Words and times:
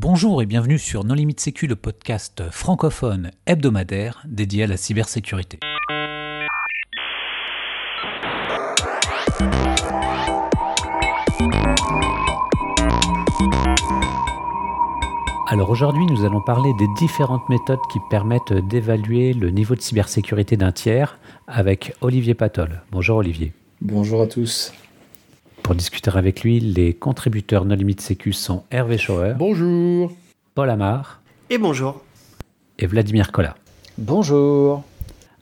Bonjour 0.00 0.40
et 0.42 0.46
bienvenue 0.46 0.78
sur 0.78 1.02
Non 1.02 1.14
Limite 1.14 1.40
Sécu, 1.40 1.66
le 1.66 1.74
podcast 1.74 2.44
francophone 2.52 3.32
hebdomadaire 3.46 4.22
dédié 4.28 4.62
à 4.62 4.66
la 4.68 4.76
cybersécurité. 4.76 5.58
Alors 15.48 15.68
aujourd'hui, 15.68 16.06
nous 16.06 16.24
allons 16.24 16.42
parler 16.42 16.70
des 16.78 16.86
différentes 16.96 17.48
méthodes 17.48 17.80
qui 17.92 17.98
permettent 18.08 18.52
d'évaluer 18.52 19.32
le 19.32 19.50
niveau 19.50 19.74
de 19.74 19.80
cybersécurité 19.80 20.56
d'un 20.56 20.70
tiers 20.70 21.18
avec 21.48 21.92
Olivier 22.02 22.34
Patol. 22.34 22.82
Bonjour 22.92 23.16
Olivier. 23.16 23.52
Bonjour 23.80 24.22
à 24.22 24.28
tous. 24.28 24.72
Pour 25.68 25.74
discuter 25.74 26.10
avec 26.14 26.44
lui, 26.44 26.60
les 26.60 26.94
contributeurs 26.94 27.66
No 27.66 27.74
Limite 27.74 28.00
Sécu 28.00 28.32
sont 28.32 28.62
Hervé 28.70 28.96
Schauer. 28.96 29.34
Bonjour. 29.38 30.10
Paul 30.54 30.70
Amar. 30.70 31.20
Et 31.50 31.58
bonjour. 31.58 32.02
Et 32.78 32.86
Vladimir 32.86 33.32
Collat. 33.32 33.54
Bonjour. 33.98 34.82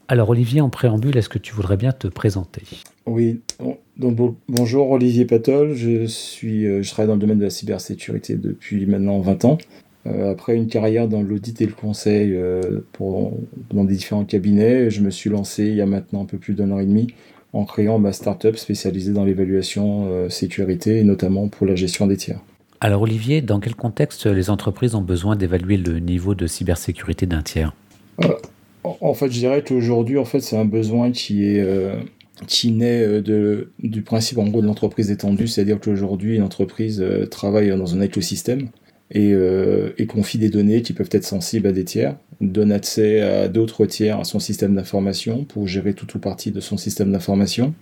Alors 0.08 0.28
Olivier, 0.30 0.60
en 0.60 0.68
préambule, 0.68 1.16
est-ce 1.16 1.28
que 1.28 1.38
tu 1.38 1.54
voudrais 1.54 1.76
bien 1.76 1.92
te 1.92 2.08
présenter? 2.08 2.62
Oui, 3.06 3.40
donc 3.96 4.36
bonjour 4.48 4.90
Olivier 4.90 5.26
Patol, 5.26 5.74
je, 5.74 6.06
suis, 6.06 6.66
euh, 6.66 6.82
je 6.82 6.90
travaille 6.90 7.06
dans 7.06 7.14
le 7.14 7.20
domaine 7.20 7.38
de 7.38 7.44
la 7.44 7.50
cybersécurité 7.50 8.34
depuis 8.34 8.84
maintenant 8.84 9.20
20 9.20 9.44
ans. 9.44 9.58
Euh, 10.08 10.32
après 10.32 10.56
une 10.56 10.66
carrière 10.66 11.06
dans 11.06 11.22
l'audit 11.22 11.60
et 11.60 11.66
le 11.66 11.72
conseil 11.72 12.34
euh, 12.34 12.80
pour, 12.90 13.32
dans 13.72 13.84
des 13.84 13.94
différents 13.94 14.24
cabinets, 14.24 14.90
je 14.90 15.02
me 15.02 15.10
suis 15.10 15.30
lancé 15.30 15.66
il 15.66 15.76
y 15.76 15.80
a 15.80 15.86
maintenant 15.86 16.22
un 16.22 16.26
peu 16.26 16.38
plus 16.38 16.54
d'un 16.54 16.72
an 16.72 16.80
et 16.80 16.86
demi 16.86 17.14
en 17.56 17.64
créant 17.64 17.98
ma 17.98 18.12
startup 18.12 18.56
spécialisée 18.56 19.12
dans 19.12 19.24
l'évaluation 19.24 20.08
euh, 20.08 20.28
sécurité 20.28 20.98
et 20.98 21.04
notamment 21.04 21.48
pour 21.48 21.66
la 21.66 21.74
gestion 21.74 22.06
des 22.06 22.16
tiers. 22.16 22.40
Alors 22.80 23.02
Olivier, 23.02 23.40
dans 23.40 23.60
quel 23.60 23.74
contexte 23.74 24.26
les 24.26 24.50
entreprises 24.50 24.94
ont 24.94 25.00
besoin 25.00 25.36
d'évaluer 25.36 25.78
le 25.78 25.98
niveau 25.98 26.34
de 26.34 26.46
cybersécurité 26.46 27.24
d'un 27.24 27.42
tiers? 27.42 27.74
Euh, 28.22 28.28
En 29.00 29.14
fait, 29.14 29.30
je 29.32 29.38
dirais 29.38 29.64
qu'aujourd'hui, 29.66 30.18
en 30.18 30.24
fait, 30.24 30.40
c'est 30.40 30.56
un 30.56 30.66
besoin 30.66 31.10
qui 31.10 31.44
est 31.44 31.60
euh, 31.60 31.94
qui 32.46 32.70
naît 32.70 33.22
de, 33.22 33.70
du 33.82 34.02
principe 34.02 34.36
en 34.36 34.46
gros 34.46 34.60
de 34.60 34.66
l'entreprise 34.66 35.10
étendue, 35.10 35.48
c'est-à-dire 35.48 35.80
qu'aujourd'hui, 35.80 36.36
une 36.36 36.42
entreprise 36.42 37.02
travaille 37.30 37.70
dans 37.70 37.94
un 37.94 38.02
écosystème 38.02 38.68
et, 39.10 39.34
et, 39.98 40.06
confie 40.06 40.38
des 40.38 40.50
données 40.50 40.82
qui 40.82 40.92
peuvent 40.92 41.10
être 41.12 41.24
sensibles 41.24 41.68
à 41.68 41.72
des 41.72 41.84
tiers, 41.84 42.16
donne 42.40 42.72
accès 42.72 43.20
à 43.20 43.48
d'autres 43.48 43.86
tiers 43.86 44.20
à 44.20 44.24
son 44.24 44.40
système 44.40 44.74
d'information 44.74 45.44
pour 45.44 45.68
gérer 45.68 45.94
tout 45.94 46.16
ou 46.16 46.18
partie 46.18 46.50
de 46.50 46.60
son 46.60 46.76
système 46.76 47.12
d'information. 47.12 47.74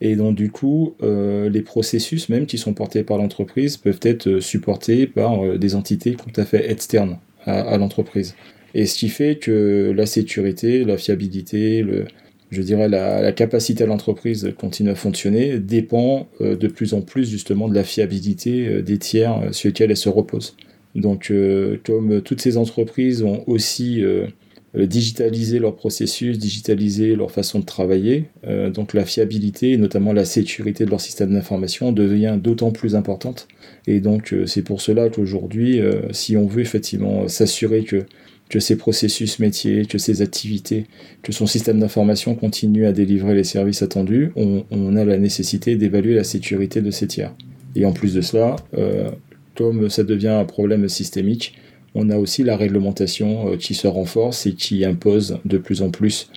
Et 0.00 0.16
donc 0.16 0.34
du 0.34 0.50
coup, 0.50 0.94
euh, 1.02 1.48
les 1.48 1.62
processus 1.62 2.28
même 2.28 2.46
qui 2.46 2.58
sont 2.58 2.74
portés 2.74 3.04
par 3.04 3.18
l'entreprise 3.18 3.76
peuvent 3.76 4.00
être 4.02 4.40
supportés 4.40 5.06
par 5.06 5.44
euh, 5.44 5.58
des 5.58 5.74
entités 5.74 6.14
tout 6.14 6.40
à 6.40 6.44
fait 6.44 6.70
externes 6.70 7.18
à, 7.46 7.76
l'entreprise. 7.76 8.34
Et 8.74 8.86
ce 8.86 8.96
qui 8.96 9.08
fait 9.08 9.36
que 9.36 9.92
la 9.94 10.06
sécurité, 10.06 10.84
la 10.84 10.96
fiabilité, 10.96 11.82
le, 11.82 12.06
je 12.50 12.62
dirais 12.62 12.88
la, 12.88 13.22
la 13.22 13.32
capacité 13.32 13.84
à 13.84 13.86
l'entreprise 13.86 14.52
continue 14.58 14.90
à 14.90 14.94
fonctionner 14.94 15.58
dépend 15.58 16.28
euh, 16.40 16.56
de 16.56 16.68
plus 16.68 16.94
en 16.94 17.00
plus 17.00 17.28
justement 17.30 17.68
de 17.68 17.74
la 17.74 17.84
fiabilité 17.84 18.82
des 18.82 18.98
tiers 18.98 19.40
sur 19.52 19.68
lesquels 19.68 19.90
elle 19.90 19.96
se 19.96 20.08
repose. 20.08 20.56
Donc, 20.94 21.30
euh, 21.30 21.78
comme 21.84 22.22
toutes 22.22 22.40
ces 22.40 22.56
entreprises 22.56 23.22
ont 23.22 23.42
aussi 23.46 24.02
euh, 24.02 24.26
euh, 24.76 24.86
digitalisé 24.86 25.58
leur 25.58 25.74
processus, 25.74 26.38
digitalisé 26.38 27.16
leur 27.16 27.30
façon 27.30 27.58
de 27.58 27.64
travailler, 27.64 28.24
donc 28.72 28.94
la 28.94 29.04
fiabilité 29.04 29.72
et 29.72 29.76
notamment 29.76 30.12
la 30.12 30.24
sécurité 30.24 30.84
de 30.84 30.90
leur 30.90 31.00
système 31.00 31.32
d'information 31.32 31.92
devient 31.92 32.38
d'autant 32.42 32.70
plus 32.70 32.96
importante. 32.96 33.48
Et 33.86 34.00
donc, 34.00 34.34
c'est 34.46 34.62
pour 34.62 34.80
cela 34.80 35.08
qu'aujourd'hui, 35.08 35.80
si 36.10 36.36
on 36.36 36.46
veut 36.46 36.62
effectivement 36.62 37.28
s'assurer 37.28 37.84
que 37.84 38.04
que 38.48 38.60
ces 38.60 38.76
processus 38.76 39.38
métiers, 39.38 39.86
que 39.86 39.98
ces 39.98 40.22
activités, 40.22 40.86
que 41.22 41.32
son 41.32 41.46
système 41.46 41.80
d'information 41.80 42.34
continue 42.34 42.86
à 42.86 42.92
délivrer 42.92 43.34
les 43.34 43.44
services 43.44 43.82
attendus, 43.82 44.32
on, 44.36 44.96
a 44.96 45.04
la 45.04 45.18
nécessité 45.18 45.76
d'évaluer 45.76 46.14
la 46.14 46.24
sécurité 46.24 46.80
de 46.80 46.90
ces 46.90 47.06
tiers. 47.06 47.34
Et 47.74 47.84
en 47.84 47.92
plus 47.92 48.14
de 48.14 48.20
cela, 48.20 48.56
euh, 48.76 49.10
comme 49.56 49.88
ça 49.88 50.04
devient 50.04 50.28
un 50.28 50.44
problème 50.44 50.88
systémique, 50.88 51.54
on 51.94 52.10
a 52.10 52.16
aussi 52.16 52.44
la 52.44 52.56
réglementation 52.56 53.52
euh, 53.52 53.56
qui 53.56 53.74
se 53.74 53.86
renforce 53.86 54.46
et 54.46 54.52
qui 54.52 54.84
impose 54.84 55.38
de 55.44 55.58
plus 55.58 55.82
en 55.82 55.90
plus 55.90 56.30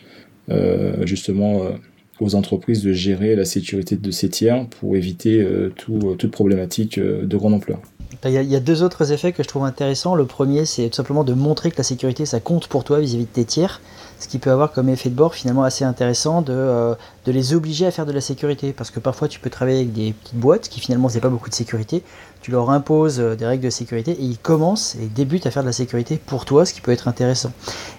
euh, 0.49 1.05
justement 1.05 1.61
aux 2.19 2.35
entreprises 2.35 2.81
de 2.83 2.93
gérer 2.93 3.35
la 3.35 3.45
sécurité 3.45 3.95
de 3.95 4.11
ces 4.11 4.29
tiers 4.29 4.65
pour 4.67 4.95
éviter 4.95 5.45
toute 5.75 6.31
problématique 6.31 6.99
de 6.99 7.37
grande 7.37 7.53
ampleur. 7.53 7.79
Il 8.23 8.31
y, 8.31 8.55
a, 8.55 8.59
deux 8.59 8.83
autres 8.83 9.11
effets 9.11 9.31
que 9.31 9.43
je 9.43 9.47
trouve 9.47 9.63
intéressants. 9.63 10.15
Le 10.15 10.25
premier, 10.25 10.65
c'est 10.65 10.89
tout 10.89 10.95
simplement 10.95 11.23
de 11.23 11.33
montrer 11.33 11.71
que 11.71 11.77
la 11.77 11.83
sécurité, 11.83 12.25
ça 12.25 12.39
compte 12.39 12.67
pour 12.67 12.83
toi 12.83 12.99
vis-à-vis 12.99 13.25
de 13.25 13.29
tes 13.29 13.45
tiers, 13.45 13.81
ce 14.19 14.27
qui 14.27 14.39
peut 14.39 14.49
avoir 14.49 14.71
comme 14.71 14.89
effet 14.89 15.09
de 15.09 15.15
bord 15.15 15.35
finalement 15.35 15.63
assez 15.63 15.85
intéressant 15.85 16.41
de, 16.41 16.95
de 17.25 17.31
les 17.31 17.53
obliger 17.53 17.85
à 17.85 17.91
faire 17.91 18.05
de 18.05 18.11
la 18.11 18.21
sécurité. 18.21 18.73
Parce 18.73 18.91
que 18.91 18.99
parfois, 18.99 19.27
tu 19.27 19.39
peux 19.39 19.49
travailler 19.49 19.79
avec 19.79 19.93
des 19.93 20.13
petites 20.13 20.35
boîtes 20.35 20.69
qui 20.69 20.79
finalement 20.79 21.09
faisaient 21.09 21.19
pas 21.19 21.29
beaucoup 21.29 21.49
de 21.49 21.55
sécurité 21.55 22.03
tu 22.41 22.51
leur 22.51 22.69
imposes 22.69 23.19
euh, 23.19 23.35
des 23.35 23.45
règles 23.45 23.63
de 23.63 23.69
sécurité 23.69 24.11
et 24.11 24.23
ils 24.23 24.37
commencent 24.37 24.95
et 24.95 25.07
débutent 25.07 25.45
à 25.45 25.51
faire 25.51 25.63
de 25.63 25.67
la 25.67 25.73
sécurité 25.73 26.17
pour 26.25 26.45
toi, 26.45 26.65
ce 26.65 26.73
qui 26.73 26.81
peut 26.81 26.91
être 26.91 27.07
intéressant. 27.07 27.51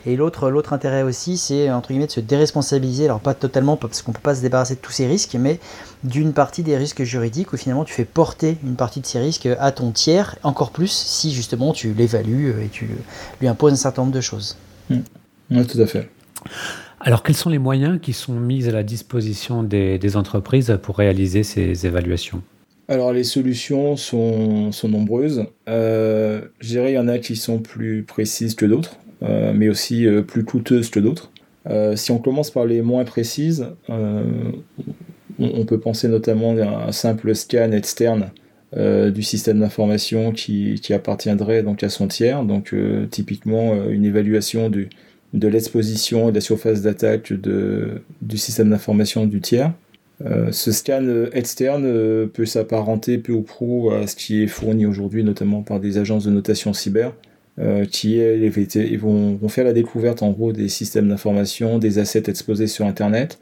Et 0.07 0.17
l'autre, 0.17 0.51
l'autre 0.51 0.73
intérêt 0.73 1.03
aussi, 1.03 1.37
c'est 1.37 1.71
entre 1.71 1.89
guillemets 1.89 2.07
de 2.07 2.13
se 2.13 2.21
déresponsabiliser, 2.21 3.05
alors 3.05 3.21
pas 3.21 3.35
totalement 3.35 3.77
parce 3.77 4.03
qu'on 4.03 4.13
peut 4.13 4.21
pas 4.23 4.35
se 4.35 4.41
débarrasser 4.41 4.77
de 4.77 4.81
tous 4.81 4.93
ces 4.93 5.07
risques, 5.07 5.37
mais 5.39 5.61
d'une 6.05 6.33
partie 6.33 6.63
des 6.63 6.77
risques 6.77 7.03
juridiques 7.03 7.53
où 7.53 7.57
finalement 7.57 7.85
tu 7.85 7.95
fais 7.95 8.05
porter 8.05 8.57
une 8.65 8.77
partie 8.77 9.01
de 9.01 9.07
ces 9.07 9.19
risques 9.19 9.49
à 9.59 9.73
ton 9.73 9.91
tiers, 9.91 10.37
encore 10.43 10.71
plus 10.71 10.91
si 10.91 11.33
justement 11.33 11.73
tu 11.73 11.93
l'évalues 11.93 12.51
euh, 12.51 12.65
et 12.65 12.69
tu 12.69 12.89
lui 13.41 13.49
imposes 13.49 13.73
un 13.73 13.77
certain 13.77 14.03
nombre 14.03 14.15
de 14.15 14.21
choses. 14.21 14.57
Mmh. 14.91 14.97
Oui, 15.51 15.67
tout 15.67 15.81
à 15.81 15.87
fait. 15.87 16.09
Alors, 17.01 17.23
quels 17.23 17.37
sont 17.37 17.51
les 17.51 17.59
moyens 17.59 18.01
qui 18.01 18.13
sont 18.13 18.35
mis 18.35 18.69
à 18.69 18.73
la 18.73 18.83
disposition 18.83 19.63
des 19.63 20.17
entreprises 20.17 20.79
pour 20.83 20.99
réaliser 20.99 21.43
ces 21.43 21.87
évaluations? 21.87 22.43
Alors 22.89 23.13
les 23.13 23.25
solutions 23.25 23.97
sont, 23.97 24.71
nombreuses. 24.85 25.45
Euh, 25.69 26.41
je 26.61 26.69
dirais 26.69 26.93
il 26.93 26.95
y 26.95 26.99
en 26.99 27.07
a 27.07 27.19
qui 27.19 27.37
sont 27.37 27.59
plus 27.59 28.03
précises 28.03 28.55
que 28.55 28.65
d'autres, 28.65 28.97
euh, 29.23 29.53
mais 29.55 29.69
aussi 29.69 30.07
euh, 30.07 30.23
plus 30.23 30.43
coûteuses 30.45 30.89
que 30.89 30.99
d'autres. 30.99 31.31
si 31.97 32.13
on 32.13 32.19
commence 32.19 32.51
par 32.51 32.65
les 32.65 32.81
moins 32.81 33.05
précises, 33.05 33.67
on, 35.39 35.65
peut 35.65 35.79
penser 35.79 36.09
notamment 36.09 36.57
à 36.57 36.89
un 36.89 36.93
simple 36.93 37.35
scan 37.35 37.73
externe 37.73 38.31
du 38.77 39.23
système 39.23 39.61
d'information 39.61 40.33
qui, 40.33 40.81
appartiendrait 40.91 41.63
donc 41.63 41.83
à 41.83 41.89
son 41.89 42.07
tiers, 42.07 42.45
donc 42.45 42.75
typiquement 43.11 43.89
une 43.89 44.05
évaluation 44.05 44.69
de 44.69 45.49
l'exposition 45.49 46.29
et 46.29 46.33
de 46.33 46.37
la 46.37 46.41
surface 46.41 46.83
d'attaque 46.83 47.33
du 47.33 48.37
système 48.37 48.71
d'information 48.71 49.27
du 49.27 49.41
tiers. 49.41 49.73
Euh, 50.27 50.51
ce 50.51 50.73
scan 50.73 51.05
euh, 51.05 51.31
externe 51.33 51.85
euh, 51.87 52.27
peut 52.27 52.47
s'apparenter 52.47 53.19
peu 53.19 53.33
ou 53.33 53.43
prou 53.43 53.91
à 53.93 54.07
ce 54.09 54.17
qui 54.17 54.43
est 54.43 54.49
fourni 54.49 54.85
aujourd'hui, 54.85 55.23
notamment 55.23 55.63
par 55.63 55.79
des 55.79 55.99
agences 55.99 56.25
de 56.25 56.31
notation 56.31 56.73
cyber, 56.73 57.13
qui 57.91 58.19
ils 58.19 58.99
vont, 58.99 59.35
vont, 59.35 59.49
faire 59.49 59.65
la 59.65 59.73
découverte 59.73 60.23
en 60.23 60.31
gros 60.31 60.53
des 60.53 60.69
systèmes 60.69 61.09
d'information, 61.09 61.79
des 61.79 61.99
assets 61.99 62.25
exposés 62.29 62.67
sur 62.67 62.87
Internet, 62.87 63.41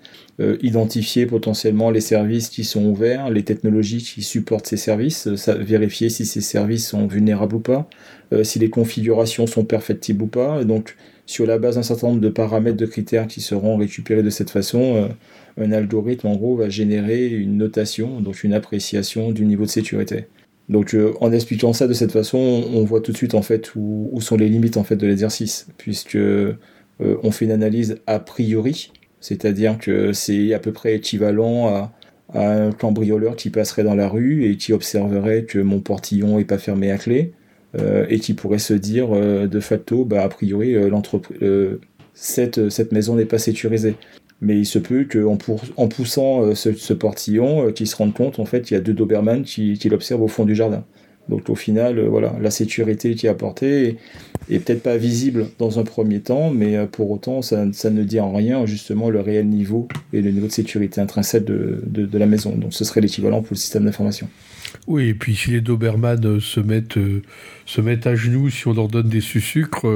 identifier 0.63 1.27
potentiellement 1.27 1.91
les 1.91 2.01
services 2.01 2.49
qui 2.49 2.65
sont 2.65 2.85
ouverts, 2.87 3.31
les 3.31 3.43
technologies 3.43 4.03
qui 4.03 4.23
supportent 4.23 4.67
ces 4.67 4.77
services, 4.77 5.29
vérifier 5.49 6.09
si 6.09 6.25
ces 6.25 6.41
services 6.41 6.89
sont 6.89 7.07
vulnérables 7.07 7.57
ou 7.57 7.61
pas, 7.61 7.89
si 8.43 8.59
les 8.59 8.71
configurations 8.71 9.47
sont 9.47 9.65
perfectibles 9.65 10.23
ou 10.23 10.29
pas. 10.29 10.65
Donc, 10.65 10.97
sur 11.27 11.45
la 11.45 11.59
base 11.59 11.75
d'un 11.75 11.83
certain 11.83 12.09
nombre 12.09 12.21
de 12.21 12.29
paramètres, 12.29 12.77
de 12.77 12.87
critères 12.87 13.27
qui 13.27 13.41
seront 13.41 13.77
récupérés 13.77 14.23
de 14.23 14.31
cette 14.31 14.51
façon, 14.51 15.11
un 15.59 15.73
algorithme 15.73 16.29
en 16.29 16.37
gros 16.37 16.57
va 16.57 16.69
générer 16.69 17.29
une 17.29 17.57
notation, 17.57 18.21
donc 18.21 18.45
une 18.45 18.53
appréciation 18.53 19.33
du 19.33 19.45
niveau 19.45 19.65
de 19.65 19.71
sécurité. 19.71 20.27
Donc 20.69 20.95
euh, 20.95 21.13
en 21.21 21.33
expliquant 21.33 21.73
ça 21.73 21.87
de 21.87 21.93
cette 21.93 22.13
façon, 22.13 22.39
on 22.39 22.85
voit 22.85 23.01
tout 23.01 23.13
de 23.13 23.17
suite 23.17 23.35
en 23.35 23.43
fait 23.43 23.75
où, 23.77 24.21
sont 24.21 24.37
les 24.37 24.49
limites 24.49 24.77
en 24.77 24.85
fait 24.85 24.97
de 24.97 25.07
l'exercice, 25.07 25.69
puisque 25.79 26.17
euh, 26.17 26.57
on 26.99 27.31
fait 27.31 27.45
une 27.45 27.53
analyse 27.53 27.99
a 28.07 28.19
priori, 28.19 28.93
c'est-à-dire 29.21 29.79
que 29.79 30.13
c'est 30.13 30.53
à 30.55 30.59
peu 30.59 30.73
près 30.73 30.97
équivalent 30.97 31.69
à, 31.69 31.93
un 32.35 32.73
cambrioleur 32.73 33.37
qui 33.37 33.51
passerait 33.51 33.85
dans 33.85 33.95
la 33.95 34.09
rue 34.09 34.51
et 34.51 34.57
qui 34.57 34.73
observerait 34.73 35.45
que 35.45 35.61
mon 35.61 35.79
portillon 35.79 36.41
est 36.41 36.45
pas 36.45 36.59
fermé 36.59 36.91
à 36.91 36.99
clé 36.99 37.33
euh, 37.79 38.05
et 38.09 38.19
qui 38.19 38.35
pourrait 38.35 38.59
se 38.59 38.75
dire 38.75 39.11
de 39.11 39.61
facto, 39.61 40.05
bah, 40.05 40.25
a 40.25 40.29
priori, 40.29 40.75
cette, 42.15 42.69
cette 42.69 42.91
maison 42.91 43.15
n'est 43.15 43.27
pas 43.27 43.39
sécurisée 43.39 43.95
mais 44.41 44.59
il 44.59 44.67
se 44.67 44.79
peut 44.79 45.07
qu'en 45.11 45.39
en 45.77 45.89
poussant 45.89 46.43
euh, 46.43 46.55
ce, 46.55 46.93
portillon, 46.93 47.69
euh, 47.69 47.73
qu'il 47.73 47.87
se 47.87 47.97
rende 47.97 48.15
compte 48.15 48.39
en 48.39 48.45
fait 48.45 48.63
qu'il 48.63 48.77
y 48.77 48.79
a 48.79 48.83
deux 48.83 48.93
Doberman 48.93 49.43
qui, 49.43 49.79
l'observent 49.89 50.23
au 50.23 50.29
fond 50.29 50.45
du 50.45 50.55
jardin. 50.55 50.85
Donc 51.29 51.49
au 51.49 51.55
final, 51.55 51.99
euh, 51.99 52.09
voilà, 52.09 52.37
la 52.41 52.51
sécurité 52.51 53.15
qui 53.15 53.27
est 53.27 53.31
apportée 53.31 53.97
est 54.49 54.59
peut-être 54.61 54.83
pas 54.83 54.97
visible 54.97 55.47
dans 55.59 55.81
un 55.81 55.85
premier 55.85 56.21
temps, 56.21 56.51
mais 56.51 56.87
pour 56.87 57.11
autant, 57.11 57.43
ça, 57.43 57.65
ne 57.65 58.03
dit 58.05 58.21
en 58.21 58.33
rien 58.33 58.65
justement 58.67 59.11
le 59.11 59.21
réel 59.21 59.49
niveau 59.49 59.89
et 60.13 60.21
le 60.21 60.31
niveau 60.31 60.47
de 60.47 60.53
sécurité 60.53 61.01
intrinsèque 61.01 61.45
de, 61.45 62.19
la 62.19 62.27
maison. 62.27 62.55
Donc 62.55 62.73
ce 62.73 62.85
serait 62.85 63.01
l'équivalent 63.01 63.43
pour 63.43 63.55
le 63.55 63.59
système 63.59 63.85
d'information. 63.85 64.29
Oui, 64.87 65.09
et 65.09 65.15
puis 65.15 65.35
si 65.35 65.51
les 65.51 65.61
Doberman 65.61 66.39
se 66.39 66.61
mettent, 66.61 66.99
se 67.65 67.81
mettent 67.81 68.07
à 68.07 68.15
genoux, 68.15 68.49
si 68.51 68.69
on 68.69 68.73
leur 68.73 68.87
donne 68.87 69.09
des 69.09 69.21
sucres, 69.21 69.89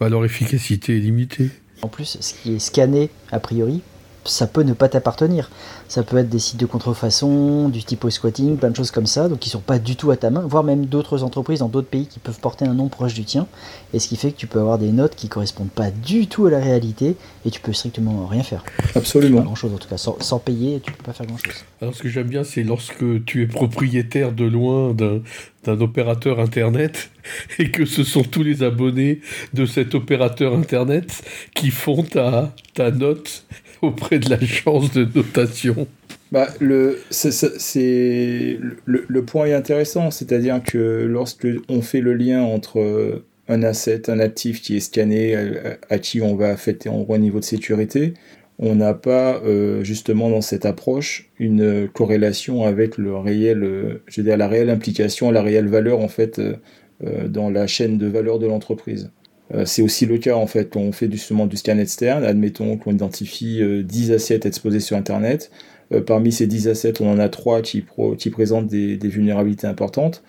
bah, 0.00 0.08
leur 0.08 0.24
efficacité 0.24 0.96
est 0.96 1.00
limitée. 1.00 1.50
En 1.82 1.88
plus, 1.88 2.18
ce 2.20 2.34
qui 2.34 2.54
est 2.54 2.58
scanné, 2.58 3.10
a 3.30 3.40
priori, 3.40 3.82
ça 4.28 4.46
peut 4.46 4.62
ne 4.62 4.72
pas 4.72 4.88
t'appartenir. 4.88 5.50
Ça 5.88 6.02
peut 6.02 6.18
être 6.18 6.28
des 6.28 6.38
sites 6.38 6.60
de 6.60 6.66
contrefaçon, 6.66 7.68
du 7.68 7.82
type 7.82 8.06
squatting, 8.08 8.56
plein 8.56 8.70
de 8.70 8.76
choses 8.76 8.90
comme 8.90 9.06
ça, 9.06 9.28
donc 9.28 9.38
qui 9.38 9.48
sont 9.48 9.60
pas 9.60 9.78
du 9.78 9.96
tout 9.96 10.10
à 10.10 10.16
ta 10.16 10.30
main, 10.30 10.42
voire 10.46 10.64
même 10.64 10.86
d'autres 10.86 11.22
entreprises 11.22 11.60
dans 11.60 11.68
d'autres 11.68 11.88
pays 11.88 12.06
qui 12.06 12.18
peuvent 12.18 12.38
porter 12.38 12.66
un 12.66 12.74
nom 12.74 12.88
proche 12.88 13.14
du 13.14 13.24
tien, 13.24 13.46
et 13.94 13.98
ce 13.98 14.08
qui 14.08 14.16
fait 14.16 14.32
que 14.32 14.36
tu 14.36 14.46
peux 14.46 14.60
avoir 14.60 14.78
des 14.78 14.92
notes 14.92 15.14
qui 15.14 15.28
correspondent 15.28 15.70
pas 15.70 15.90
du 15.90 16.26
tout 16.26 16.46
à 16.46 16.50
la 16.50 16.60
réalité, 16.60 17.16
et 17.44 17.50
tu 17.50 17.60
peux 17.60 17.72
strictement 17.72 18.26
rien 18.26 18.42
faire. 18.42 18.64
Absolument. 18.94 19.38
Pas 19.38 19.44
grand 19.44 19.54
chose 19.54 19.72
en 19.72 19.78
tout 19.78 19.88
cas, 19.88 19.96
sans, 19.96 20.16
sans, 20.20 20.38
payer, 20.38 20.80
tu 20.80 20.92
peux 20.92 21.02
pas 21.02 21.12
faire 21.12 21.26
grand 21.26 21.38
chose. 21.38 21.64
Alors 21.80 21.94
ce 21.94 22.02
que 22.02 22.08
j'aime 22.08 22.28
bien, 22.28 22.44
c'est 22.44 22.62
lorsque 22.62 23.24
tu 23.24 23.42
es 23.42 23.46
propriétaire 23.46 24.32
de 24.32 24.44
loin 24.44 24.92
d'un 24.92 25.20
d'un 25.64 25.80
opérateur 25.80 26.40
Internet 26.40 27.10
et 27.58 27.70
que 27.70 27.84
ce 27.84 28.04
sont 28.04 28.22
tous 28.22 28.42
les 28.42 28.62
abonnés 28.62 29.20
de 29.54 29.66
cet 29.66 29.94
opérateur 29.94 30.54
Internet 30.54 31.22
qui 31.54 31.70
font 31.70 32.02
ta, 32.02 32.54
ta 32.74 32.90
note 32.90 33.44
auprès 33.82 34.18
de 34.18 34.30
l'agence 34.30 34.92
de 34.92 35.06
notation 35.14 35.86
bah, 36.30 36.48
le, 36.60 36.98
point 39.20 39.46
est 39.46 39.54
intéressant, 39.54 40.10
c'est-à-dire 40.10 40.62
que 40.62 41.06
lorsque 41.08 41.46
on 41.70 41.80
fait 41.80 42.02
le 42.02 42.12
lien 42.12 42.42
entre 42.42 43.22
un 43.48 43.62
asset, 43.62 44.10
un 44.10 44.20
actif 44.20 44.60
qui 44.60 44.76
est 44.76 44.80
scanné, 44.80 45.34
à, 45.88 45.98
qui 45.98 46.20
on 46.20 46.36
va 46.36 46.50
affecter 46.50 46.90
en 46.90 47.00
gros 47.00 47.14
un 47.14 47.18
niveau 47.18 47.40
de 47.40 47.44
sécurité, 47.44 48.12
on 48.58 48.74
n'a 48.74 48.94
pas 48.94 49.40
euh, 49.44 49.84
justement 49.84 50.30
dans 50.30 50.40
cette 50.40 50.66
approche 50.66 51.30
une 51.38 51.88
corrélation 51.88 52.64
avec 52.64 52.98
le 52.98 53.16
réel, 53.16 53.62
euh, 53.62 54.02
je 54.06 54.20
veux 54.20 54.26
dire 54.26 54.36
la 54.36 54.48
réelle 54.48 54.70
implication, 54.70 55.30
la 55.30 55.42
réelle 55.42 55.68
valeur 55.68 56.00
en 56.00 56.08
fait 56.08 56.40
euh, 56.40 57.28
dans 57.28 57.50
la 57.50 57.66
chaîne 57.66 57.98
de 57.98 58.06
valeur 58.06 58.38
de 58.38 58.46
l'entreprise. 58.46 59.10
Euh, 59.54 59.64
c'est 59.64 59.82
aussi 59.82 60.04
le 60.04 60.18
cas 60.18 60.34
en 60.34 60.46
fait 60.46 60.76
on 60.76 60.92
fait 60.92 61.10
justement 61.10 61.46
du 61.46 61.56
scan 61.56 61.78
externe. 61.78 62.24
Admettons 62.24 62.76
qu'on 62.76 62.92
identifie 62.92 63.62
10 63.84 64.10
euh, 64.10 64.14
assets 64.14 64.40
exposés 64.44 64.80
sur 64.80 64.96
Internet. 64.96 65.50
Euh, 65.92 66.02
parmi 66.02 66.32
ces 66.32 66.46
10 66.46 66.68
assets, 66.68 67.00
on 67.00 67.10
en 67.10 67.18
a 67.18 67.28
3 67.28 67.62
qui, 67.62 67.84
qui 68.18 68.30
présentent 68.30 68.66
des, 68.66 68.96
vulnérabilités 68.96 69.66
importantes. 69.66 70.22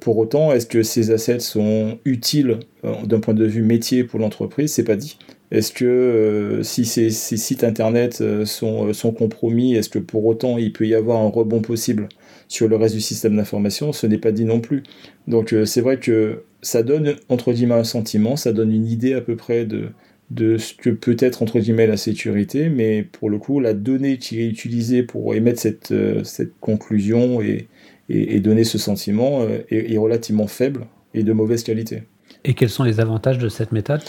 pour 0.00 0.18
autant, 0.18 0.52
est-ce 0.52 0.66
que 0.66 0.82
ces 0.82 1.10
assets 1.10 1.40
sont 1.40 1.98
utiles 2.04 2.58
d'un 2.82 3.18
point 3.18 3.34
de 3.34 3.46
vue 3.46 3.62
métier 3.62 4.04
pour 4.04 4.20
l'entreprise? 4.20 4.72
C'est 4.72 4.84
pas 4.84 4.96
dit. 4.96 5.18
Est-ce 5.50 5.72
que 5.72 6.60
si 6.62 6.84
ces, 6.84 7.10
sites 7.10 7.64
internet 7.64 8.22
sont, 8.44 8.92
sont 8.92 9.12
compromis, 9.12 9.74
est-ce 9.74 9.88
que 9.88 9.98
pour 9.98 10.26
autant 10.26 10.58
il 10.58 10.72
peut 10.72 10.86
y 10.86 10.94
avoir 10.94 11.20
un 11.20 11.28
rebond 11.28 11.60
possible 11.60 12.08
sur 12.46 12.68
le 12.68 12.76
reste 12.76 12.94
du 12.94 13.00
système 13.00 13.36
d'information? 13.36 13.92
Ce 13.92 14.06
n'est 14.06 14.18
pas 14.18 14.32
dit 14.32 14.44
non 14.44 14.60
plus. 14.60 14.84
Donc 15.26 15.54
c'est 15.64 15.80
vrai 15.80 15.98
que 15.98 16.44
ça 16.64 16.82
donne 16.82 17.14
entre 17.28 17.52
guillemets 17.52 17.74
un 17.74 17.84
sentiment, 17.84 18.36
ça 18.36 18.52
donne 18.52 18.72
une 18.72 18.86
idée 18.86 19.14
à 19.14 19.20
peu 19.20 19.36
près 19.36 19.64
de, 19.64 19.90
de 20.30 20.56
ce 20.58 20.74
que 20.74 20.90
peut 20.90 21.16
être 21.18 21.42
entre 21.42 21.60
guillemets 21.60 21.86
la 21.86 21.96
sécurité, 21.96 22.68
mais 22.68 23.02
pour 23.02 23.30
le 23.30 23.38
coup, 23.38 23.60
la 23.60 23.74
donnée 23.74 24.18
qui 24.18 24.40
est 24.40 24.48
utilisée 24.48 25.02
pour 25.02 25.34
émettre 25.34 25.60
cette, 25.60 25.92
euh, 25.92 26.24
cette 26.24 26.58
conclusion 26.60 27.40
et, 27.40 27.68
et, 28.08 28.40
donner 28.40 28.64
ce 28.64 28.78
sentiment 28.78 29.42
euh, 29.42 29.60
est, 29.70 29.96
relativement 29.98 30.46
faible 30.46 30.86
et 31.14 31.22
de 31.22 31.32
mauvaise 31.32 31.62
qualité. 31.62 32.02
Et 32.44 32.54
quels 32.54 32.70
sont 32.70 32.84
les 32.84 33.00
avantages 33.00 33.38
de 33.38 33.48
cette 33.48 33.72
méthode? 33.72 34.00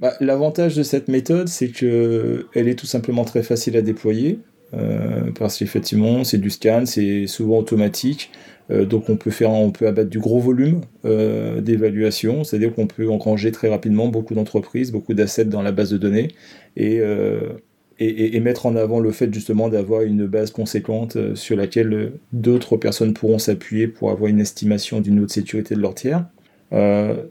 Bah, 0.00 0.14
L'avantage 0.20 0.76
de 0.76 0.82
cette 0.82 1.08
méthode, 1.08 1.48
c'est 1.48 1.68
qu'elle 1.68 2.68
est 2.68 2.78
tout 2.78 2.86
simplement 2.86 3.24
très 3.24 3.42
facile 3.42 3.76
à 3.76 3.82
déployer. 3.82 4.38
Euh, 4.74 5.30
parce 5.38 5.58
qu'effectivement, 5.58 6.24
c'est 6.24 6.38
du 6.38 6.50
scan, 6.50 6.84
c'est 6.86 7.26
souvent 7.26 7.58
automatique. 7.58 8.30
Euh, 8.70 8.84
donc 8.84 9.08
on 9.08 9.16
peut 9.16 9.30
faire, 9.30 9.50
on 9.50 9.70
peut 9.70 9.86
abattre 9.86 10.10
du 10.10 10.20
gros 10.20 10.38
volume 10.38 10.82
euh, 11.04 11.60
d'évaluation, 11.60 12.44
c'est-à-dire 12.44 12.72
qu'on 12.72 12.86
peut 12.86 13.08
engranger 13.10 13.50
très 13.50 13.68
rapidement 13.68 14.08
beaucoup 14.08 14.34
d'entreprises, 14.34 14.92
beaucoup 14.92 15.14
d'assets 15.14 15.44
dans 15.44 15.62
la 15.62 15.72
base 15.72 15.90
de 15.90 15.98
données 15.98 16.28
et, 16.76 17.00
et, 17.98 18.40
mettre 18.40 18.66
en 18.66 18.76
avant 18.76 19.00
le 19.00 19.10
fait 19.10 19.32
justement 19.34 19.68
d'avoir 19.68 20.02
une 20.02 20.26
base 20.26 20.52
conséquente 20.52 21.34
sur 21.34 21.56
laquelle 21.56 22.12
d'autres 22.32 22.76
personnes 22.76 23.12
pourront 23.12 23.38
s'appuyer 23.38 23.88
pour 23.88 24.10
avoir 24.10 24.30
une 24.30 24.40
estimation 24.40 25.00
du 25.00 25.10
niveau 25.10 25.26
de 25.26 25.30
sécurité 25.30 25.74
de 25.74 25.80
leur 25.80 25.94
tiers. 25.94 26.24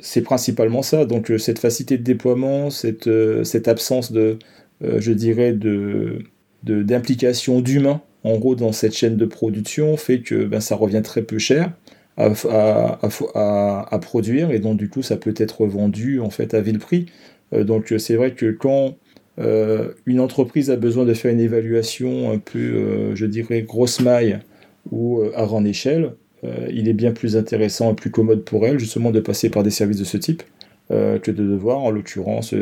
c'est 0.01 0.21
principalement 0.21 0.81
ça, 0.81 1.06
donc 1.06 1.31
cette 1.38 1.57
facilité 1.57 1.97
de 1.97 2.03
déploiement, 2.03 2.69
cette, 2.69 3.09
cette 3.45 3.68
absence 3.68 4.12
de, 4.12 4.38
je 4.81 5.12
dirais, 5.12 5.53
de 5.53 6.19
d'implication 6.64 7.62
d'humains 7.62 8.02
en 8.24 8.38
gros 8.38 8.56
dans 8.56 8.72
cette 8.72 8.94
chaîne 8.94 9.16
de 9.16 9.26
production 9.26 9.96
fait 9.98 10.20
que 10.20 10.46
ben, 10.46 10.60
ça 10.60 10.76
revient 10.76 11.02
très 11.02 11.22
peu 11.22 11.40
cher 11.40 11.72
à, 12.18 13.00
à, 13.92 14.00
produire 14.00 14.52
et 14.52 14.60
donc 14.60 14.78
du 14.78 14.90
coup 14.90 15.02
ça 15.02 15.16
peut 15.16 15.34
être 15.38 15.66
vendu 15.66 16.20
en 16.20 16.30
fait 16.30 16.54
à 16.54 16.62
vil 16.62 16.80
prix. 16.80 17.06
Euh, 17.54 17.64
donc 17.64 17.94
c'est 17.98 18.16
vrai 18.16 18.34
que 18.34 18.52
quand 18.52 18.98
euh, 19.40 19.94
une 20.06 20.20
entreprise 20.20 20.70
a 20.70 20.76
besoin 20.76 21.06
de 21.06 21.14
faire 21.14 21.32
une 21.32 21.40
évaluation 21.40 22.32
un 22.32 22.38
peu, 22.38 22.60
euh, 22.60 23.16
je 23.16 23.26
dirais, 23.26 23.62
grosse 23.62 24.02
maille 24.02 24.40
ou 24.92 25.22
à 25.36 25.46
grande 25.46 25.68
échelle, 25.68 26.14
il 26.72 26.88
est 26.88 26.94
bien 26.94 27.12
plus 27.12 27.36
intéressant 27.36 27.92
et 27.92 27.96
plus 27.96 28.12
commode 28.12 28.46
pour 28.46 28.66
elle 28.66 28.80
justement 28.80 29.12
de 29.12 29.20
passer 29.20 29.50
par 29.50 29.62
des 29.62 29.72
services 29.72 30.00
de 30.00 30.06
ce 30.06 30.16
type. 30.16 30.42
Que 30.89 31.30
de 31.30 31.44
devoir, 31.44 31.80
en 31.80 31.91
l'occurrence, 31.91 32.53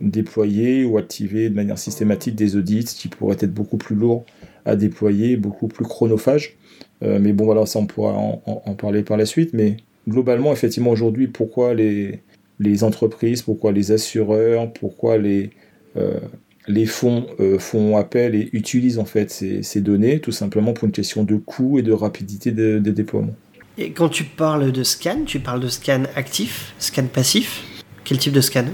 déployer 0.00 0.84
ou 0.84 0.98
activer 0.98 1.48
de 1.50 1.54
manière 1.54 1.78
systématique 1.78 2.34
des 2.34 2.56
audits 2.56 2.84
qui 2.84 3.06
pourraient 3.06 3.36
être 3.38 3.54
beaucoup 3.54 3.76
plus 3.76 3.94
lourds 3.94 4.24
à 4.64 4.76
déployer, 4.76 5.36
beaucoup 5.36 5.68
plus 5.68 5.84
chronophage. 5.84 6.56
Euh, 7.02 7.18
mais 7.20 7.32
bon, 7.32 7.66
ça 7.66 7.78
on 7.78 7.86
pourra 7.86 8.12
en, 8.14 8.74
parler 8.74 9.02
par 9.02 9.16
la 9.16 9.26
suite. 9.26 9.50
Mais 9.52 9.76
globalement, 10.08 10.52
effectivement, 10.52 10.90
aujourd'hui, 10.90 11.28
pourquoi 11.28 11.74
les, 11.74 12.20
les 12.58 12.84
entreprises, 12.84 13.42
pourquoi 13.42 13.72
les 13.72 13.92
assureurs, 13.92 14.72
pourquoi 14.72 15.18
les, 15.18 15.50
euh, 15.96 16.20
les 16.68 16.86
fonds 16.86 17.26
euh, 17.40 17.58
font 17.58 17.96
appel 17.96 18.34
et 18.34 18.50
utilisent 18.52 18.98
en 18.98 19.04
fait 19.04 19.30
ces, 19.30 19.62
ces, 19.62 19.80
données, 19.80 20.20
tout 20.20 20.32
simplement 20.32 20.72
pour 20.72 20.86
une 20.86 20.92
question 20.92 21.24
de 21.24 21.36
coût 21.36 21.78
et 21.78 21.82
de 21.82 21.92
rapidité 21.92 22.52
de, 22.52 22.78
de 22.78 22.90
déploiement. 22.90 23.34
Et 23.82 23.92
quand 23.92 24.10
tu 24.10 24.24
parles 24.24 24.72
de 24.72 24.82
scan, 24.82 25.22
tu 25.24 25.40
parles 25.40 25.60
de 25.60 25.68
scan 25.68 26.02
actif, 26.14 26.74
scan 26.78 27.06
passif 27.06 27.64
Quel 28.04 28.18
type 28.18 28.34
de 28.34 28.42
scan? 28.42 28.66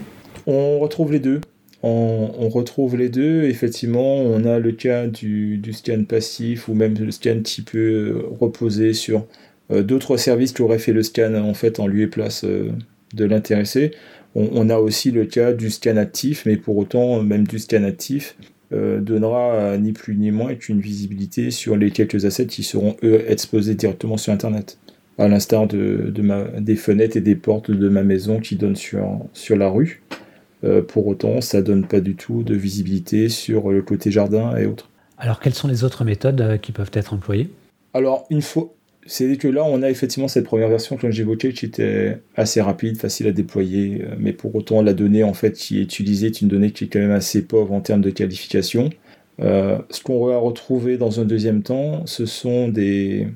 On 0.49 0.81
retrouve 0.81 1.13
les 1.13 1.21
deux 1.21 1.41
on, 1.85 2.49
retrouve 2.49 2.97
les 2.97 3.09
deux. 3.09 3.45
Effectivement, 3.45 4.17
on 4.17 4.45
a 4.45 4.59
le 4.59 4.73
cas 4.73 5.07
du, 5.07 5.63
scan 5.73 6.03
passif 6.03 6.69
ou 6.69 6.75
même 6.75 6.95
le 6.99 7.13
scan 7.13 7.43
qui 7.45 7.63
peut 7.63 8.25
reposer 8.41 8.93
sur 8.95 9.27
euh, 9.71 9.85
d'autres 9.85 10.17
services 10.17 10.53
qui 10.53 10.63
auraient 10.63 10.81
fait 10.81 10.93
le 10.93 11.05
scan 11.05 11.35
en 11.35 11.55
fait 11.55 11.79
en 11.79 11.87
lieu 11.87 12.03
et 12.03 12.07
place 12.09 12.43
euh, 12.43 12.73
de 13.15 13.25
l'intéressé. 13.25 13.93
On, 14.35 14.69
a 14.69 14.79
aussi 14.79 15.13
le 15.13 15.25
cas 15.25 15.53
du 15.53 15.71
scan 15.71 15.97
actif, 15.97 16.45
mais 16.45 16.57
pour 16.57 16.77
autant, 16.77 17.23
même 17.23 17.47
du 17.47 17.61
scan 17.61 17.85
actif 17.85 18.37
euh, 18.73 19.01
donnera 19.01 19.79
ni 19.79 19.93
plus 19.93 20.17
ni 20.17 20.33
moins 20.33 20.57
qu'une 20.57 20.81
visibilité 20.81 21.53
sur 21.53 21.77
les 21.77 21.93
quelques 21.93 22.25
assets 22.25 22.47
qui 22.47 22.65
seront 22.65 22.97
eux 23.05 23.25
exposés 23.29 23.77
directement 23.77 24.17
sur 24.17 24.33
Internet. 24.33 24.79
À 25.19 25.29
l'instar 25.29 25.67
de, 25.67 26.13
des 26.59 26.77
fenêtres 26.77 27.17
et 27.17 27.21
des 27.23 27.37
portes 27.37 27.71
de 27.71 27.89
ma 27.89 28.03
maison 28.03 28.39
qui 28.39 28.57
donnent 28.57 28.77
sur, 28.77 29.21
sur 29.33 29.57
la 29.57 29.69
rue. 29.69 30.03
Euh, 30.65 30.83
pour 30.83 31.07
autant, 31.07 31.41
ça 31.41 31.63
donne 31.63 31.87
pas 31.87 32.01
du 32.01 32.15
tout 32.15 32.43
de 32.43 32.55
visibilité 32.55 33.29
sur 33.29 33.71
le 33.71 33.83
côté 33.83 34.11
jardin 34.11 34.57
et 34.57 34.67
autres. 34.67 34.89
Alors, 35.19 35.41
quelles 35.41 35.55
sont 35.55 35.69
les 35.69 35.85
autres 35.85 36.05
méthodes 36.05 36.41
euh, 36.41 36.57
qui 36.57 36.73
peuvent 36.73 36.91
être 36.93 37.15
employées? 37.15 37.51
Alors, 37.95 38.27
une 38.31 38.43
fois, 38.43 38.73
c'est 39.07 39.37
que 39.37 39.49
là, 39.49 39.65
on 39.65 39.83
a 39.83 39.91
effectivement 39.91 40.29
cette 40.29 40.45
première 40.45 40.69
version 40.69 40.97
que 40.97 41.11
j'évoquais 41.11 41.53
qui 41.53 41.67
était 41.67 42.19
assez 42.37 42.61
rapide, 42.61 42.99
facile 42.99 43.29
à 43.29 43.33
déployer, 43.33 44.03
euh, 44.03 44.15
mais 44.19 44.33
pour 44.33 44.55
autant, 44.55 44.83
la 44.83 44.95
donnée 44.95 45.25
en 45.25 45.35
fait 45.35 45.53
qui 45.53 45.79
est 45.79 45.83
utilisée 45.83 46.27
est 46.27 46.41
une 46.41 46.49
donnée 46.49 46.71
qui 46.73 46.85
est 46.85 46.89
quand 46.89 46.99
même 46.99 47.13
assez 47.13 47.43
pauvre 47.43 47.73
en 47.73 47.81
termes 47.81 48.03
de 48.03 48.11
qualification. 48.11 48.91
ce 49.39 50.03
qu'on 50.03 50.27
va 50.27 50.39
retrouver 50.39 50.97
dans 50.97 51.21
un 51.21 51.25
deuxième 51.25 51.63
temps, 51.63 52.05
ce 52.07 52.27
sont 52.27 52.69
des, 52.69 53.29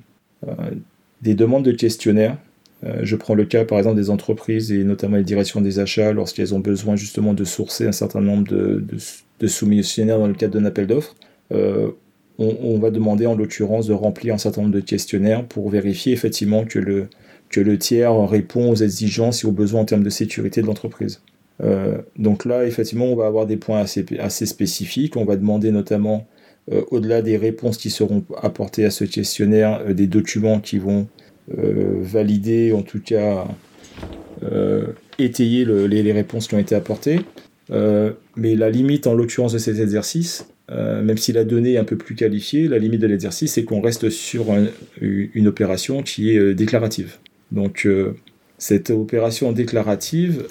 des 1.23 1.35
demandes 1.35 1.65
de 1.65 1.73
questionnaires 1.73 2.37
euh, 2.85 3.00
je 3.03 3.17
prends 3.17 3.35
le 3.35 3.45
cas 3.45 3.65
par 3.65 3.79
exemple 3.79 3.97
des 3.97 4.09
entreprises 4.09 4.73
et 4.73 4.85
notamment 4.85 5.17
les 5.17 5.25
directions 5.25 5.61
des 5.61 5.79
achats 5.79 6.12
lorsqu'elles 6.12 6.55
ont 6.55 6.61
besoin 6.61 6.97
justement 6.97 7.35
de 7.35 7.45
sourcer 7.45 7.87
un 7.87 7.93
certain 7.93 8.23
nombre 8.23 8.49
de, 8.49 8.83
de, 9.39 9.47
soumissionnaires 9.47 10.19
dans 10.19 10.27
le 10.27 10.35
cadre 10.35 10.59
d'un 10.59 10.65
appel 10.65 10.87
d'offres. 10.87 11.15
Euh, 11.53 11.91
on, 12.39 12.79
va 12.79 12.91
demander 12.91 13.27
en 13.27 13.35
l'occurrence 13.35 13.87
de 13.87 13.93
remplir 13.93 14.33
un 14.33 14.39
certain 14.39 14.62
nombre 14.62 14.73
de 14.73 14.81
questionnaires 14.81 15.45
pour 15.45 15.69
vérifier 15.69 16.15
effectivement 16.15 16.65
que 16.65 16.79
le, 16.79 17.09
que 17.50 17.61
le 17.61 17.77
tiers 17.77 18.17
répond 18.27 18.71
aux 18.71 18.77
exigences 18.77 19.45
et 19.45 19.47
aux 19.47 19.53
besoins 19.53 19.83
en 19.83 19.85
termes 19.85 20.05
de 20.05 20.09
sécurité 20.09 20.62
de 20.62 20.67
l'entreprise. 20.67 21.21
Euh, 21.62 21.99
donc 22.17 22.47
là, 22.47 22.65
effectivement, 22.65 23.05
on 23.05 23.15
va 23.15 23.27
avoir 23.27 23.45
des 23.45 23.59
points 23.59 23.81
assez, 23.81 24.07
assez 24.19 24.47
spécifiques. 24.47 25.19
On 25.19 25.27
va 25.27 25.37
demander 25.37 25.71
notamment, 25.71 26.27
au-delà 26.91 27.23
des 27.23 27.37
réponses 27.37 27.77
qui 27.77 27.91
seront 27.91 28.25
apportées 28.43 28.85
à 28.85 28.91
ce 28.91 29.05
questionnaire, 29.05 29.95
des 29.95 30.07
documents 30.07 30.61
qui 30.61 30.79
vont 30.79 31.09
euh, 31.59 31.99
valider, 32.00 32.73
en 32.73 32.83
tout 32.83 33.00
cas 33.00 33.49
euh, 34.45 34.87
étayer 35.19 35.65
les, 35.65 36.12
réponses 36.12 36.49
qui 36.49 36.55
ont 36.55 36.59
été 36.59 36.75
apportées. 36.75 37.21
mais 37.71 38.55
la 38.55 38.71
limite, 38.71 39.07
en 39.07 39.15
l'occurrence 39.15 39.53
de 39.53 39.59
cet 39.59 39.79
exercice, 39.79 40.47
même 40.69 41.19
si 41.19 41.33
la 41.33 41.45
donnée 41.45 41.75
est 41.75 41.79
un 41.79 41.85
peu 41.85 41.97
plus 41.97 42.15
qualifiée, 42.15 42.69
la 42.69 42.79
limite 42.79 43.00
de 43.00 43.07
l'exercice, 43.09 43.55
c'est 43.55 43.65
qu'on 43.65 43.81
reste 43.81 44.09
sur 44.09 44.47
une 45.00 45.49
opération 45.49 46.03
qui 46.03 46.31
est 46.31 46.55
déclarative. 46.55 47.17
Donc, 47.50 47.87
cette 48.59 48.91
opération 48.91 49.53
déclarative 49.53 50.47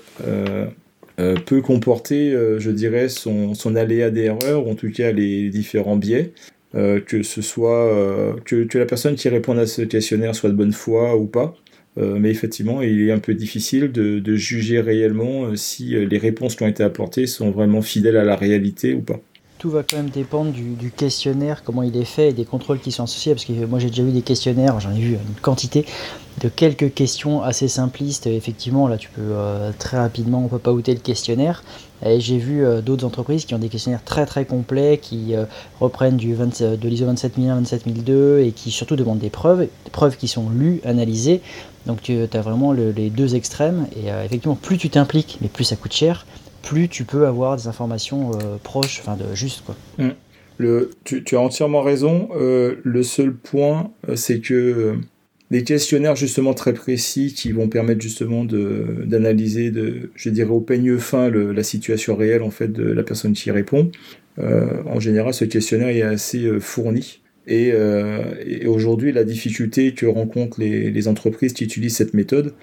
peut 1.45 1.61
comporter, 1.61 2.31
je 2.59 2.71
dirais, 2.71 3.09
son, 3.09 3.53
son 3.53 3.75
aléa 3.75 4.09
d'erreur, 4.09 4.67
en 4.67 4.75
tout 4.75 4.91
cas 4.91 5.11
les 5.11 5.49
différents 5.49 5.97
biais, 5.97 6.33
euh, 6.75 7.01
que 7.01 7.23
ce 7.23 7.41
soit 7.41 7.91
euh, 7.91 8.35
que, 8.45 8.77
la 8.77 8.85
personne 8.85 9.15
qui 9.15 9.27
répond 9.27 9.57
à 9.57 9.65
ce 9.65 9.81
questionnaire 9.81 10.35
soit 10.35 10.49
de 10.49 10.55
bonne 10.55 10.73
foi 10.73 11.17
ou 11.17 11.25
pas. 11.25 11.55
Euh, 11.97 12.19
mais 12.19 12.29
effectivement, 12.29 12.81
il 12.83 13.09
est 13.09 13.11
un 13.11 13.19
peu 13.19 13.33
difficile 13.33 13.91
de 13.91 14.35
juger 14.35 14.79
réellement 14.79 15.55
si 15.55 15.95
les 16.05 16.17
réponses 16.17 16.55
qui 16.55 16.63
ont 16.63 16.67
été 16.67 16.83
apportées 16.83 17.25
sont 17.25 17.49
vraiment 17.49 17.81
fidèles 17.81 18.17
à 18.17 18.23
la 18.23 18.35
réalité 18.35 18.93
ou 18.93 19.01
pas 19.01 19.19
tout 19.59 19.69
va 19.69 19.83
quand 19.83 19.97
même 19.97 20.09
dépendre 20.09 20.51
du, 20.51 20.91
questionnaire, 20.91 21.63
comment 21.63 21.83
il 21.83 21.95
est 21.95 22.05
fait 22.05 22.29
et 22.29 22.33
des 22.33 22.45
contrôles 22.45 22.79
qui 22.79 22.91
sont 22.91 23.03
associés. 23.03 23.33
Parce 23.33 23.45
que 23.45 23.65
moi 23.65 23.77
j'ai 23.77 23.89
déjà 23.89 24.03
vu 24.03 24.11
des 24.11 24.23
questionnaires, 24.23 24.79
j'en 24.79 24.91
ai 24.91 24.99
vu 24.99 25.11
une 25.13 25.39
quantité 25.41 25.85
de 26.41 26.49
quelques 26.49 26.93
questions 26.93 27.43
assez 27.43 27.67
simplistes. 27.67 28.25
Effectivement, 28.25 28.87
là 28.87 28.97
tu 28.97 29.09
peux 29.09 29.35
très 29.77 29.97
rapidement, 29.97 30.41
on 30.43 30.47
peut 30.47 30.57
pas 30.57 30.71
outer 30.71 30.93
le 30.93 31.01
questionnaire. 31.01 31.63
Et 32.05 32.21
j'ai 32.21 32.37
vu 32.37 32.65
euh, 32.65 32.81
d'autres 32.81 33.05
entreprises 33.05 33.45
qui 33.45 33.53
ont 33.53 33.59
des 33.59 33.67
questionnaires 33.67 34.03
très 34.03 34.25
très 34.25 34.45
complets, 34.45 34.99
qui 35.01 35.35
euh, 35.35 35.45
reprennent 35.79 36.17
du 36.17 36.33
de 36.33 36.87
l'ISO 36.87 37.05
27001, 37.05 37.55
27002 37.55 38.39
et 38.39 38.51
qui 38.51 38.71
surtout 38.71 38.95
demandent 38.95 39.19
des 39.19 39.29
preuves, 39.29 39.61
des 39.61 39.91
preuves 39.91 40.15
qui 40.15 40.27
sont 40.27 40.49
lues, 40.49 40.81
analysées. 40.85 41.41
Donc 41.85 42.01
tu 42.01 42.17
as 42.31 42.41
vraiment 42.41 42.71
les 42.71 43.09
deux 43.09 43.35
extrêmes. 43.35 43.87
Et 44.01 44.11
euh, 44.11 44.23
effectivement, 44.23 44.55
plus 44.55 44.77
tu 44.77 44.89
t'impliques, 44.89 45.37
mais 45.41 45.49
plus 45.49 45.65
ça 45.65 45.75
coûte 45.75 45.93
cher, 45.93 46.25
plus 46.69 46.87
tu 46.87 47.03
peux 47.03 47.25
avoir 47.25 47.57
des 47.57 47.67
informations 47.67 48.31
proches, 48.63 49.01
enfin 49.01 49.17
de 49.17 49.35
juste 49.35 49.63
quoi. 49.65 49.75
Mmh. 49.97 50.09
Le, 50.57 50.91
tu, 51.05 51.23
as 51.35 51.39
entièrement 51.39 51.81
raison. 51.81 52.29
le 52.33 53.03
seul 53.03 53.33
point, 53.33 53.91
c'est 54.15 54.39
que 54.41 54.97
des 55.51 55.63
questionnaires 55.63 56.15
justement 56.15 56.53
très 56.53 56.73
précis 56.73 57.33
qui 57.33 57.51
vont 57.51 57.69
permettre 57.69 58.01
justement 58.01 58.43
d'analyser, 58.43 59.71
de, 59.71 60.11
je 60.15 60.29
dirais 60.29 60.51
au 60.51 60.59
peigne 60.59 60.97
fin, 60.97 61.29
la 61.29 61.63
situation 61.63 62.15
réelle 62.15 62.43
en 62.43 62.51
fait 62.51 62.67
de 62.67 62.83
la 62.83 63.03
personne 63.03 63.33
qui 63.33 63.51
répond. 63.51 63.91
Euh, 64.39 64.83
en 64.85 64.99
général, 64.99 65.33
ce 65.33 65.45
questionnaire 65.45 65.89
est 65.89 66.01
assez 66.01 66.45
euh, 66.45 66.59
fourni. 66.59 67.21
Euh, 67.49 68.35
et, 68.45 68.67
aujourd'hui, 68.67 69.11
la 69.11 69.23
difficulté 69.23 69.93
que 69.93 70.05
rencontrent 70.05 70.59
les, 70.59 71.07
entreprises 71.07 71.53
qui 71.53 71.63
utilisent 71.63 71.95
cette 71.95 72.13
méthode, 72.13 72.53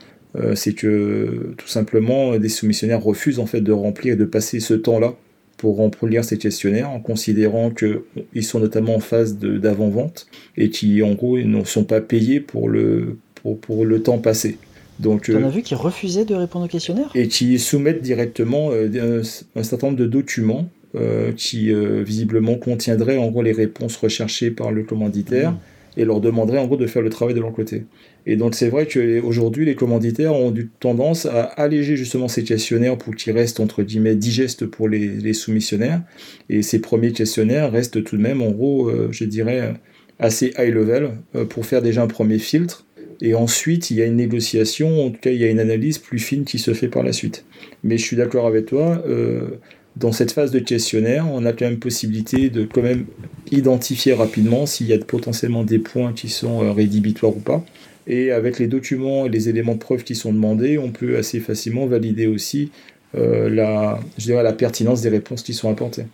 c'est 0.55 0.75
que 0.75 1.55
tout 1.57 1.69
simplement 1.69 2.37
des 2.39 2.49
soumissionnaires 2.49 3.03
refusent 3.03 3.39
en 3.39 3.47
fait 3.47 3.61
de 3.61 3.73
remplir 3.73 4.15
et 4.15 4.17
de 4.17 4.25
passer 4.25 4.61
ce 4.61 4.75
temps-là 4.75 5.15
pour 5.57 5.77
remplir 5.77 6.25
ces 6.25 6.39
questionnaires 6.39 6.91
en 6.91 7.01
considérant 7.01 7.71
qu'ils 7.71 8.45
sont 8.45 8.61
notamment 8.61 8.97
en 8.97 9.01
phase 9.01 9.39
d'avant-vente 9.39 10.27
et 10.57 10.71
qui 10.71 11.03
en 11.03 11.15
gros 11.15 11.39
ne 11.39 11.65
sont 11.65 11.85
pas 11.85 12.01
payés 12.01 12.41
pour 12.41 12.69
le, 12.69 13.19
pour, 13.35 13.59
pour 13.59 13.85
le 13.85 14.03
temps 14.03 14.19
passé. 14.19 14.59
Donc, 14.99 15.31
on 15.33 15.43
a 15.43 15.47
euh, 15.47 15.51
vu 15.51 15.63
qu'ils 15.63 15.77
refusaient 15.77 16.25
de 16.25 16.35
répondre 16.35 16.65
aux 16.65 16.69
questionnaires? 16.69 17.11
Et 17.15 17.29
qui 17.29 17.59
soumettent 17.59 18.03
directement 18.03 18.71
euh, 18.73 19.23
un, 19.55 19.63
certain 19.63 19.89
nombre 19.89 19.99
de 19.99 20.07
documents 20.07 20.69
euh, 20.95 21.33
qui 21.33 21.73
visiblement 22.03 22.55
contiendraient 22.55 23.19
en 23.19 23.31
gros 23.31 23.43
les 23.43 23.53
réponses 23.53 23.97
recherchées 23.97 24.51
par 24.51 24.73
le 24.73 24.83
commanditaire. 24.83 25.53
Mmh 25.53 25.59
et 25.97 26.05
leur 26.05 26.21
demanderait 26.21 26.59
en 26.59 26.67
gros 26.67 26.77
de 26.77 26.87
faire 26.87 27.03
le 27.03 27.11
travail 27.11 27.35
de 27.35 27.41
leur 27.41 27.53
côté. 27.53 27.85
Et 28.27 28.37
donc 28.37 28.55
c'est 28.55 28.69
vrai 28.69 28.87
qu'aujourd'hui 28.87 29.65
les 29.65 29.75
commanditaires 29.75 30.35
ont 30.35 30.53
tendance 30.81 31.27
à 31.27 31.43
alléger 31.43 31.97
justement 31.97 32.29
ces 32.29 32.45
questionnaires 32.45 32.99
pour 32.99 33.15
qu'ils 33.15 33.33
restent 33.33 33.61
entre 33.61 33.83
guillemets 33.83 34.15
digestes 34.15 34.67
pour 34.67 34.89
les, 34.89 35.33
soumissionnaires. 35.33 36.03
Et 36.49 36.63
ces 36.63 36.81
premiers 36.81 37.13
questionnaires 37.13 37.71
restent 37.73 38.03
tout 38.05 38.17
de 38.17 38.23
même 38.23 38.43
en 38.43 38.51
gros, 38.51 38.89
euh, 38.89 39.09
je 39.11 39.25
dirais, 39.25 39.75
assez 40.19 40.53
high 40.59 40.73
level 40.73 41.11
euh, 41.35 41.45
pour 41.45 41.67
faire 41.67 41.83
déjà 41.83 42.03
un 42.03 42.07
premier 42.07 42.39
filtre. 42.39 42.87
Et 43.21 43.35
ensuite, 43.35 43.91
il 43.91 43.97
y 43.97 44.03
a 44.03 44.07
une 44.07 44.17
négociation, 44.17 45.07
en 45.07 45.11
tout 45.11 45.21
cas, 45.21 45.31
il 45.31 45.39
y 45.39 45.45
a 45.45 45.49
une 45.49 45.61
analyse 45.61 45.99
plus 45.99 46.19
fine 46.19 46.45
qui 46.45 46.59
se 46.59 46.75
fait 46.75 46.89
par 46.89 47.03
la 47.03 47.13
suite. 47.13 47.45
Mais 47.83 47.97
je 47.97 48.05
suis 48.05 48.17
d'accord 48.17 48.47
avec 48.47 48.67
toi, 48.67 49.03
euh, 49.07 49.59
dans 49.97 50.13
cette 50.13 50.33
phase 50.33 50.51
de 50.51 50.59
questionnaire, 50.59 51.27
on 51.31 51.45
a 51.47 51.53
quand 51.53 51.65
même 51.65 51.79
possibilité 51.79 52.51
de 52.51 52.65
quand 52.65 52.83
même 52.83 53.07
identifier 53.51 54.13
rapidement 54.13 54.67
s'il 54.67 54.87
y 54.87 54.93
a 54.93 54.99
potentiellement 54.99 55.65
des 55.65 55.79
points 55.79 56.13
qui 56.13 56.29
sont 56.29 56.63
euh, 56.63 56.73
rédhibitoires 56.73 57.35
ou 57.35 57.41
pas. 57.41 57.65
Et 58.07 58.31
avec 58.31 58.59
les 58.59 58.69
documents 58.69 59.27
et 59.27 59.31
les 59.31 59.49
éléments 59.49 59.75
de 59.75 59.81
preuve 59.81 60.05
qui 60.05 60.15
sont 60.15 60.33
demandés, 60.33 60.79
on 60.79 60.93
peut 60.93 61.17
assez 61.17 61.41
facilement 61.41 61.87
valider 61.87 62.27
aussi 62.27 62.71
euh, 63.17 63.49
la, 63.49 63.99
je 64.19 64.25
dirais, 64.25 64.43
la 64.43 64.53
pertinence 64.53 65.01
des 65.01 65.09
réponses 65.09 65.43
qui 65.43 65.55
sont 65.55 65.71
apportées. 65.71 66.05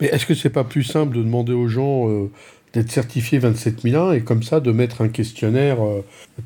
Mais 0.00 0.06
est-ce 0.06 0.24
que 0.24 0.34
c'est 0.34 0.50
pas 0.50 0.64
plus 0.64 0.82
simple 0.82 1.16
de 1.16 1.22
demander 1.22 1.52
aux 1.52 1.68
gens 1.68 2.08
euh, 2.08 2.30
d'être 2.72 2.90
certifiés 2.90 3.38
27001 3.38 4.12
et 4.12 4.20
comme 4.22 4.42
ça 4.42 4.60
de 4.60 4.72
mettre 4.72 5.02
un 5.02 5.08
questionnaire 5.08 5.78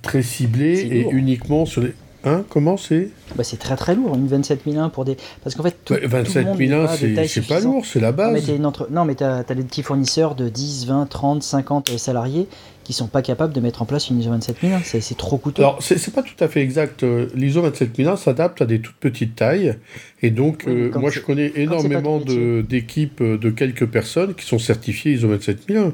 très 0.03 0.23
ciblé 0.23 0.81
et 0.81 1.07
uniquement 1.11 1.65
sur 1.65 1.83
les... 1.83 1.93
Hein 2.25 2.45
Comment 2.49 2.77
c'est 2.77 3.11
bah, 3.35 3.43
C'est 3.43 3.59
très 3.59 3.77
très 3.77 3.95
lourd, 3.95 4.15
une 4.15 4.27
27001 4.27 4.91
pour 4.91 5.05
des. 5.05 5.17
Parce 5.43 5.57
qu'en 5.57 5.63
fait, 5.65 5.77
tout, 5.85 5.95
27001, 5.95 6.89
c'est 7.27 7.47
pas 7.47 7.61
lourd, 7.61 7.85
c'est 7.85 8.01
la 8.01 8.13
base. 8.13 8.51
Non, 8.91 9.05
mais 9.05 9.15
tu 9.15 9.25
as, 9.25 9.43
des 9.43 9.63
petits 9.63 9.83
fournisseurs 9.83 10.35
de 10.35 10.49
10, 10.49 10.87
20, 10.87 11.07
30, 11.07 11.43
50 11.43 11.99
salariés 11.99 12.47
qui 12.85 12.93
sont 12.93 13.07
pas 13.07 13.23
capables 13.23 13.53
de 13.53 13.61
mettre 13.61 13.83
en 13.83 13.85
place 13.85 14.11
une 14.11 14.21
ISO 14.21 14.31
27001. 14.31 14.81
C'est 14.83 15.17
trop 15.17 15.37
coûteux. 15.39 15.63
Alors, 15.63 15.83
c'est 15.83 16.13
pas 16.13 16.23
tout 16.23 16.43
à 16.43 16.49
fait 16.49 16.61
exact. 16.61 17.03
Euh, 17.03 17.29
L'ISO 17.35 17.63
27001 17.63 18.17
s'adapte 18.17 18.63
à 18.63 18.67
des 18.67 18.81
toutes 18.81 18.97
petites 18.97 19.37
tailles. 19.37 19.77
Et 20.23 20.31
donc, 20.31 20.67
euh, 20.67 20.91
moi, 20.97 21.11
je 21.11 21.21
connais 21.21 21.53
énormément 21.57 22.21
d'équipes 22.21 23.21
euh, 23.21 23.39
de, 23.39 23.51
quelques 23.51 23.87
personnes 23.87 24.35
qui 24.35 24.47
sont 24.47 24.59
certifiées 24.59 25.13
ISO 25.13 25.29
27001. 25.29 25.93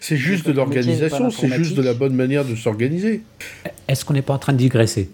C'est 0.00 0.16
juste 0.16 0.46
de 0.46 0.52
l'organisation, 0.52 1.30
c'est 1.30 1.52
juste 1.52 1.74
de 1.74 1.82
la 1.82 1.94
bonne 1.94 2.14
manière 2.14 2.44
de 2.44 2.54
s'organiser. 2.54 3.22
Est-ce 3.88 4.04
qu'on 4.04 4.14
n'est 4.14 4.22
pas 4.22 4.34
en 4.34 4.38
train 4.38 4.52
de 4.52 4.58
digresser 4.58 5.08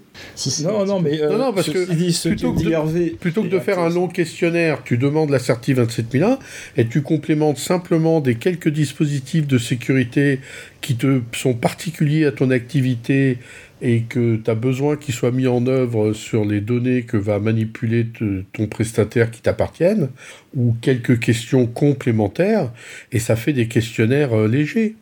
non, 0.63 0.85
non, 0.85 1.01
mais 1.01 1.21
euh, 1.21 1.37
non, 1.37 1.53
parce 1.53 1.69
que 1.69 1.87
plutôt, 1.87 2.53
que 2.53 2.63
de, 2.63 3.15
plutôt 3.17 3.43
que 3.43 3.49
de 3.49 3.59
faire 3.59 3.79
un 3.79 3.89
long 3.89 4.09
questionnaire, 4.09 4.83
tu 4.85 4.99
demandes 4.99 5.31
la 5.31 5.39
Certi 5.39 5.75
27001 5.75 6.39
et 6.77 6.87
tu 6.87 7.03
complémentes 7.03 7.59
simplement 7.59 8.21
des 8.21 8.37
quelques 8.37 8.69
dispositifs 8.69 9.47
de 9.47 9.59
sécurité 9.59 10.41
qui 10.81 10.97
te 10.97 11.21
sont 11.33 11.55
particuliers 11.55 12.27
à 12.27 12.33
ton 12.33 12.51
activité 12.51 13.39
et 13.83 14.03
que 14.03 14.37
tu 14.37 14.51
as 14.51 14.55
besoin 14.55 14.97
qu'ils 14.97 15.13
soient 15.13 15.33
mis 15.33 15.49
en 15.49 15.67
œuvre 15.67 16.13
sur 16.13 16.45
les 16.45 16.61
données 16.61 17.03
que 17.03 17.17
va 17.17 17.41
manipuler 17.41 18.07
ton 18.53 18.67
prestataire 18.69 19.31
qui 19.31 19.43
t'appartiennent, 19.43 20.09
ou 20.55 20.75
quelques 20.81 21.19
questions 21.19 21.67
complémentaires, 21.67 22.71
et 23.11 23.19
ça 23.19 23.35
fait 23.35 23.53
des 23.53 23.67
questionnaires 23.67 24.39
euh, 24.39 24.47
légers. 24.47 24.95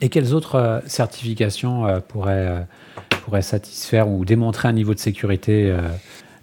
Et 0.00 0.08
quelles 0.08 0.34
autres 0.34 0.56
euh, 0.56 0.80
certifications 0.86 1.86
euh, 1.86 2.00
pourraient, 2.00 2.66
pourraient, 3.26 3.42
satisfaire 3.42 4.08
ou 4.08 4.24
démontrer 4.24 4.68
un 4.68 4.72
niveau 4.72 4.94
de 4.94 5.00
sécurité, 5.00 5.76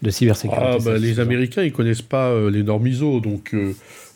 de 0.01 0.09
cybersécurité 0.09 0.67
ah, 0.67 0.77
bah, 0.83 0.97
Les 0.97 1.21
Américains, 1.21 1.63
ils 1.63 1.71
connaissent 1.71 2.01
pas 2.01 2.49
les 2.49 2.61
normes 2.61 2.85
ISO, 2.85 3.21
donc 3.21 3.55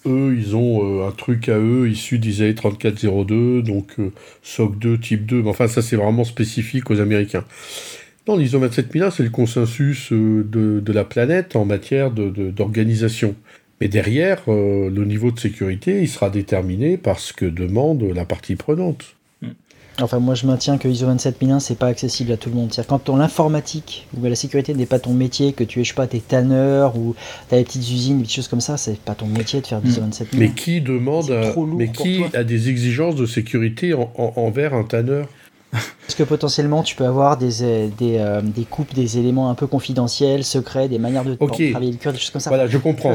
eux, 0.06 0.36
ils 0.38 0.56
ont 0.56 1.08
un 1.08 1.12
truc 1.12 1.48
à 1.48 1.58
eux 1.58 1.90
issu 1.90 2.20
d'ISAE 2.20 2.54
3402, 2.54 3.62
donc 3.62 3.96
SOC 4.44 4.78
2, 4.78 5.00
type 5.00 5.26
2. 5.26 5.44
Mais 5.44 5.50
enfin, 5.50 5.68
ça, 5.68 5.82
c'est 5.82 5.96
vraiment 5.96 6.26
spécifique 6.26 6.92
aux 6.92 7.00
Américains. 7.00 7.46
Non, 8.28 8.36
l'ISO 8.36 8.60
27001, 8.60 9.12
c'est 9.12 9.24
le 9.24 9.30
consensus 9.30 10.12
de, 10.12 10.44
de, 10.82 10.94
la 10.94 11.06
planète 11.06 11.56
en 11.56 11.64
matière 11.64 12.12
d'organisation. 12.12 13.36
Mais 13.80 13.88
derrière, 13.88 14.42
le 14.48 15.06
niveau 15.06 15.32
de 15.32 15.40
sécurité, 15.40 16.02
il 16.02 16.10
sera 16.10 16.30
déterminé 16.30 16.98
par 16.98 17.20
ce 17.20 17.32
que 17.32 17.46
demande 17.46 18.04
la 18.04 18.26
partie 18.26 18.56
prenante. 18.56 19.17
Enfin, 20.00 20.20
moi, 20.20 20.36
je 20.36 20.46
maintiens 20.46 20.78
que 20.78 20.88
ISO 20.88 21.08
27001, 21.08 21.60
c'est 21.60 21.76
pas 21.78 21.88
accessible 21.88 22.32
à 22.32 22.38
tout 22.38 22.50
le 22.50 22.56
monde. 22.56 22.72
C'est-à-dire, 22.72 23.00
quand 23.04 23.16
l'informatique 23.16 24.08
ou 24.16 24.24
la 24.24 24.36
sécurité 24.36 24.74
n'est 24.76 24.86
pas 24.86 25.00
ton 25.00 25.14
métier, 25.14 25.54
que 25.54 25.64
tu 25.64 25.80
es, 25.80 25.84
je 25.84 25.90
sais 25.90 25.96
pas, 25.96 26.06
t'es 26.06 26.20
tanneur 26.20 26.96
ou 26.98 27.16
t'as 27.50 27.58
des 27.58 27.64
petites 27.64 27.90
usines, 27.90 28.22
des 28.22 28.30
choses 28.30 28.48
comme 28.48 28.62
ça, 28.62 28.78
c'est 28.78 29.00
pas 29.00 29.16
ton 29.16 29.26
métier 29.26 29.60
de 29.62 29.68
faire 29.68 29.82
ISO 29.84 30.02
27001. 30.02 30.40
Mais 30.40 30.52
qui 30.52 30.82
demande, 30.82 31.32
mais 31.76 31.92
qui 31.92 32.24
a 32.34 32.44
des 32.44 32.70
exigences 32.70 33.16
de 33.16 33.26
sécurité 33.26 33.96
envers 34.18 34.74
un 34.74 34.84
tanneur? 34.84 35.28
Parce 35.72 36.16
que 36.16 36.24
potentiellement, 36.24 36.82
tu 36.84 36.96
peux 36.96 37.06
avoir 37.06 37.38
des, 37.38 37.62
euh, 37.62 37.90
des, 37.98 38.18
euh, 38.18 38.42
des, 38.42 38.64
coupes, 38.64 38.94
des 38.94 39.18
éléments 39.18 39.50
un 39.50 39.56
peu 39.56 39.68
confidentiels, 39.68 40.44
secrets, 40.46 40.88
des 40.88 41.00
manières 41.00 41.26
de 41.26 41.36
travailler 41.36 41.92
le 41.92 41.98
cuir, 41.98 42.14
des 42.14 42.20
choses 42.20 42.30
comme 42.30 42.42
ça. 42.42 42.50
Voilà, 42.50 42.68
je 42.68 42.78
comprends. 42.78 43.14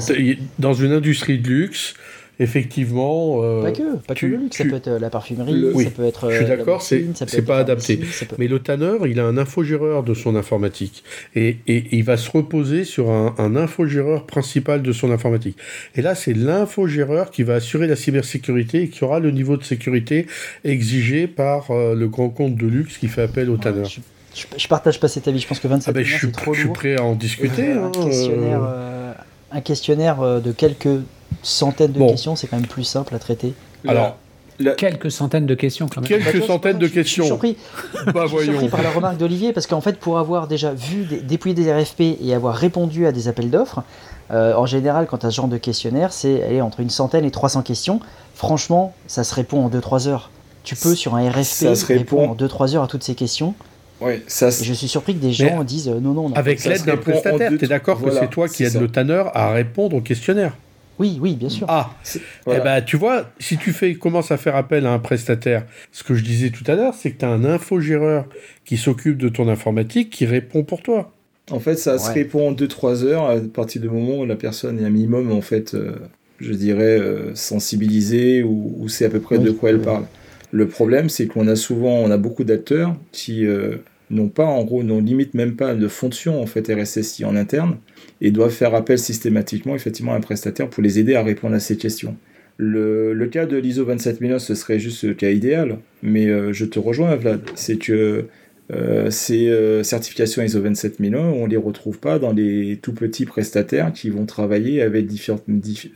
Dans 0.58 0.74
une 0.74 0.92
industrie 0.92 1.38
de 1.38 1.48
luxe, 1.48 1.94
effectivement. 2.42 3.42
Euh, 3.42 3.62
pas 3.62 3.72
que, 3.72 3.96
pas 3.96 4.14
que 4.14 4.26
le 4.26 4.36
luxe, 4.36 4.58
ça 4.58 4.64
peut 4.64 4.74
être 4.74 4.88
euh, 4.88 4.98
la 4.98 5.10
parfumerie, 5.10 5.84
ça 5.84 5.90
peut 5.90 6.04
être. 6.04 6.30
Je 6.30 6.36
suis 6.36 6.44
euh, 6.44 6.56
d'accord, 6.56 6.82
c'est 6.82 7.46
pas 7.46 7.58
adapté. 7.58 8.00
Mais 8.38 8.48
le 8.48 8.58
tanneur, 8.58 9.06
il 9.06 9.20
a 9.20 9.24
un 9.24 9.38
infogéreur 9.38 10.02
de 10.02 10.14
son 10.14 10.36
informatique. 10.36 11.04
Et, 11.34 11.58
et 11.66 11.84
il 11.92 12.04
va 12.04 12.16
se 12.16 12.30
reposer 12.30 12.84
sur 12.84 13.10
un, 13.10 13.34
un 13.38 13.56
infogéreur 13.56 14.26
principal 14.26 14.82
de 14.82 14.92
son 14.92 15.10
informatique. 15.10 15.56
Et 15.94 16.02
là, 16.02 16.14
c'est 16.14 16.34
l'infogéreur 16.34 17.30
qui 17.30 17.42
va 17.42 17.54
assurer 17.54 17.86
la 17.86 17.96
cybersécurité 17.96 18.82
et 18.82 18.88
qui 18.88 19.04
aura 19.04 19.20
le 19.20 19.30
niveau 19.30 19.56
de 19.56 19.64
sécurité 19.64 20.26
exigé 20.64 21.26
par 21.26 21.72
le 21.72 22.06
grand 22.08 22.30
compte 22.30 22.56
de 22.56 22.66
luxe 22.66 22.98
qui 22.98 23.08
fait 23.08 23.22
appel 23.22 23.50
au 23.50 23.56
tanneur. 23.56 23.88
Je, 24.56 24.66
partage 24.66 24.98
pas 24.98 25.08
cet 25.08 25.28
avis. 25.28 25.40
Je 25.40 25.46
pense 25.46 25.60
que 25.60 25.68
27 25.68 25.88
ah 25.88 25.92
ben, 25.92 26.06
c'est 26.06 26.32
trop. 26.32 26.54
Je 26.54 26.60
suis 26.60 26.68
prêt 26.70 26.96
à 26.96 27.04
en 27.04 27.14
discuter. 27.14 27.72
hein, 27.72 27.90
un 29.52 29.60
questionnaire 29.60 30.20
euh, 30.22 30.40
de 30.40 30.52
quelques 30.52 31.00
centaines 31.42 31.92
de 31.92 31.98
Bon. 31.98 32.08
questions, 32.08 32.36
c'est 32.36 32.46
quand 32.46 32.56
même 32.58 32.66
plus 32.66 32.84
simple 32.84 33.14
à 33.14 33.18
traiter. 33.18 33.54
Alors, 33.86 34.16
Quelques 34.76 35.10
centaines 35.10 35.46
de 35.46 35.54
questions 35.56 35.88
quand 35.88 36.02
même. 36.02 36.08
Quelques 36.08 36.40
Bah, 36.40 36.46
centaines 36.46 36.78
de 36.78 36.86
je 36.86 36.90
suis- 36.92 36.98
Je 36.98 37.02
questions. 37.02 37.22
suis 37.24 37.28
surpris, 37.28 37.56
bah 38.14 38.26
je 38.30 38.36
suis 38.36 38.44
surpris 38.46 38.68
par 38.68 38.82
la 38.82 38.90
remarque 38.90 39.16
d'Olivier 39.16 39.52
parce 39.52 39.66
qu'en 39.66 39.80
fait, 39.80 39.98
pour 39.98 40.18
avoir 40.18 40.46
déjà 40.46 40.72
vu 40.72 41.04
des, 41.04 41.20
dépouiller 41.20 41.54
des 41.54 41.72
RFP 41.72 42.18
et 42.22 42.32
avoir 42.32 42.54
répondu 42.54 43.06
à 43.06 43.12
des 43.12 43.26
appels 43.26 43.50
d'offres, 43.50 43.82
euh, 44.30 44.54
en 44.54 44.66
général, 44.66 45.06
quand 45.08 45.18
tu 45.18 45.26
as 45.26 45.30
ce 45.30 45.36
genre 45.36 45.48
de 45.48 45.56
questionnaire, 45.56 46.12
c'est 46.12 46.60
entre 46.60 46.78
une 46.78 46.90
centaine 46.90 47.24
et 47.24 47.32
300 47.32 47.62
questions. 47.62 47.98
Franchement, 48.36 48.94
ça 49.08 49.24
se 49.24 49.34
répond 49.34 49.64
en 49.64 49.68
2-3 49.68 50.06
heures. 50.06 50.30
Tu 50.62 50.76
peux, 50.76 50.94
sur 50.94 51.16
un 51.16 51.28
RFP, 51.28 51.42
Ça 51.42 51.74
se 51.74 51.84
répond- 51.86 52.18
répondre 52.18 52.30
en 52.30 52.34
2-3 52.36 52.76
heures 52.76 52.84
à 52.84 52.86
toutes 52.88 53.02
ces 53.02 53.16
questions. 53.16 53.54
Ouais, 54.02 54.22
ça, 54.26 54.48
Et 54.48 54.64
je 54.64 54.72
suis 54.72 54.88
surpris 54.88 55.14
que 55.14 55.20
des 55.20 55.32
gens 55.32 55.62
disent 55.64 55.88
euh, 55.88 56.00
non, 56.00 56.12
non, 56.12 56.28
non. 56.28 56.34
Avec 56.34 56.64
l'aide 56.64 56.84
d'un 56.84 56.96
prestataire, 56.96 57.50
deux- 57.50 57.58
t'es 57.58 57.68
d'accord 57.68 57.98
voilà, 57.98 58.20
que 58.20 58.26
c'est 58.26 58.30
toi 58.30 58.48
qui 58.48 58.56
c'est 58.56 58.64
aide 58.64 58.70
ça. 58.72 58.80
le 58.80 58.88
tanneur 58.88 59.36
à 59.36 59.52
répondre 59.52 59.96
au 59.96 60.00
questionnaire? 60.00 60.56
Oui, 60.98 61.18
oui, 61.20 61.34
bien 61.34 61.48
sûr. 61.48 61.66
Ah, 61.68 61.90
voilà. 62.44 62.60
eh 62.60 62.64
ben, 62.64 62.84
tu 62.84 62.96
vois, 62.96 63.26
si 63.40 63.56
tu 63.56 63.72
fais, 63.72 63.94
commences 63.94 64.30
à 64.30 64.36
faire 64.36 64.56
appel 64.56 64.86
à 64.86 64.92
un 64.92 64.98
prestataire, 64.98 65.64
ce 65.90 66.04
que 66.04 66.14
je 66.14 66.22
disais 66.22 66.50
tout 66.50 66.64
à 66.70 66.74
l'heure, 66.74 66.94
c'est 66.94 67.12
que 67.12 67.18
tu 67.18 67.24
as 67.24 67.28
un 67.30 67.44
infogéreur 67.44 68.26
qui 68.64 68.76
s'occupe 68.76 69.18
de 69.18 69.28
ton 69.28 69.48
informatique 69.48 70.10
qui 70.10 70.26
répond 70.26 70.62
pour 70.64 70.82
toi. 70.82 71.12
En 71.50 71.60
fait, 71.60 71.76
ça 71.76 71.98
se 71.98 72.10
répond 72.12 72.48
en 72.48 72.52
2-3 72.52 73.04
heures 73.04 73.28
à 73.30 73.36
partir 73.40 73.82
du 73.82 73.88
moment 73.88 74.18
où 74.20 74.26
la 74.26 74.36
personne 74.36 74.78
est 74.80 74.84
un 74.84 74.90
minimum, 74.90 75.32
en 75.32 75.40
fait, 75.40 75.74
euh, 75.74 75.92
je 76.40 76.52
dirais, 76.52 76.98
euh, 77.00 77.34
sensibilisée 77.34 78.42
ou, 78.42 78.74
ou 78.78 78.88
sait 78.88 79.06
à 79.06 79.08
peu 79.10 79.20
près 79.20 79.38
Oui, 79.38 79.44
de 79.44 79.50
quoi 79.50 79.70
elle 79.70 79.80
parle. 79.80 80.04
Le 80.50 80.68
problème, 80.68 81.08
c'est 81.08 81.26
qu'on 81.26 81.48
a 81.48 81.56
souvent, 81.56 81.94
on 81.94 82.10
a 82.10 82.18
beaucoup 82.18 82.44
d'acteurs 82.44 82.94
qui 83.10 83.46
euh, 83.46 83.76
n'ont 84.12 84.28
pas, 84.28 84.44
en 84.44 84.64
gros, 84.64 84.82
n'ont 84.82 85.00
limite 85.00 85.34
même 85.34 85.56
pas 85.56 85.74
de 85.74 85.88
fonction, 85.88 86.40
en 86.40 86.46
fait, 86.46 86.68
RSSI 86.72 87.24
en 87.24 87.34
interne 87.34 87.76
et 88.20 88.30
doivent 88.30 88.52
faire 88.52 88.74
appel 88.74 88.98
systématiquement, 88.98 89.74
effectivement, 89.74 90.12
à 90.12 90.16
un 90.16 90.20
prestataire 90.20 90.68
pour 90.68 90.82
les 90.82 90.98
aider 90.98 91.14
à 91.14 91.22
répondre 91.22 91.54
à 91.54 91.60
ces 91.60 91.76
questions. 91.76 92.16
Le, 92.58 93.12
le 93.14 93.26
cas 93.26 93.46
de 93.46 93.56
l'ISO 93.56 93.84
27001, 93.84 94.38
ce 94.38 94.54
serait 94.54 94.78
juste 94.78 95.02
le 95.04 95.14
cas 95.14 95.30
idéal, 95.30 95.78
mais 96.02 96.26
euh, 96.28 96.52
je 96.52 96.64
te 96.64 96.78
rejoins, 96.78 97.16
Vlad. 97.16 97.40
C'est 97.54 97.76
que 97.78 98.26
euh, 98.72 99.10
ces 99.10 99.48
euh, 99.48 99.82
certifications 99.82 100.42
ISO 100.42 100.60
27001, 100.60 101.18
on 101.18 101.46
les 101.46 101.56
retrouve 101.56 101.98
pas 101.98 102.18
dans 102.18 102.32
les 102.32 102.78
tout 102.80 102.92
petits 102.92 103.24
prestataires 103.26 103.92
qui 103.92 104.10
vont 104.10 104.26
travailler 104.26 104.82
avec 104.82 105.06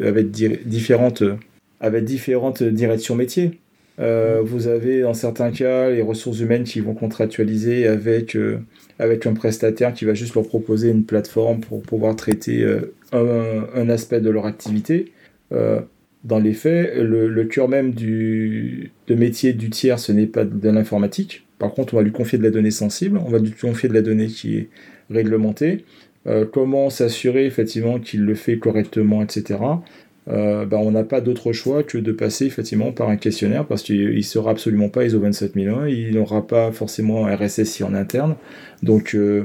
avec 0.00 0.30
di- 0.30 0.56
différentes, 0.64 1.22
avec 1.80 2.04
différentes 2.04 2.62
directions 2.62 3.14
métiers. 3.14 3.60
Euh, 3.98 4.42
vous 4.44 4.68
avez 4.68 5.00
dans 5.00 5.14
certains 5.14 5.50
cas 5.50 5.90
les 5.90 6.02
ressources 6.02 6.40
humaines 6.40 6.64
qui 6.64 6.80
vont 6.80 6.94
contractualiser 6.94 7.86
avec, 7.86 8.36
euh, 8.36 8.58
avec 8.98 9.26
un 9.26 9.32
prestataire 9.32 9.94
qui 9.94 10.04
va 10.04 10.14
juste 10.14 10.34
leur 10.34 10.46
proposer 10.46 10.90
une 10.90 11.04
plateforme 11.04 11.60
pour 11.60 11.82
pouvoir 11.82 12.14
traiter 12.14 12.62
euh, 12.62 12.94
un, 13.12 13.66
un 13.74 13.88
aspect 13.88 14.20
de 14.20 14.30
leur 14.30 14.46
activité. 14.46 15.12
Dans 16.24 16.40
les 16.40 16.54
faits, 16.54 16.96
le, 16.96 17.28
le 17.28 17.44
cœur 17.44 17.68
même 17.68 17.92
du 17.92 18.90
de 19.06 19.14
métier 19.14 19.52
du 19.52 19.70
tiers, 19.70 20.00
ce 20.00 20.10
n'est 20.10 20.26
pas 20.26 20.44
de 20.44 20.68
l'informatique. 20.68 21.46
Par 21.60 21.72
contre, 21.72 21.94
on 21.94 21.98
va 21.98 22.02
lui 22.02 22.10
confier 22.10 22.36
de 22.36 22.42
la 22.42 22.50
donnée 22.50 22.72
sensible, 22.72 23.20
on 23.24 23.30
va 23.30 23.38
lui 23.38 23.52
confier 23.52 23.88
de 23.88 23.94
la 23.94 24.02
donnée 24.02 24.26
qui 24.26 24.56
est 24.56 24.68
réglementée. 25.08 25.84
Comment 26.52 26.90
s'assurer 26.90 27.46
effectivement 27.46 28.00
qu'il 28.00 28.24
le 28.24 28.34
fait 28.34 28.58
correctement, 28.58 29.22
etc. 29.22 29.60
Euh, 30.28 30.66
ben, 30.66 30.78
on 30.78 30.90
n'a 30.90 31.04
pas 31.04 31.20
d'autre 31.20 31.52
choix 31.52 31.82
que 31.84 31.98
de 31.98 32.10
passer 32.10 32.46
effectivement 32.46 32.90
par 32.90 33.08
un 33.08 33.16
questionnaire 33.16 33.64
parce 33.64 33.82
qu'il 33.82 34.16
ne 34.16 34.20
sera 34.22 34.50
absolument 34.50 34.88
pas 34.88 35.04
ISO 35.04 35.20
27001, 35.20 35.86
il 35.86 36.14
n'aura 36.14 36.46
pas 36.46 36.72
forcément 36.72 37.26
un 37.26 37.36
RSSI 37.36 37.84
en 37.84 37.94
interne. 37.94 38.34
Donc 38.82 39.14
euh, 39.14 39.44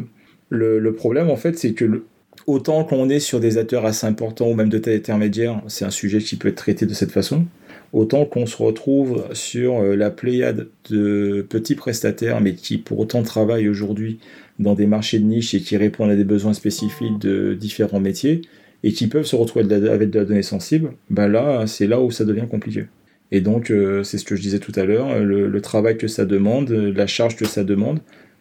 le, 0.49 0.93
problème 0.93 1.29
en 1.29 1.35
fait 1.35 1.57
c'est 1.57 1.73
que 1.73 2.03
autant 2.47 2.83
qu'on 2.83 3.09
est 3.09 3.19
sur 3.19 3.39
des 3.39 3.59
acteurs 3.59 3.85
assez 3.85 4.07
importants 4.07 4.49
ou 4.49 4.55
même 4.55 4.69
de 4.69 4.79
taille 4.79 4.95
intermédiaire, 4.95 5.61
c'est 5.67 5.85
un 5.85 5.91
sujet 5.91 6.17
qui 6.17 6.35
peut 6.35 6.47
être 6.47 6.55
traité 6.55 6.87
de 6.87 6.95
cette 6.95 7.11
façon, 7.11 7.45
autant 7.93 8.25
qu'on 8.25 8.47
se 8.47 8.57
retrouve 8.57 9.25
sur 9.33 9.81
euh, 9.81 9.95
la 9.95 10.09
pléiade 10.09 10.67
de 10.89 11.45
petits 11.47 11.75
prestataires 11.75 12.41
mais 12.41 12.55
qui 12.55 12.79
pour 12.79 12.99
autant 12.99 13.21
travaillent 13.21 13.69
aujourd'hui 13.69 14.19
dans 14.57 14.73
des 14.73 14.87
marchés 14.87 15.19
de 15.19 15.25
niche 15.25 15.53
et 15.53 15.59
qui 15.59 15.77
répondent 15.77 16.09
à 16.09 16.15
des 16.15 16.23
besoins 16.23 16.53
spécifiques 16.53 17.19
de 17.19 17.53
différents 17.53 17.99
métiers 17.99 18.41
et 18.83 18.91
qui 18.93 19.07
peuvent 19.07 19.25
se 19.25 19.35
retrouver 19.35 19.65
avec 19.73 20.09
de 20.09 20.19
la 20.19 20.25
donnée 20.25 20.43
sensible, 20.43 20.93
ben 21.09 21.27
là, 21.27 21.67
c'est 21.67 21.87
là 21.87 22.01
où 22.01 22.11
ça 22.11 22.25
devient 22.25 22.47
compliqué. 22.49 22.85
Et 23.31 23.41
donc, 23.41 23.71
euh, 23.71 24.03
c'est 24.03 24.17
ce 24.17 24.25
que 24.25 24.35
je 24.35 24.41
disais 24.41 24.59
tout 24.59 24.73
à 24.75 24.83
l'heure, 24.83 25.19
le, 25.19 25.61
travail 25.61 25.97
que 25.97 26.07
ça 26.07 26.25
demande, 26.25 26.69
la 26.69 27.07
charge 27.07 27.35
que 27.35 27.45
ça 27.45 27.63
demande, 27.63 27.99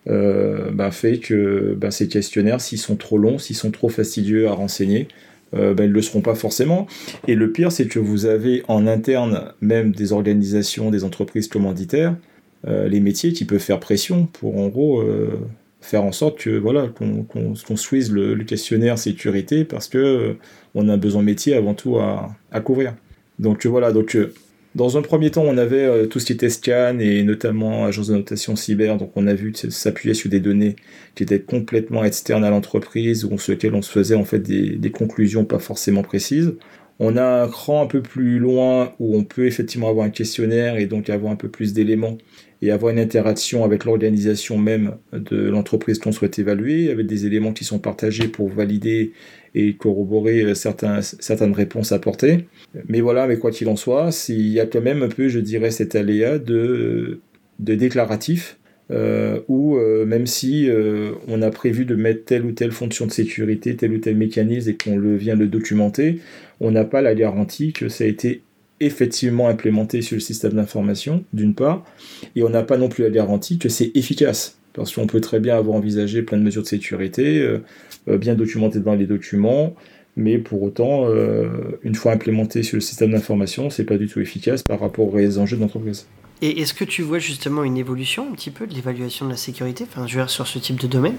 euh, 0.09 0.71
ben, 0.73 0.91
fait 0.91 1.19
que 1.19 1.77
ben, 1.79 1.91
ces 1.91 2.09
questionnaires, 2.09 2.61
s'ils 2.61 2.79
sont 2.79 2.97
trop 2.97 3.19
longs, 3.19 3.39
s'ils 3.39 3.57
sont 3.57 3.71
trop 3.71 3.89
fastidieux 3.89 4.49
à 4.49 4.53
renseigner, 4.53 5.07
euh, 5.55 5.75
ils 5.79 5.85
ne 5.85 5.93
le 5.93 6.03
seront 6.03 6.23
pas 6.23 6.35
forcément. 6.35 6.87
Et 7.29 7.35
le 7.35 7.53
pire, 7.53 7.71
c'est 7.71 7.87
que 7.87 7.99
vous 7.99 8.27
avez 8.27 8.63
en 8.67 8.87
interne 8.87 9.53
même 9.61 9.93
des 9.93 10.13
organisations, 10.13 10.91
des 10.91 11.05
entreprises 11.05 11.49
commanditaires, 11.49 12.17
les 12.67 13.01
métiers 13.01 13.33
qui 13.33 13.47
peuvent 13.47 13.59
faire 13.59 13.81
pression 13.81 14.27
pour 14.27 14.59
en 14.59 14.69
gros 14.69 15.03
faire 15.81 16.05
en 16.05 16.13
sorte 16.13 16.39
que 16.39 16.51
voilà 16.51 16.89
qu'on 16.89 17.23
qu'on 17.25 17.55
construise 17.67 18.13
le, 18.13 18.37
questionnaire 18.45 18.99
sécurité 18.99 19.65
parce 19.65 19.89
que 19.89 19.99
euh, 19.99 20.35
on 20.75 20.89
a 20.89 20.95
un 20.95 20.99
besoin 20.99 21.23
métier 21.23 21.55
avant 21.55 21.75
tout 21.75 21.99
à, 21.99 22.61
couvrir. 22.61 22.95
Donc 23.39 23.65
euh, 23.65 23.69
voilà, 23.69 23.93
donc 23.93 24.15
euh, 24.15 24.33
dans 24.75 24.97
un 24.97 25.03
premier 25.03 25.31
temps, 25.31 25.43
on 25.45 25.59
avait 25.59 26.07
tout 26.07 26.21
ce 26.21 26.27
qui 26.27 26.33
était 26.33 26.49
scan 26.49 26.99
et 27.01 27.25
notamment 27.25 27.87
agence 27.87 28.07
de 28.07 28.15
notation 28.15 28.55
cyber, 28.55 28.99
donc 28.99 29.11
on 29.17 29.27
a 29.27 29.35
vu 29.35 29.53
s'appuyer 29.53 30.15
sur 30.15 30.31
des 30.31 30.39
données 30.39 30.77
qui 31.17 31.25
étaient 31.25 31.41
complètement 31.41 32.05
externes 32.05 32.45
à 32.45 32.51
l'entreprise, 32.51 33.25
ou 33.25 33.37
sur 33.37 33.51
lesquelles 33.51 33.75
on 33.75 33.83
se 33.83 33.91
faisait 33.91 34.15
en 34.15 34.25
fait 34.25 34.39
des 34.39 34.91
conclusions 34.93 35.45
pas 35.45 35.59
forcément 35.59 36.03
précises. 36.03 36.53
On 37.01 37.17
a 37.17 37.43
un 37.43 37.49
cran 37.49 37.83
un 37.83 37.87
peu 37.87 38.03
plus 38.03 38.39
loin 38.39 38.93
où 39.01 39.17
on 39.17 39.25
peut 39.25 39.47
effectivement 39.47 39.89
avoir 39.89 40.07
un 40.07 40.11
questionnaire 40.11 40.77
et 40.77 40.87
donc 40.87 41.09
avoir 41.09 41.33
un 41.33 41.37
peu 41.37 41.49
plus 41.49 41.73
d'éléments 41.73 42.19
et 42.63 42.71
avoir 42.71 42.93
une 42.93 42.99
interaction 42.99 43.65
avec 43.65 43.85
l'organisation 43.85 44.59
même 44.59 44.97
de 45.13 45.49
l'entreprise 45.49 45.99
qu'on 45.99 46.13
souhaite 46.13 46.39
évaluer, 46.39 46.91
avec 46.91 47.07
des 47.07 47.27
éléments 47.27 47.53
qui 47.53 47.65
sont 47.65 47.79
partagés 47.79 48.29
pour 48.29 48.49
valider 48.49 49.13
et 49.55 49.75
corroborer 49.75 50.43
euh, 50.43 50.55
certains, 50.55 51.01
certaines 51.03 51.53
réponses 51.53 51.93
apportées. 51.93 52.47
Mais 52.89 53.01
voilà, 53.01 53.27
mais 53.27 53.39
quoi 53.39 53.51
qu'il 53.51 53.69
en 53.69 53.77
soit, 53.77 54.11
il 54.29 54.49
y 54.49 54.61
a 54.61 54.67
quand 54.67 54.83
même 54.83 55.03
un 55.03 55.09
peu, 55.09 55.29
je 55.29 55.41
dirais, 55.41 55.71
cet 55.71 55.95
aléa 55.95 56.39
de, 56.39 57.21
de 57.59 57.75
déclaratif, 57.75 58.59
euh, 58.91 59.41
où 59.49 59.77
euh, 59.77 60.05
même 60.05 60.27
si 60.27 60.69
on 61.29 61.43
a 61.43 61.51
prévu 61.51 61.85
de 61.85 61.95
mettre 61.95 62.25
telle 62.25 62.45
ou 62.45 62.53
telle 62.53 62.73
fonction 62.73 63.07
de 63.07 63.13
sécurité, 63.13 63.75
tel 63.77 63.93
ou 63.93 63.99
tel 63.99 64.17
mécanisme 64.17 64.71
et 64.71 64.77
qu'on 64.77 64.97
le 64.97 65.17
vient 65.17 65.35
le 65.35 65.47
documenter, 65.47 66.21
on 66.61 66.71
n'a 66.71 66.85
pas 66.85 67.01
la 67.01 67.15
garantie 67.15 67.73
que 67.73 67.89
ça 67.89 68.05
a 68.05 68.07
été 68.07 68.43
effectivement 68.81 69.49
implémenté 69.49 70.03
sur 70.03 70.17
le 70.17 70.21
système 70.21 70.55
d'information, 70.55 71.25
d'une 71.33 71.55
part, 71.55 71.85
et 72.35 72.43
on 72.43 72.49
n'a 72.49 72.63
pas 72.63 72.79
non 72.79 72.89
plus 72.89 73.05
la 73.05 73.11
garantie 73.11 73.59
que 73.59 73.69
c'est 73.69 73.93
efficace. 73.95 74.57
Parce 74.73 74.95
qu'on 74.95 75.07
peut 75.07 75.21
très 75.21 75.41
bien 75.41 75.57
avoir 75.57 75.77
envisagé 75.77 76.23
plein 76.23 76.39
de 76.39 76.43
mesures 76.43 76.63
de 76.63 76.69
sécurité, 76.69 77.41
euh, 77.41 77.59
euh, 78.09 78.19
bien 78.19 78.35
documentées 78.35 78.81
dans 78.81 78.95
les 78.95 79.07
documents, 79.07 79.75
mais 80.17 80.39
pour 80.39 80.63
autant, 80.63 81.07
euh, 81.09 81.79
une 81.83 81.95
fois 81.95 82.13
implémenté 82.13 82.63
sur 82.63 82.77
le 82.77 82.81
système 82.81 83.13
d'information, 83.13 83.69
c'est 83.69 83.85
pas 83.85 83.99
du 83.99 84.07
tout 84.09 84.21
efficace 84.21 84.63
par 84.63 84.81
rapport 84.81 85.13
aux 85.13 85.39
enjeux 85.39 85.57
de 85.57 85.63
l'entreprise. 85.63 86.07
Et 86.43 86.61
est-ce 86.61 86.73
que 86.73 86.85
tu 86.85 87.03
vois 87.03 87.19
justement 87.19 87.65
une 87.65 87.77
évolution 87.77 88.29
un 88.31 88.33
petit 88.33 88.51
peu 88.51 88.67
de 88.67 88.73
l'évaluation 88.73 89.27
de 89.27 89.33
la 89.33 89.37
sécurité, 89.37 89.85
enfin, 89.87 90.07
je 90.07 90.15
veux 90.15 90.23
dire, 90.23 90.31
sur 90.31 90.47
ce 90.47 90.59
type 90.59 90.81
de 90.81 90.87
domaine? 90.87 91.17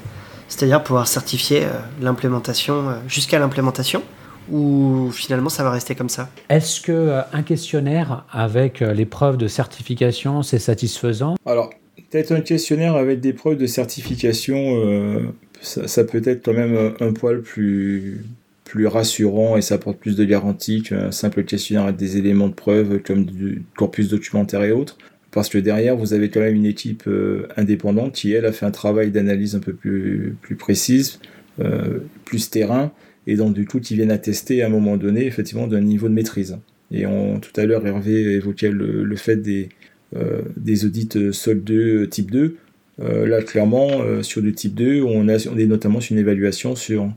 C'est-à-dire 0.48 0.84
pouvoir 0.84 1.08
certifier 1.08 1.62
l'implémentation 2.02 2.96
jusqu'à 3.08 3.38
l'implémentation? 3.38 4.02
Ou 4.52 5.10
finalement 5.12 5.50
ça 5.50 5.64
va 5.64 5.72
rester 5.72 5.96
comme 5.96 6.10
ça? 6.10 6.30
Est-ce 6.50 6.82
que 6.82 6.92
euh, 6.92 7.22
un 7.34 7.44
questionnaire 7.44 8.26
avec 8.32 8.82
euh, 8.82 8.94
les 8.94 9.06
preuves 9.06 9.38
de 9.38 9.48
certification, 9.48 10.44
c'est 10.44 10.60
satisfaisant? 10.60 11.36
Alors, 11.46 11.72
peut-être 12.10 12.32
un 12.32 12.42
questionnaire 12.42 12.96
avec 12.96 13.22
des 13.22 13.34
preuves 13.34 13.58
de 13.58 13.66
certification, 13.66 14.58
euh, 14.58 15.20
ça, 15.62 15.88
ça 15.88 16.04
peut 16.04 16.22
être 16.26 16.44
quand 16.44 16.54
même 16.54 16.94
un, 17.00 17.14
poil 17.14 17.42
plus, 17.42 18.26
plus 18.66 18.88
rassurant 18.88 19.58
et 19.58 19.62
ça 19.62 19.76
apporte 19.76 19.98
plus 19.98 20.16
de 20.16 20.26
garantie 20.26 20.82
qu'un 20.84 21.12
simple 21.12 21.44
questionnaire 21.44 21.86
avec 21.86 21.96
des 21.96 22.18
éléments 22.18 22.50
de 22.50 22.54
preuve 22.54 23.00
comme 23.00 23.26
du 23.26 23.64
corpus 23.76 24.10
documentaire 24.10 24.64
et 24.64 24.72
autres. 24.72 24.98
Parce 25.32 25.48
que 25.48 25.58
derrière, 25.58 25.96
vous 25.96 26.14
avez 26.14 26.30
quand 26.30 26.42
même 26.42 26.56
une 26.56 26.66
équipe 26.66 27.04
euh, 27.08 27.48
indépendante 27.56 28.14
qui, 28.14 28.34
elle, 28.34 28.46
a 28.46 28.52
fait 28.52 28.66
un 28.66 28.72
travail 28.72 29.12
d'analyse 29.12 29.56
un 29.56 29.60
peu 29.60 29.74
plus, 29.74 30.36
plus 30.42 30.56
précise, 30.56 31.20
euh, 31.62 32.00
plus 32.26 32.50
terrain, 32.50 32.92
et 33.28 33.36
donc 33.36 33.54
du 33.54 33.66
coup 33.66 33.80
qui 33.80 33.96
viennent 33.96 34.12
attester 34.12 34.64
à 34.64 34.68
un 34.68 34.70
moment 34.70 34.98
donné, 34.98 35.26
effectivement, 35.26 35.68
d'un 35.68 35.82
niveau 35.82 36.10
de 36.10 36.14
maîtrise. 36.14 36.58
Et 36.92 37.04
tout 37.04 37.60
à 37.60 37.66
l'heure, 37.66 37.88
Hervé 37.88 38.36
évoquait 38.36 38.70
le, 38.70 39.16
fait 39.16 39.38
des, 39.38 39.70
euh, 40.16 40.42
audits 40.84 41.10
euh, 41.16 41.32
SOC 41.32 41.64
2 41.64 41.74
euh, 41.76 42.08
type 42.08 42.32
2. 42.32 42.58
Euh, 43.00 43.26
là, 43.26 43.42
clairement, 43.42 44.02
euh, 44.02 44.22
sur 44.22 44.42
du 44.42 44.54
type 44.54 44.76
2, 44.76 45.02
on, 45.02 45.28
est 45.28 45.66
notamment 45.66 46.02
sur 46.02 46.14
une 46.14 46.20
évaluation 46.20 46.76
sur 46.76 47.10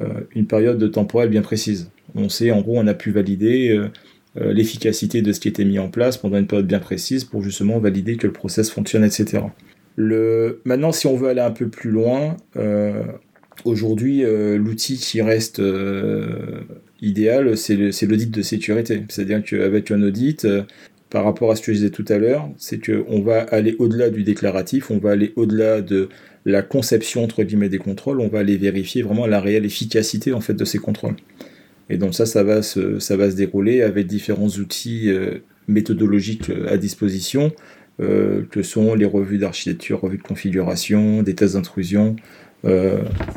euh, 0.00 0.20
une 0.34 0.46
période 0.46 0.78
de 0.78 0.86
temporelle 0.86 1.28
bien 1.28 1.42
précise. 1.42 1.90
On 2.14 2.28
sait, 2.28 2.50
en 2.50 2.62
gros, 2.62 2.78
on 2.78 2.86
a 2.86 2.94
pu 2.94 3.10
valider 3.10 3.70
euh, 3.70 3.88
euh, 4.40 4.52
l'efficacité 4.52 5.20
de 5.20 5.32
ce 5.32 5.40
qui 5.40 5.48
était 5.48 5.64
mis 5.64 5.78
en 5.78 5.88
place 5.88 6.16
pendant 6.16 6.38
une 6.38 6.46
période 6.46 6.66
bien 6.66 6.78
précise 6.78 7.24
pour 7.24 7.42
justement 7.42 7.78
valider 7.78 8.16
que 8.16 8.26
le 8.26 8.32
process 8.32 8.70
fonctionne, 8.70 9.04
etc. 9.04 9.42
Le... 9.96 10.60
Maintenant, 10.64 10.92
si 10.92 11.06
on 11.06 11.16
veut 11.16 11.28
aller 11.28 11.40
un 11.40 11.50
peu 11.50 11.68
plus 11.68 11.90
loin, 11.90 12.36
aujourd'hui, 13.64 14.22
l'outil 14.22 14.96
qui 14.96 15.20
reste 15.22 15.60
idéal, 17.00 17.56
c'est 17.56 18.06
l'audit 18.06 18.30
de 18.30 18.42
sécurité. 18.42 19.02
C'est-à-dire 19.08 19.42
qu'avec 19.42 19.90
un 19.90 20.02
audit, 20.02 20.46
par 21.10 21.24
rapport 21.24 21.50
à 21.50 21.56
ce 21.56 21.62
que 21.62 21.72
je 21.72 21.78
disais 21.78 21.90
tout 21.90 22.04
à 22.08 22.18
l'heure, 22.18 22.48
c'est 22.58 22.78
qu'on 22.84 23.20
va 23.20 23.40
aller 23.42 23.76
au-delà 23.78 24.10
du 24.10 24.24
déclaratif, 24.24 24.90
on 24.90 24.98
va 24.98 25.10
aller 25.12 25.32
au-delà 25.36 25.80
de 25.80 26.08
la 26.44 26.62
conception 26.62 27.24
entre 27.24 27.42
guillemets 27.42 27.68
des 27.68 27.78
contrôles, 27.78 28.20
on 28.20 28.28
va 28.28 28.40
aller 28.40 28.56
vérifier 28.56 29.02
vraiment 29.02 29.26
la 29.26 29.40
réelle 29.40 29.64
efficacité 29.64 30.32
en 30.32 30.40
fait 30.40 30.54
de 30.54 30.64
ces 30.64 30.78
contrôles. 30.78 31.16
Et 31.90 31.96
donc 31.96 32.14
ça, 32.14 32.26
ça 32.26 32.42
va 32.42 32.62
se, 32.62 32.98
ça 32.98 33.16
va 33.16 33.30
se 33.30 33.36
dérouler 33.36 33.82
avec 33.82 34.06
différents 34.06 34.48
outils 34.48 35.10
euh, 35.10 35.38
méthodologiques 35.66 36.50
euh, 36.50 36.72
à 36.72 36.76
disposition, 36.76 37.52
euh, 38.00 38.42
que 38.50 38.62
sont 38.62 38.94
les 38.94 39.06
revues 39.06 39.38
d'architecture, 39.38 40.00
revues 40.00 40.18
de 40.18 40.22
configuration, 40.22 41.22
des 41.22 41.34
tests 41.34 41.54
d'intrusion, 41.54 42.16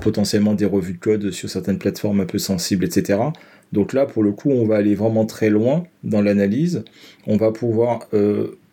potentiellement 0.02 0.54
des 0.54 0.66
revues 0.66 0.94
de 0.94 1.00
code 1.00 1.32
sur 1.32 1.50
certaines 1.50 1.78
plateformes 1.78 2.22
un 2.22 2.26
peu 2.26 2.40
sensibles, 2.40 2.86
etc. 2.86 3.20
Donc 3.72 3.94
là, 3.94 4.06
pour 4.06 4.24
le 4.24 4.32
coup, 4.32 4.50
on 4.50 4.66
va 4.66 4.78
aller 4.78 4.96
vraiment 4.96 5.26
très 5.26 5.50
loin 5.50 5.84
dans 6.04 6.22
l'analyse. 6.22 6.84
On 7.28 7.38
va 7.38 7.52
pouvoir 7.52 8.10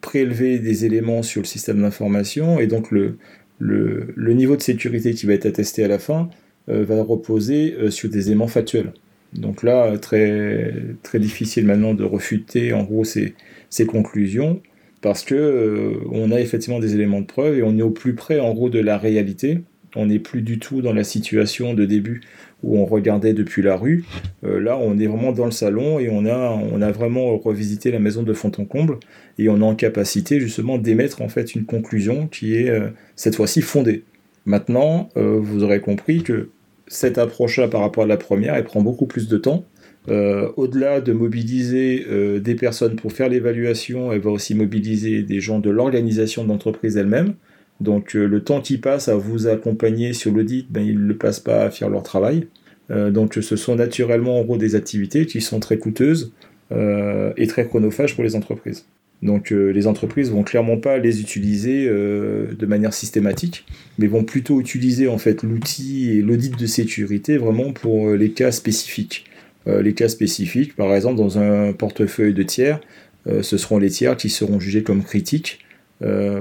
prélever 0.00 0.58
des 0.58 0.84
éléments 0.84 1.22
sur 1.22 1.42
le 1.42 1.46
système 1.46 1.82
d'information 1.82 2.58
et 2.58 2.66
donc 2.66 2.90
le, 2.90 3.18
le, 3.58 4.32
niveau 4.32 4.56
de 4.56 4.62
sécurité 4.62 5.12
qui 5.12 5.26
va 5.26 5.34
être 5.34 5.46
attesté 5.46 5.84
à 5.84 5.88
la 5.88 5.98
fin 5.98 6.30
va 6.66 7.02
reposer 7.02 7.90
sur 7.90 8.08
des 8.08 8.28
éléments 8.28 8.48
factuels. 8.48 8.92
Donc 9.34 9.62
là, 9.62 9.98
très, 9.98 10.72
très 11.02 11.18
difficile 11.18 11.66
maintenant 11.66 11.94
de 11.94 12.04
refuter 12.04 12.72
en 12.72 12.84
gros 12.84 13.04
ces, 13.04 13.34
ces 13.70 13.86
conclusions 13.86 14.60
parce 15.00 15.22
que 15.22 15.34
euh, 15.34 15.94
on 16.10 16.32
a 16.32 16.40
effectivement 16.40 16.80
des 16.80 16.94
éléments 16.94 17.20
de 17.20 17.26
preuve 17.26 17.58
et 17.58 17.62
on 17.62 17.76
est 17.78 17.82
au 17.82 17.90
plus 17.90 18.14
près 18.14 18.40
en 18.40 18.52
gros 18.52 18.68
de 18.68 18.80
la 18.80 18.98
réalité. 18.98 19.60
On 19.96 20.06
n'est 20.06 20.18
plus 20.18 20.42
du 20.42 20.58
tout 20.58 20.82
dans 20.82 20.92
la 20.92 21.04
situation 21.04 21.74
de 21.74 21.84
début 21.84 22.20
où 22.62 22.78
on 22.78 22.84
regardait 22.84 23.32
depuis 23.32 23.62
la 23.62 23.76
rue. 23.76 24.04
Euh, 24.44 24.60
là, 24.60 24.76
on 24.76 24.98
est 24.98 25.06
vraiment 25.06 25.32
dans 25.32 25.44
le 25.44 25.50
salon 25.50 25.98
et 25.98 26.08
on 26.10 26.26
a, 26.26 26.92
vraiment 26.92 27.36
revisité 27.38 27.90
la 27.90 28.00
maison 28.00 28.22
de 28.22 28.32
fond 28.32 28.52
en 28.58 28.64
comble 28.64 28.98
et 29.38 29.48
on 29.48 29.60
est 29.60 29.64
en 29.64 29.74
capacité 29.74 30.40
justement 30.40 30.78
d'émettre 30.78 31.22
en 31.22 31.28
fait 31.28 31.54
une 31.54 31.64
conclusion 31.64 32.26
qui 32.26 32.56
est 32.56 32.68
euh, 32.68 32.88
cette 33.16 33.36
fois-ci 33.36 33.62
fondée. 33.62 34.04
Maintenant, 34.46 35.10
vous 35.14 35.62
aurez 35.62 35.80
compris 35.80 36.22
que 36.22 36.48
cette 36.86 37.18
approche-là 37.18 37.68
par 37.68 37.82
rapport 37.82 38.04
à 38.04 38.06
la 38.06 38.16
première, 38.16 38.54
elle 38.54 38.64
prend 38.64 38.80
beaucoup 38.80 39.06
plus 39.06 39.28
de 39.28 39.36
temps. 39.36 39.66
Euh, 40.08 40.50
au-delà 40.56 41.00
de 41.02 41.12
mobiliser 41.12 42.06
euh, 42.08 42.40
des 42.40 42.54
personnes 42.54 42.96
pour 42.96 43.12
faire 43.12 43.28
l'évaluation, 43.28 44.10
elle 44.10 44.20
va 44.20 44.30
aussi 44.30 44.54
mobiliser 44.54 45.22
des 45.22 45.40
gens 45.40 45.58
de 45.58 45.68
l'organisation 45.68 46.44
de 46.44 46.48
l'entreprise 46.48 46.96
elle-même. 46.96 47.34
Donc 47.80 48.16
euh, 48.16 48.26
le 48.26 48.42
temps 48.42 48.60
qui 48.60 48.78
passe 48.78 49.08
à 49.08 49.16
vous 49.16 49.46
accompagner 49.46 50.12
sur 50.12 50.32
l'audit, 50.32 50.66
ben, 50.70 50.80
ils 50.80 51.00
ne 51.00 51.06
le 51.06 51.16
passent 51.16 51.40
pas 51.40 51.62
à 51.64 51.70
faire 51.70 51.88
leur 51.88 52.02
travail. 52.02 52.46
donc 52.90 53.34
ce 53.34 53.56
sont 53.56 53.76
naturellement 53.76 54.40
en 54.40 54.44
gros 54.44 54.56
des 54.56 54.74
activités 54.74 55.26
qui 55.26 55.40
sont 55.42 55.60
très 55.60 55.78
coûteuses 55.78 56.32
et 56.70 57.46
très 57.46 57.66
chronophages 57.66 58.14
pour 58.14 58.24
les 58.24 58.34
entreprises. 58.34 58.86
Donc 59.22 59.52
euh, 59.52 59.70
les 59.70 59.86
entreprises 59.86 60.30
vont 60.30 60.44
clairement 60.44 60.76
pas 60.76 60.98
les 60.98 61.20
utiliser 61.20 61.86
euh, 61.88 62.54
de 62.56 62.66
manière 62.66 62.94
systématique, 62.94 63.64
mais 63.98 64.06
vont 64.06 64.24
plutôt 64.24 64.60
utiliser 64.60 65.08
en 65.08 65.18
fait 65.18 65.42
l'outil 65.42 66.10
et 66.10 66.22
l'audit 66.22 66.56
de 66.56 66.66
sécurité 66.66 67.36
vraiment 67.36 67.72
pour 67.72 68.08
euh, 68.08 68.16
les 68.16 68.30
cas 68.30 68.52
spécifiques. 68.52 69.24
les 69.66 69.92
cas 69.92 70.08
spécifiques, 70.08 70.74
par 70.76 70.94
exemple 70.94 71.16
dans 71.16 71.38
un 71.38 71.74
portefeuille 71.74 72.32
de 72.32 72.42
tiers, 72.42 72.80
ce 73.26 73.58
seront 73.58 73.78
les 73.78 73.90
tiers 73.90 74.16
qui 74.16 74.30
seront 74.30 74.58
jugés 74.58 74.82
comme 74.82 75.02
critiques, 75.02 75.58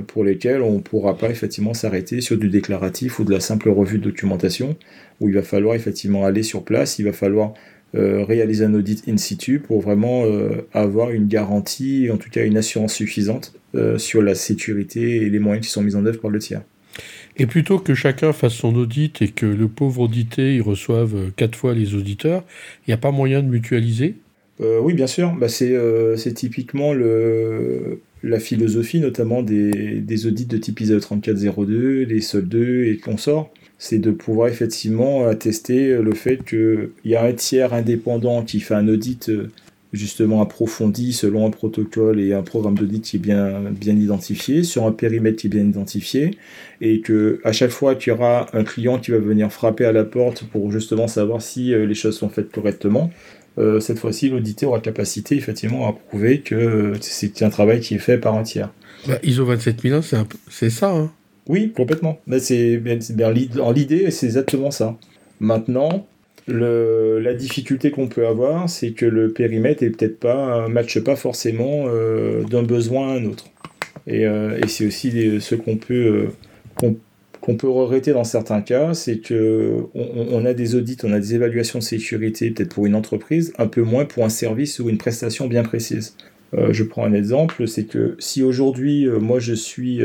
pour 0.08 0.24
lesquels 0.24 0.62
on 0.62 0.76
ne 0.76 0.80
pourra 0.82 1.18
pas 1.18 1.30
effectivement 1.30 1.74
s'arrêter 1.74 2.22
sur 2.22 2.38
du 2.38 2.50
déclaratif 2.50 3.20
ou 3.20 3.24
de 3.24 3.32
la 3.32 3.40
simple 3.40 3.70
revue 3.70 3.98
de 3.98 4.04
documentation, 4.04 4.76
où 5.20 5.30
il 5.30 5.36
va 5.36 5.42
falloir 5.42 5.76
effectivement 5.76 6.26
aller 6.26 6.44
sur 6.44 6.64
place, 6.64 7.00
il 7.00 7.06
va 7.06 7.14
falloir 7.14 7.54
euh, 7.96 8.26
réaliser 8.26 8.66
un 8.66 8.74
audit 8.74 9.08
in 9.08 9.16
situ 9.16 9.60
pour 9.60 9.80
vraiment 9.80 10.26
euh, 10.26 10.68
avoir 10.74 11.12
une 11.12 11.28
garantie, 11.28 12.10
en 12.12 12.18
tout 12.18 12.30
cas 12.30 12.44
une 12.44 12.58
assurance 12.58 12.94
suffisante 12.94 13.54
euh, 13.76 13.98
sur 13.98 14.22
la 14.22 14.36
sécurité 14.36 15.16
et 15.18 15.30
les 15.30 15.40
moyens 15.40 15.66
qui 15.66 15.72
sont 15.72 15.82
mis 15.82 15.96
en 15.96 16.06
œuvre 16.06 16.20
par 16.20 16.30
le 16.30 16.40
tiers. 16.40 16.64
Et 17.38 17.46
plutôt 17.46 17.80
que 17.80 17.96
chacun 17.96 18.34
fasse 18.34 18.56
son 18.56 18.76
audit 18.76 19.22
et 19.22 19.30
que 19.30 19.46
le 19.46 19.70
pauvre 19.70 20.02
audité 20.02 20.56
il 20.56 20.62
reçoive 20.62 21.32
quatre 21.38 21.56
fois 21.56 21.74
les 21.74 21.96
auditeurs, 21.96 22.44
il 22.86 22.90
n'y 22.90 22.94
a 22.94 22.98
pas 22.98 23.12
moyen 23.12 23.42
de 23.42 23.48
mutualiser? 23.48 24.16
Oui, 24.60 24.96
bien 24.96 25.06
sûr. 25.06 25.34
Bah, 25.34 25.48
c'est 25.50 26.34
typiquement 26.34 26.92
le, 26.92 28.02
la 28.24 28.40
philosophie, 28.40 29.00
notamment 29.00 29.44
des, 29.44 30.26
audits 30.26 30.46
de 30.46 30.58
type 30.58 30.80
ISO 30.82 31.00
3402, 31.00 32.04
les 32.04 32.22
SOL 32.22 32.48
2 32.48 32.86
et 32.86 32.98
consorts 32.98 33.52
c'est 33.80 34.00
de 34.00 34.10
pouvoir 34.10 34.48
effectivement 34.48 35.28
attester 35.28 36.02
le 36.02 36.14
fait 36.16 36.44
qu'il 36.44 36.90
y 37.06 37.16
a 37.16 37.24
un 37.24 37.34
tiers 37.34 37.76
indépendant 37.76 38.42
qui 38.42 38.60
fait 38.60 38.74
un 38.74 38.88
audit 38.88 39.30
justement 39.94 40.42
approfondi 40.42 41.14
selon 41.14 41.46
un 41.46 41.50
protocole 41.50 42.20
et 42.20 42.34
un 42.34 42.44
programme 42.44 42.76
d'audit 42.76 43.04
qui 43.04 43.18
est 43.18 43.20
bien, 43.20 43.62
bien 43.72 43.96
identifié, 43.96 44.64
sur 44.64 44.86
un 44.86 44.92
périmètre 44.92 45.38
qui 45.38 45.48
est 45.48 45.50
bien 45.50 45.64
identifié, 45.64 46.32
et 46.82 47.00
que 47.02 47.40
à 47.44 47.54
chaque 47.54 47.70
fois 47.70 47.96
qu'il 47.96 48.12
y 48.12 48.16
aura 48.16 48.48
un 48.54 48.64
client 48.64 49.00
qui 49.00 49.12
va 49.12 49.20
venir 49.20 49.52
frapper 49.52 49.86
à 49.86 49.92
la 49.92 50.04
porte 50.04 50.44
pour 50.46 50.72
justement 50.72 51.08
savoir 51.08 51.42
si 51.42 51.74
euh, 51.74 51.86
les 51.86 51.96
choses 51.96 52.18
sont 52.18 52.30
faites 52.30 52.52
correctement, 52.52 53.12
euh, 53.58 53.80
cette 53.80 54.00
fois-ci 54.00 54.30
l'auditeur 54.30 54.70
aura 54.70 54.80
capacité 54.80 55.36
effectivement 55.36 55.88
à 55.88 55.94
prouver 55.94 56.42
que 56.42 56.94
c'est 57.02 57.42
un 57.42 57.50
travail 57.50 57.80
qui 57.80 57.96
est 57.96 58.00
fait 58.00 58.18
par 58.18 58.36
un 58.36 58.44
tiers. 58.44 58.72
Bah, 59.08 59.20
ISO 59.24 59.46
27001, 59.46 60.02
c'est 60.50 60.70
ça. 60.70 60.92
Hein 60.92 61.12
oui, 61.48 61.72
complètement. 61.76 62.20
Mais 62.28 62.40
c'est 62.40 62.78
bien 62.78 62.98
en 63.62 63.72
l'idée, 63.72 64.12
c'est 64.12 64.26
exactement 64.26 64.72
ça. 64.72 64.98
Maintenant, 65.40 66.08
le, 66.48 67.20
la 67.20 67.34
difficulté 67.34 67.92
qu'on 67.92 68.08
peut 68.08 68.28
avoir, 68.28 68.70
c'est 68.70 68.92
que 68.92 69.06
le 69.06 69.32
périmètre 69.32 69.84
est 69.84 69.90
peut-être 69.90 70.20
pas 70.20 70.68
matche 70.68 71.00
pas 71.00 71.16
forcément 71.16 71.86
euh, 71.88 72.44
d'un 72.44 72.64
besoin 72.64 73.14
à 73.14 73.18
un 73.18 73.26
autre. 73.26 73.46
Et, 74.08 74.26
euh, 74.26 74.58
et 74.64 74.68
c'est 74.68 74.86
aussi 74.86 75.40
ce 75.40 75.56
qu'on 75.56 75.78
peut 75.78 76.32
euh, 76.84 76.92
qu'on 77.48 77.56
peut 77.56 77.70
regretter 77.70 78.12
dans 78.12 78.26
certains 78.26 78.62
cas, 78.62 78.94
c'est 78.94 79.20
que 79.20 79.86
on, 79.96 80.46
a 80.46 80.54
des 80.54 80.76
audits, 80.76 80.98
on 81.04 81.14
a 81.14 81.20
des 81.20 81.34
évaluations 81.34 81.80
de 81.80 81.84
sécurité 81.84 82.52
peut-être 82.52 82.76
pour 82.76 82.86
une 82.86 82.94
entreprise, 82.94 83.54
un 83.58 83.68
peu 83.68 83.82
moins 83.82 84.04
pour 84.04 84.26
un 84.26 84.30
service 84.30 84.80
ou 84.80 84.90
une 84.90 84.98
prestation 84.98 85.48
bien 85.48 85.64
précise. 85.64 86.18
je 86.52 86.84
prends 86.84 87.06
un 87.06 87.14
exemple, 87.14 87.66
c'est 87.66 87.86
que 87.86 88.18
si 88.20 88.44
aujourd'hui 88.44 89.08
moi 89.08 89.40
je 89.40 89.54
suis 89.54 90.04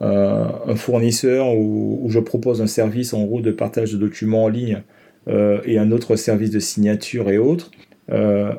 euh, 0.00 0.44
un 0.66 0.76
fournisseur 0.76 1.56
où, 1.56 2.06
je 2.08 2.20
propose 2.20 2.62
un 2.62 2.68
service 2.68 3.14
en 3.14 3.24
gros 3.24 3.40
de 3.40 3.50
partage 3.50 3.92
de 3.92 3.98
documents 3.98 4.44
en 4.44 4.48
ligne 4.48 4.82
euh, 5.26 5.60
et 5.64 5.76
un 5.76 5.90
autre 5.90 6.14
service 6.14 6.50
de 6.50 6.60
signature 6.60 7.30
et 7.30 7.38
autres, 7.38 7.72
euh, 8.12 8.52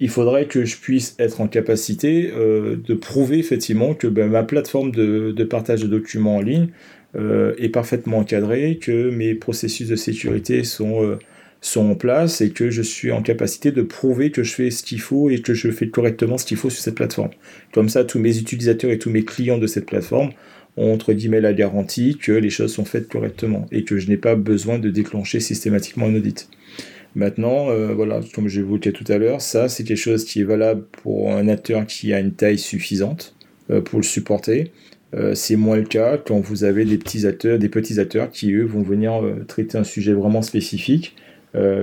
il 0.00 0.08
faudrait 0.08 0.46
que 0.46 0.64
je 0.64 0.78
puisse 0.78 1.14
être 1.18 1.40
en 1.40 1.48
capacité 1.48 2.30
de 2.30 2.94
prouver 2.94 3.38
effectivement 3.38 3.94
que 3.94 4.06
ben, 4.06 4.28
ma 4.30 4.42
plateforme 4.42 4.90
de, 4.90 5.32
de, 5.32 5.44
partage 5.44 5.82
de 5.82 5.86
documents 5.86 6.36
en 6.36 6.42
ligne 6.42 6.68
est 7.16 7.70
parfaitement 7.70 8.18
encadrée, 8.18 8.78
que 8.80 9.10
mes 9.10 9.34
processus 9.34 9.88
de 9.88 9.96
sécurité 9.96 10.64
sont, 10.64 11.18
sont 11.60 11.90
en 11.90 11.94
place 11.94 12.40
et 12.40 12.50
que 12.50 12.70
je 12.70 12.82
suis 12.82 13.10
en 13.10 13.22
capacité 13.22 13.72
de 13.72 13.82
prouver 13.82 14.30
que 14.30 14.42
je 14.42 14.52
fais 14.52 14.70
ce 14.70 14.82
qu'il 14.82 15.00
faut 15.00 15.30
et 15.30 15.40
que 15.40 15.54
je 15.54 15.70
fais 15.70 15.88
correctement 15.88 16.38
ce 16.38 16.44
qu'il 16.44 16.56
faut 16.56 16.70
sur 16.70 16.82
cette 16.82 16.94
plateforme. 16.94 17.30
Comme 17.72 17.88
ça, 17.88 18.04
tous 18.04 18.18
mes 18.18 18.38
utilisateurs 18.38 18.90
et 18.90 18.98
tous 18.98 19.10
mes 19.10 19.24
clients 19.24 19.58
de 19.58 19.66
cette 19.66 19.86
plateforme 19.86 20.30
ont 20.76 20.92
entre 20.92 21.12
guillemets 21.12 21.40
la 21.40 21.52
garantie 21.52 22.18
que 22.20 22.32
les 22.32 22.50
choses 22.50 22.72
sont 22.72 22.84
faites 22.84 23.08
correctement 23.08 23.66
et 23.72 23.84
que 23.84 23.98
je 23.98 24.08
n'ai 24.08 24.16
pas 24.16 24.34
besoin 24.34 24.78
de 24.78 24.90
déclencher 24.90 25.40
systématiquement 25.40 26.06
un 26.06 26.14
audit. 26.14 26.48
Maintenant, 27.14 27.70
euh, 27.70 27.94
voilà, 27.94 28.20
comme 28.34 28.46
évoqué 28.46 28.92
tout 28.92 29.10
à 29.10 29.16
l'heure, 29.16 29.40
ça 29.40 29.68
c'est 29.68 29.84
quelque 29.84 29.96
chose 29.96 30.24
qui 30.24 30.40
est 30.40 30.44
valable 30.44 30.84
pour 31.02 31.32
un 31.32 31.48
acteur 31.48 31.86
qui 31.86 32.12
a 32.12 32.20
une 32.20 32.32
taille 32.32 32.58
suffisante 32.58 33.34
euh, 33.70 33.80
pour 33.80 33.98
le 33.98 34.04
supporter. 34.04 34.70
Euh, 35.16 35.34
c'est 35.34 35.56
moins 35.56 35.76
le 35.76 35.84
cas 35.84 36.18
quand 36.18 36.40
vous 36.40 36.64
avez 36.64 36.84
des 36.84 36.98
petits 36.98 37.26
acteurs, 37.26 38.30
qui 38.30 38.52
eux 38.52 38.64
vont 38.64 38.82
venir 38.82 39.22
traiter 39.48 39.78
un 39.78 39.84
sujet 39.84 40.12
vraiment 40.12 40.42
spécifique, 40.42 41.16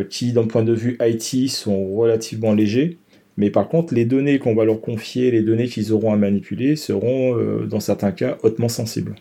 qui 0.09 0.33
d'un 0.33 0.45
point 0.45 0.61
de 0.61 0.73
vue 0.73 0.99
IT 1.01 1.49
sont 1.49 1.95
relativement 1.95 2.53
légers, 2.53 2.99
mais 3.37 3.49
par 3.49 3.67
contre, 3.67 3.93
les 3.93 4.05
données 4.05 4.39
qu'on 4.39 4.55
va 4.55 4.65
leur 4.65 4.81
confier, 4.81 5.31
les 5.31 5.41
données 5.41 5.67
qu'ils 5.67 5.91
auront 5.91 6.13
à 6.13 6.17
manipuler, 6.17 6.75
seront 6.75 7.37
euh, 7.37 7.65
dans 7.65 7.79
certains 7.79 8.11
cas 8.11 8.37
hautement 8.43 8.69
sensibles. 8.69 9.15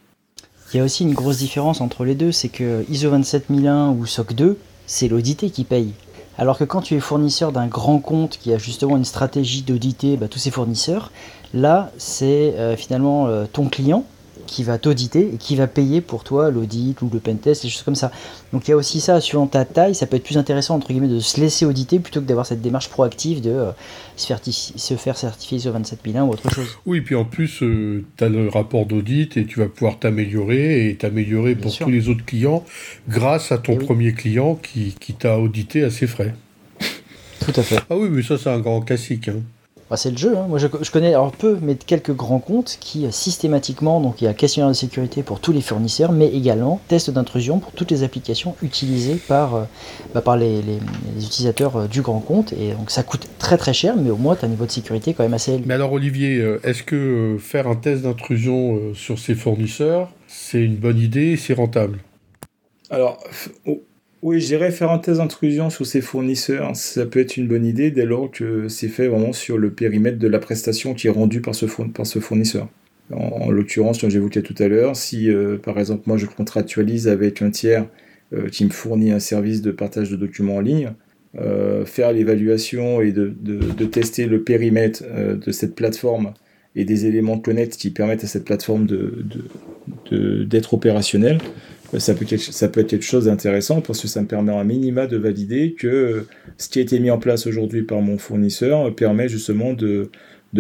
Il 0.73 0.79
y 0.79 0.81
a 0.81 0.85
aussi 0.85 1.05
une 1.05 1.15
grosse 1.15 1.39
différence 1.39 1.81
entre 1.81 2.05
les 2.05 2.15
deux, 2.15 2.33
c'est 2.33 2.49
que 2.49 2.85
ISO 2.91 3.11
27001 3.11 3.91
ou 3.91 4.07
SOC 4.07 4.35
2, 4.35 4.57
c'est 4.87 5.09
l'audité 5.09 5.51
qui 5.51 5.65
paye. 5.65 5.93
Alors 6.39 6.59
que 6.59 6.65
quand 6.65 6.81
tu 6.81 6.95
es 6.95 7.01
fournisseur 7.01 7.53
d'un 7.53 7.67
grand 7.67 7.99
compte 7.99 8.39
qui 8.39 8.53
a 8.53 8.59
justement 8.59 8.97
une 8.97 9.05
stratégie 9.05 9.63
d'auditer 9.63 10.17
bah, 10.17 10.29
tous 10.29 10.39
ses 10.39 10.51
fournisseurs, 10.51 11.13
là 11.55 11.91
c'est 11.99 12.55
euh, 12.57 12.77
finalement 12.77 13.27
euh, 13.27 13.47
ton 13.51 13.69
client 13.69 14.05
qui 14.47 14.65
va 14.65 14.79
t'auditer 14.79 15.31
et 15.35 15.37
qui 15.39 15.57
va 15.57 15.67
payer 15.67 16.01
pour 16.01 16.25
toi 16.25 16.51
l'audit 16.51 17.01
ou 17.01 17.11
le 17.13 17.21
pentest, 17.21 17.63
des 17.63 17.69
choses 17.69 17.83
comme 17.83 17.95
ça. 17.95 18.11
Donc 18.53 18.69
il 18.69 18.73
y 18.73 18.75
a 18.75 18.77
aussi 18.77 19.01
ça, 19.01 19.21
suivant 19.21 19.47
ta 19.47 19.65
taille, 19.65 19.95
ça 19.95 20.07
peut 20.07 20.17
être 20.17 20.25
plus 20.25 20.37
intéressant 20.37 20.75
entre 20.77 20.89
guillemets 20.89 21.09
de 21.09 21.21
se 21.21 21.41
laisser 21.41 21.65
auditer 21.65 21.99
plutôt 21.99 22.21
que 22.21 22.27
d'avoir 22.27 22.47
cette 22.47 22.61
démarche 22.61 22.89
proactive 22.89 23.41
de 23.41 23.51
euh, 23.51 23.71
se, 24.17 24.27
faire 24.27 24.41
se, 24.45 24.95
faire 24.95 25.17
certifier 25.17 25.59
ISO 25.59 25.73
27001 25.73 26.25
ou 26.25 26.31
autre 26.31 26.51
chose. 26.51 26.79
Oui, 26.87 27.01
puis 27.01 27.15
en 27.15 27.25
plus, 27.25 27.63
euh, 27.63 28.05
tu 28.17 28.25
as 28.25 28.29
le 28.29 28.49
rapport 28.49 28.87
d'audit 28.87 29.37
et 29.37 29.47
tu 29.47 29.59
vas 29.59 29.69
pouvoir 29.69 29.99
t'améliorer 29.99 30.89
et 30.89 30.97
t'améliorer 30.97 31.55
pour 31.55 31.77
tous 31.77 31.91
les 31.91 32.09
autres 32.09 32.25
clients 32.25 32.65
grâce 33.09 33.53
à 33.53 33.59
ton 33.59 33.79
eh 33.81 33.85
premier 33.85 34.13
client 34.13 34.57
qui, 34.57 34.95
qui 35.01 35.15
t'a 35.15 35.39
audité 35.39 35.83
à 35.83 35.91
ses 35.91 36.07
frais. 36.07 36.35
Tout 37.41 37.53
à 37.57 37.63
fait. 37.63 37.79
Ah 37.91 37.97
oui, 37.97 38.09
mais 38.11 38.23
ça 38.23 38.39
c'est 38.39 38.51
un 38.51 38.61
grand 38.61 38.83
classique. 38.83 39.29
Hein. 39.29 39.43
Bah, 39.93 39.99
c'est 39.99 40.11
le 40.11 40.17
jeu. 40.17 40.39
Hein. 40.39 40.47
Moi, 40.49 40.59
je, 40.59 40.69
connais 40.69 41.09
alors 41.09 41.33
peu, 41.33 41.59
mais 41.61 41.75
quelques 41.75 42.15
grands 42.15 42.39
comptes 42.39 42.79
qui 42.81 43.05
euh, 43.05 43.11
systématiquement, 43.11 44.01
donc 44.01 44.23
il 44.23 44.25
y 44.25 44.27
a 44.27 44.33
questionnaire 44.33 44.71
de 44.71 44.75
sécurité 44.75 45.23
pour 45.23 45.39
tous 45.39 45.53
les 45.53 45.61
fournisseurs, 45.61 46.13
mais 46.13 46.29
également 46.29 46.81
test 46.89 47.11
d'intrusion 47.11 47.59
pour 47.59 47.73
toutes 47.73 47.91
les 47.91 48.03
applications 48.03 48.57
utilisées 48.63 49.17
par, 49.17 49.55
euh, 49.55 49.65
bah, 50.15 50.23
par 50.23 50.39
les, 50.39 50.63
utilisateurs 51.19 51.77
euh, 51.77 51.89
du 51.89 52.01
grand 52.01 52.21
compte. 52.21 52.55
Et 52.55 52.73
donc 52.73 52.91
ça 52.91 53.03
coûte 53.03 53.29
très 53.39 53.59
très 53.59 53.75
cher, 53.75 53.95
mais 53.95 54.09
au 54.09 54.17
moins 54.17 54.35
tu 54.35 54.47
as 54.47 54.49
un 54.49 54.51
niveau 54.51 54.65
de 54.65 54.71
sécurité 54.71 55.13
quand 55.13 55.25
même 55.25 55.35
assez 55.35 55.53
élevé. 55.53 55.65
Mais 55.67 55.75
alors 55.75 55.93
Olivier, 55.93 56.43
est-ce 56.65 56.83
que 56.83 57.37
faire 57.39 57.69
un 57.69 57.77
test 57.77 58.05
d'intrusion 58.05 58.95
sur 58.95 59.19
ces 59.19 59.35
fournisseurs, 59.35 60.11
c'est 60.27 60.63
une 60.63 60.77
bonne 60.77 61.01
idée 61.01 61.33
et 61.33 61.37
c'est 61.37 61.53
rentable? 61.53 61.99
Alors, 62.89 63.23
oui, 64.23 64.41
je 64.41 64.57
faire 64.71 64.93
un 64.93 64.99
test 64.99 65.19
d'intrusion 65.19 65.69
sur 65.69 65.85
ses 65.85 66.01
fournisseurs, 66.01 66.77
ça 66.77 67.07
peut 67.07 67.19
être 67.19 67.37
une 67.37 67.49
bonne 67.49 67.67
idée 67.67 67.91
dès 67.91 68.05
lors 68.05 68.31
que 68.31 68.69
c'est 68.69 68.87
fait 68.87 69.09
vraiment 69.09 69.33
sur 69.33 69.59
le 69.59 69.73
périmètre 69.73 70.19
de 70.19 70.29
la 70.29 70.39
prestation 70.39 70.95
qui 70.95 71.09
est 71.09 71.11
rendue 71.11 71.41
par 71.41 71.57
ce, 71.57 71.67
fournisseur. 71.67 72.69
En, 73.13 73.51
l'occurrence, 73.51 74.01
comme 74.01 74.11
j'évoquais 74.11 74.43
tout 74.43 74.55
à 74.61 74.69
l'heure, 74.69 74.95
si 74.95 75.29
euh, 75.29 75.59
par 75.59 75.77
exemple 75.81 76.05
moi 76.07 76.17
je 76.19 76.27
contractualise 76.27 77.09
avec 77.09 77.43
un 77.43 77.51
tiers 77.51 77.87
euh, 78.33 78.49
qui 78.49 78.65
me 78.65 78.71
fournit 78.71 79.11
un 79.11 79.19
service 79.19 79.61
de 79.61 79.73
partage 79.73 80.09
de 80.09 80.17
documents 80.17 80.57
en 80.57 80.61
ligne, 80.61 80.93
euh, 81.37 81.85
faire 81.85 82.13
l'évaluation 82.13 83.01
et 83.01 83.11
de, 83.11 83.35
de, 83.41 83.85
tester 83.87 84.27
le 84.27 84.45
périmètre 84.45 85.03
de 85.05 85.51
cette 85.51 85.75
plateforme 85.75 86.33
et 86.77 86.85
des 86.85 87.07
éléments 87.07 87.39
connect 87.39 87.77
qui 87.77 87.91
permettent 87.91 88.23
à 88.23 88.29
cette 88.29 88.45
plateforme 88.45 88.87
d'être 90.13 90.75
opérationnelle, 90.75 91.39
ça 91.99 92.15
peut, 92.15 92.25
être 92.25 92.87
quelque 92.87 93.05
chose 93.05 93.27
d'intéressant 93.27 93.81
parce 93.81 94.01
que 94.01 94.09
ça 94.09 94.23
me 94.23 94.27
permet 94.27 94.53
un 94.53 94.65
minima 94.65 95.07
de 95.07 95.17
valider 95.17 95.75
que 95.79 96.27
ce 96.57 96.69
qui 96.69 96.79
a 96.79 96.83
été 96.83 96.99
mis 96.99 97.11
en 97.11 97.19
place 97.19 97.47
aujourd'hui 97.47 97.83
par 97.83 98.01
mon 98.01 98.19
fournisseur 98.19 98.95
permet 98.95 99.29
justement 99.29 99.75
de, 99.75 100.11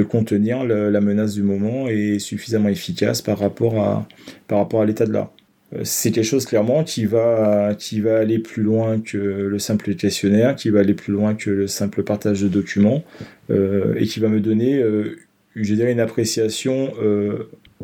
contenir 0.08 0.64
la 0.64 1.00
menace 1.00 1.34
du 1.34 1.42
moment 1.42 1.88
et 1.88 2.18
suffisamment 2.18 2.68
efficace 2.68 3.22
par 3.22 3.38
rapport 3.38 3.80
à, 3.80 4.06
à 4.50 4.84
l'état 4.84 5.06
de 5.06 5.12
l'art. 5.12 5.32
Euh, 5.74 5.80
c'est 5.84 6.10
quelque 6.10 6.24
chose 6.24 6.46
clairement 6.46 6.84
qui 6.84 7.06
va, 7.06 7.74
aller 8.18 8.38
plus 8.38 8.62
loin 8.62 9.00
que 9.00 9.16
le 9.18 9.58
simple 9.58 9.94
questionnaire, 9.94 10.56
qui 10.56 10.70
va 10.70 10.80
aller 10.80 10.94
plus 10.94 11.12
loin 11.12 11.34
que 11.34 11.50
le 11.50 11.66
simple 11.66 12.02
partage 12.02 12.42
de 12.42 12.48
documents 12.48 13.02
euh, 13.50 13.94
et 13.96 14.06
qui 14.06 14.20
va 14.20 14.28
me 14.28 14.40
donner, 14.40 14.78
euh, 14.78 15.16
je 15.56 15.74
dirais, 15.74 15.92
une 15.92 16.00
appréciation 16.00 16.92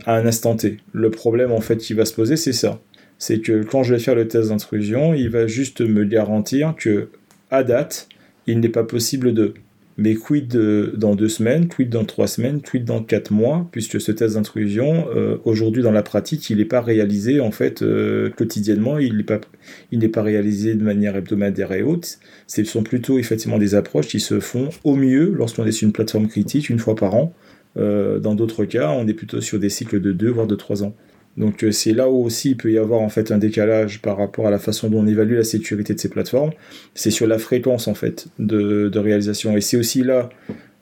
à 0.07 0.15
un 0.17 0.27
instant 0.27 0.57
T. 0.57 0.79
Le 0.93 1.11
problème 1.11 1.53
en 1.53 1.61
fait 1.61 1.77
qui 1.77 1.95
va 1.95 2.05
se 2.05 2.15
poser, 2.15 2.37
c'est 2.37 2.53
ça 2.53 2.81
c'est 3.19 3.41
que 3.41 3.65
quand 3.65 3.83
je 3.83 3.95
vais 3.95 4.01
faire 4.01 4.15
le 4.15 4.29
test 4.29 4.49
d'intrusion, 4.51 5.13
il 5.13 5.29
va 5.29 5.47
juste 5.47 5.81
me 5.81 6.05
garantir 6.05 6.75
que, 6.77 7.09
à 7.51 7.65
date, 7.65 8.09
il 8.47 8.61
n'est 8.61 8.69
pas 8.69 8.85
possible 8.85 9.35
de. 9.35 9.55
Mais 10.01 10.15
quid 10.15 10.57
dans 10.95 11.17
deux 11.17 11.29
semaines, 11.29 11.67
quid 11.67 11.91
dans 11.91 12.05
trois 12.05 12.29
semaines, 12.29 12.63
quid 12.63 12.85
dans 12.85 13.03
quatre 13.03 13.33
mois, 13.33 13.69
puisque 13.73 14.01
ce 14.01 14.13
test 14.13 14.37
d'intrusion, 14.37 15.09
euh, 15.13 15.39
aujourd'hui 15.45 15.83
dans 15.83 15.91
la 15.91 16.05
pratique, 16.05 16.49
il 16.51 16.59
n'est 16.59 16.65
pas 16.65 16.81
réalisé 16.81 17.41
en 17.41 17.51
fait 17.51 17.83
euh, 17.83 18.31
quotidiennement, 18.31 18.99
il 18.99 19.17
n'est 19.17 20.09
pas, 20.09 20.23
réalisé 20.23 20.77
de 20.77 20.85
manière 20.85 21.17
hebdomadaire 21.17 21.73
et 21.73 21.83
haute. 21.83 22.21
Ce 22.47 22.63
sont 22.63 22.85
plutôt 22.85 23.19
effectivement 23.19 23.59
des 23.59 23.75
approches 23.75 24.07
qui 24.07 24.21
se 24.21 24.39
font 24.39 24.69
au 24.85 24.95
mieux 24.95 25.33
lorsqu'on 25.37 25.67
est 25.67 25.73
sur 25.73 25.87
une 25.87 25.93
plateforme 25.93 26.29
critique 26.29 26.71
une 26.71 26.79
fois 26.79 26.95
par 26.95 27.17
an. 27.17 27.35
Euh, 27.77 28.21
dans 28.21 28.37
d'autres 28.37 28.67
cas, 28.67 28.91
on 28.91 29.09
est 29.09 29.15
plutôt 29.15 29.41
sur 29.41 29.59
des 29.59 29.69
cycles 29.69 30.01
de 30.01 30.13
deux 30.13 30.31
voire 30.31 30.47
de 30.47 30.55
trois 30.55 30.85
ans. 30.85 30.95
Donc 31.39 31.63
euh, 31.63 31.71
c'est 31.71 31.93
là 31.93 32.11
où 32.11 32.25
aussi 32.25 32.51
il 32.51 32.57
peut 32.57 32.71
y 32.71 32.79
avoir 32.79 33.01
en 33.01 33.09
fait 33.09 33.31
un 33.31 33.39
décalage 33.39 34.03
par 34.03 34.19
rapport 34.19 34.47
à 34.49 34.51
la 34.51 34.59
façon 34.59 34.91
dont 34.91 34.99
on 34.99 35.07
évalue 35.07 35.37
la 35.37 35.45
sécurité 35.45 35.95
de 35.95 36.01
ces 36.01 36.09
plateformes. 36.09 36.51
C'est 36.95 37.13
sur 37.13 37.29
la 37.29 37.39
fréquence 37.39 37.87
en 37.87 37.95
fait 37.95 38.27
de, 38.41 38.91
réalisation. 38.99 39.57
Et 39.57 39.61
c'est 39.61 39.77
aussi 39.77 40.03
là, 40.03 40.31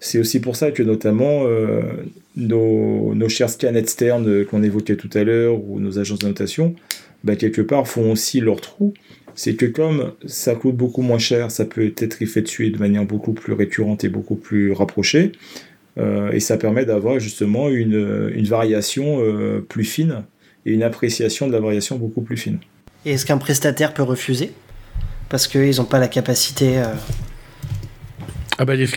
c'est 0.00 0.18
aussi 0.18 0.40
pour 0.40 0.56
ça 0.56 0.70
que 0.70 0.82
notamment 0.82 1.42
euh, 1.44 1.82
nos, 2.36 3.14
nos, 3.14 3.28
chers 3.28 3.50
scans 3.50 3.74
externes 3.74 4.46
qu'on 4.46 4.62
évoquait 4.62 4.96
tout 4.96 5.10
à 5.12 5.24
l'heure 5.24 5.62
ou 5.62 5.78
nos 5.78 5.98
agences 5.98 6.20
de 6.20 6.26
notation, 6.26 6.74
bah, 7.22 7.36
quelque 7.36 7.60
part 7.60 7.86
font 7.86 8.10
aussi 8.10 8.40
leur 8.40 8.62
trou. 8.62 8.94
C'est 9.34 9.56
que 9.56 9.66
comme 9.66 10.12
ça 10.24 10.54
coûte 10.54 10.76
beaucoup 10.76 11.02
moins 11.02 11.18
cher, 11.18 11.50
ça 11.50 11.66
peut 11.66 11.92
être 11.98 12.22
effectué 12.22 12.70
de 12.70 12.78
manière 12.78 13.04
beaucoup 13.04 13.34
plus 13.34 13.52
récurrente 13.52 14.04
et 14.04 14.08
beaucoup 14.08 14.36
plus 14.36 14.72
rapprochée. 14.72 15.32
Euh, 15.98 16.30
et 16.32 16.40
ça 16.40 16.56
permet 16.56 16.86
d'avoir 16.86 17.20
justement 17.20 17.68
une, 17.68 18.30
une 18.34 18.46
variation 18.46 19.20
plus 19.68 19.84
fine 19.84 20.24
et 20.66 20.72
une 20.72 20.82
appréciation 20.82 21.46
de 21.46 21.52
la 21.52 21.60
variation 21.60 21.96
beaucoup 21.96 22.20
plus 22.20 22.36
fine. 22.36 22.58
Et 23.06 23.12
est-ce 23.12 23.24
qu'un 23.24 23.38
prestataire 23.38 23.94
peut 23.94 24.02
refuser? 24.02 24.52
Parce 25.28 25.46
qu'ils 25.46 25.76
n'ont 25.76 25.84
pas 25.84 26.00
la 26.00 26.08
capacité. 26.08 26.78
Euh, 26.78 26.94
ah 28.58 28.64
bah 28.64 28.74
les, 28.74 28.88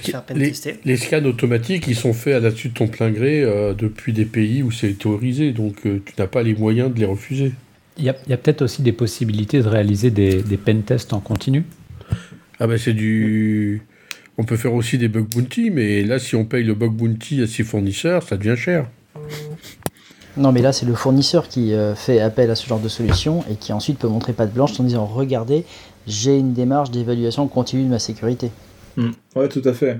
les, 0.85 0.97
scans 0.97 1.25
automatiques, 1.25 1.85
ils 1.87 1.95
sont 1.95 2.13
faits 2.13 2.33
à 2.33 2.39
la 2.39 2.51
suite 2.51 2.73
de 2.73 2.77
ton 2.77 2.87
plein 2.87 3.11
gré 3.11 3.43
euh, 3.43 3.73
depuis 3.73 4.13
des 4.13 4.25
pays 4.25 4.63
où 4.63 4.71
c'est 4.71 4.89
autorisé, 4.89 5.51
donc 5.51 5.85
euh, 5.85 6.01
tu 6.05 6.13
n'as 6.17 6.27
pas 6.27 6.43
les 6.43 6.55
moyens 6.55 6.93
de 6.93 6.99
les 6.99 7.05
refuser. 7.05 7.51
Il 7.97 8.05
y 8.05 8.09
a, 8.09 8.37
peut-être 8.37 8.61
aussi 8.61 8.81
des 8.81 8.93
possibilités 8.93 9.61
de 9.61 9.67
réaliser 9.67 10.09
des, 10.09 10.41
des 10.41 10.57
pen 10.57 10.83
tests 10.83 11.11
en 11.11 11.19
continu. 11.19 11.65
Ah 12.61 12.67
bah 12.67 12.77
c'est 12.77 12.93
du... 12.93 13.81
On 14.37 14.45
peut 14.45 14.55
faire 14.55 14.73
aussi 14.73 14.97
des 14.97 15.09
bug 15.09 15.25
bounty, 15.25 15.69
mais 15.69 16.03
là 16.03 16.17
si 16.17 16.37
on 16.37 16.45
paye 16.45 16.63
le 16.63 16.73
bug 16.73 16.93
bounty 16.93 17.41
à 17.41 17.47
ses 17.47 17.63
fournisseurs, 17.63 18.23
ça 18.23 18.37
devient 18.37 18.55
cher. 18.55 18.87
Non, 20.39 20.53
mais 20.53 20.61
là, 20.61 20.71
c'est 20.71 20.85
le 20.85 20.93
fournisseur 20.93 21.49
qui 21.49 21.73
euh, 21.73 21.95
fait 21.95 22.21
appel 22.21 22.49
à 22.49 22.55
ce 22.55 22.65
genre 22.65 22.79
de 22.79 22.87
solution 22.87 23.43
et 23.51 23.55
qui 23.55 23.73
ensuite 23.73 23.99
peut 23.99 24.07
montrer 24.07 24.31
patte 24.31 24.53
blanche 24.53 24.79
en 24.79 24.83
disant 24.83 25.05
Regardez, 25.05 25.65
j'ai 26.07 26.37
une 26.37 26.53
démarche 26.53 26.91
d'évaluation 26.91 27.49
continue 27.49 27.83
de 27.83 27.89
ma 27.89 27.99
sécurité. 27.99 28.49
Hmm. 28.95 29.11
Oui, 29.35 29.49
tout 29.49 29.61
à 29.65 29.73
fait. 29.73 29.97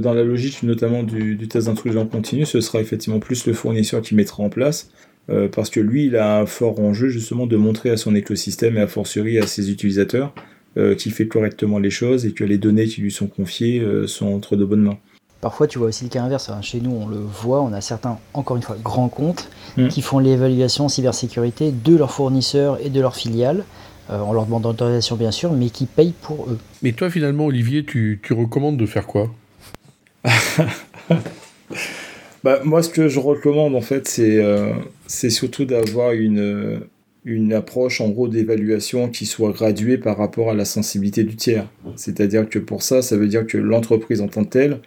Dans 0.00 0.14
la 0.14 0.24
logique 0.24 0.62
notamment 0.62 1.02
du, 1.02 1.46
test 1.46 1.66
d'intrusion 1.66 2.06
continue, 2.06 2.46
ce 2.46 2.62
sera 2.62 2.80
effectivement 2.80 3.20
plus 3.20 3.46
le 3.46 3.52
fournisseur 3.52 4.00
qui 4.00 4.14
mettra 4.14 4.42
en 4.42 4.48
place, 4.48 4.90
euh, 5.28 5.46
parce 5.48 5.68
que 5.68 5.80
lui, 5.80 6.06
il 6.06 6.16
a 6.16 6.40
un 6.40 6.46
fort 6.46 6.80
enjeu 6.80 7.10
justement 7.10 7.46
de 7.46 7.56
montrer 7.56 7.90
à 7.90 7.98
son 7.98 8.14
écosystème 8.14 8.78
et 8.78 8.80
a 8.80 8.86
fortiori 8.86 9.38
à 9.38 9.46
ses 9.46 9.70
utilisateurs 9.70 10.34
euh, 10.78 10.94
qu'il 10.94 11.12
fait 11.12 11.28
correctement 11.28 11.78
les 11.78 11.90
choses 11.90 12.24
et 12.24 12.32
que 12.32 12.44
les 12.44 12.56
données 12.56 12.86
qui 12.86 13.02
lui 13.02 13.12
sont 13.12 13.26
confiées 13.26 13.86
sont 14.06 14.28
entre 14.28 14.56
de 14.56 14.64
bonnes 14.64 14.82
mains. 14.82 14.98
Parfois, 15.40 15.66
tu 15.66 15.78
vois 15.78 15.88
aussi 15.88 16.04
le 16.04 16.10
cas 16.10 16.22
inverse. 16.22 16.50
Chez 16.62 16.80
nous, 16.80 16.90
on 16.90 17.06
le 17.06 17.18
voit, 17.18 17.60
on 17.62 17.72
a 17.72 17.80
certains, 17.80 18.18
encore 18.32 18.56
une 18.56 18.62
fois, 18.62 18.76
grands 18.82 19.08
comptes 19.08 19.50
mm. 19.76 19.88
qui 19.88 20.00
font 20.00 20.18
l'évaluation 20.18 20.88
cybersécurité 20.88 21.72
de 21.72 21.94
leurs 21.94 22.12
fournisseurs 22.12 22.78
et 22.84 22.88
de 22.88 23.00
leurs 23.00 23.16
filiales, 23.16 23.64
euh, 24.10 24.18
en 24.18 24.32
leur 24.32 24.46
demandant 24.46 24.70
d'autorisation 24.70 25.16
bien 25.16 25.30
sûr, 25.30 25.52
mais 25.52 25.68
qui 25.68 25.86
payent 25.86 26.14
pour 26.22 26.46
eux. 26.48 26.58
Mais 26.82 26.92
toi, 26.92 27.10
finalement, 27.10 27.46
Olivier, 27.46 27.84
tu, 27.84 28.20
recommandes 28.30 28.76
de 28.76 28.86
faire 28.86 29.06
quoi? 29.06 29.32
Bah, 32.44 32.60
Moi, 32.62 32.80
ce 32.84 32.90
que 32.90 33.08
je 33.08 33.18
recommande, 33.18 33.74
en 33.74 33.80
fait, 33.80 34.06
c'est 34.06 34.38
euh, 34.38 34.72
surtout 35.08 35.64
d'avoir 35.64 36.12
une, 36.12 36.80
une 37.24 37.52
approche, 37.52 38.00
en 38.00 38.08
gros, 38.08 38.28
d'évaluation 38.28 39.08
qui 39.08 39.26
soit 39.26 39.50
graduée 39.50 39.98
par 39.98 40.16
rapport 40.16 40.50
à 40.50 40.54
la 40.54 40.64
sensibilité 40.64 41.24
du 41.24 41.34
tiers. 41.34 41.66
C'est-à-dire 41.96 42.48
que 42.48 42.60
pour 42.60 42.82
ça, 42.82 43.02
ça 43.02 43.16
veut 43.16 43.26
dire 43.26 43.48
que 43.48 43.58
l'entreprise 43.58 44.20
en 44.20 44.28
tant 44.28 44.44
que 44.44 44.50
telle 44.50 44.80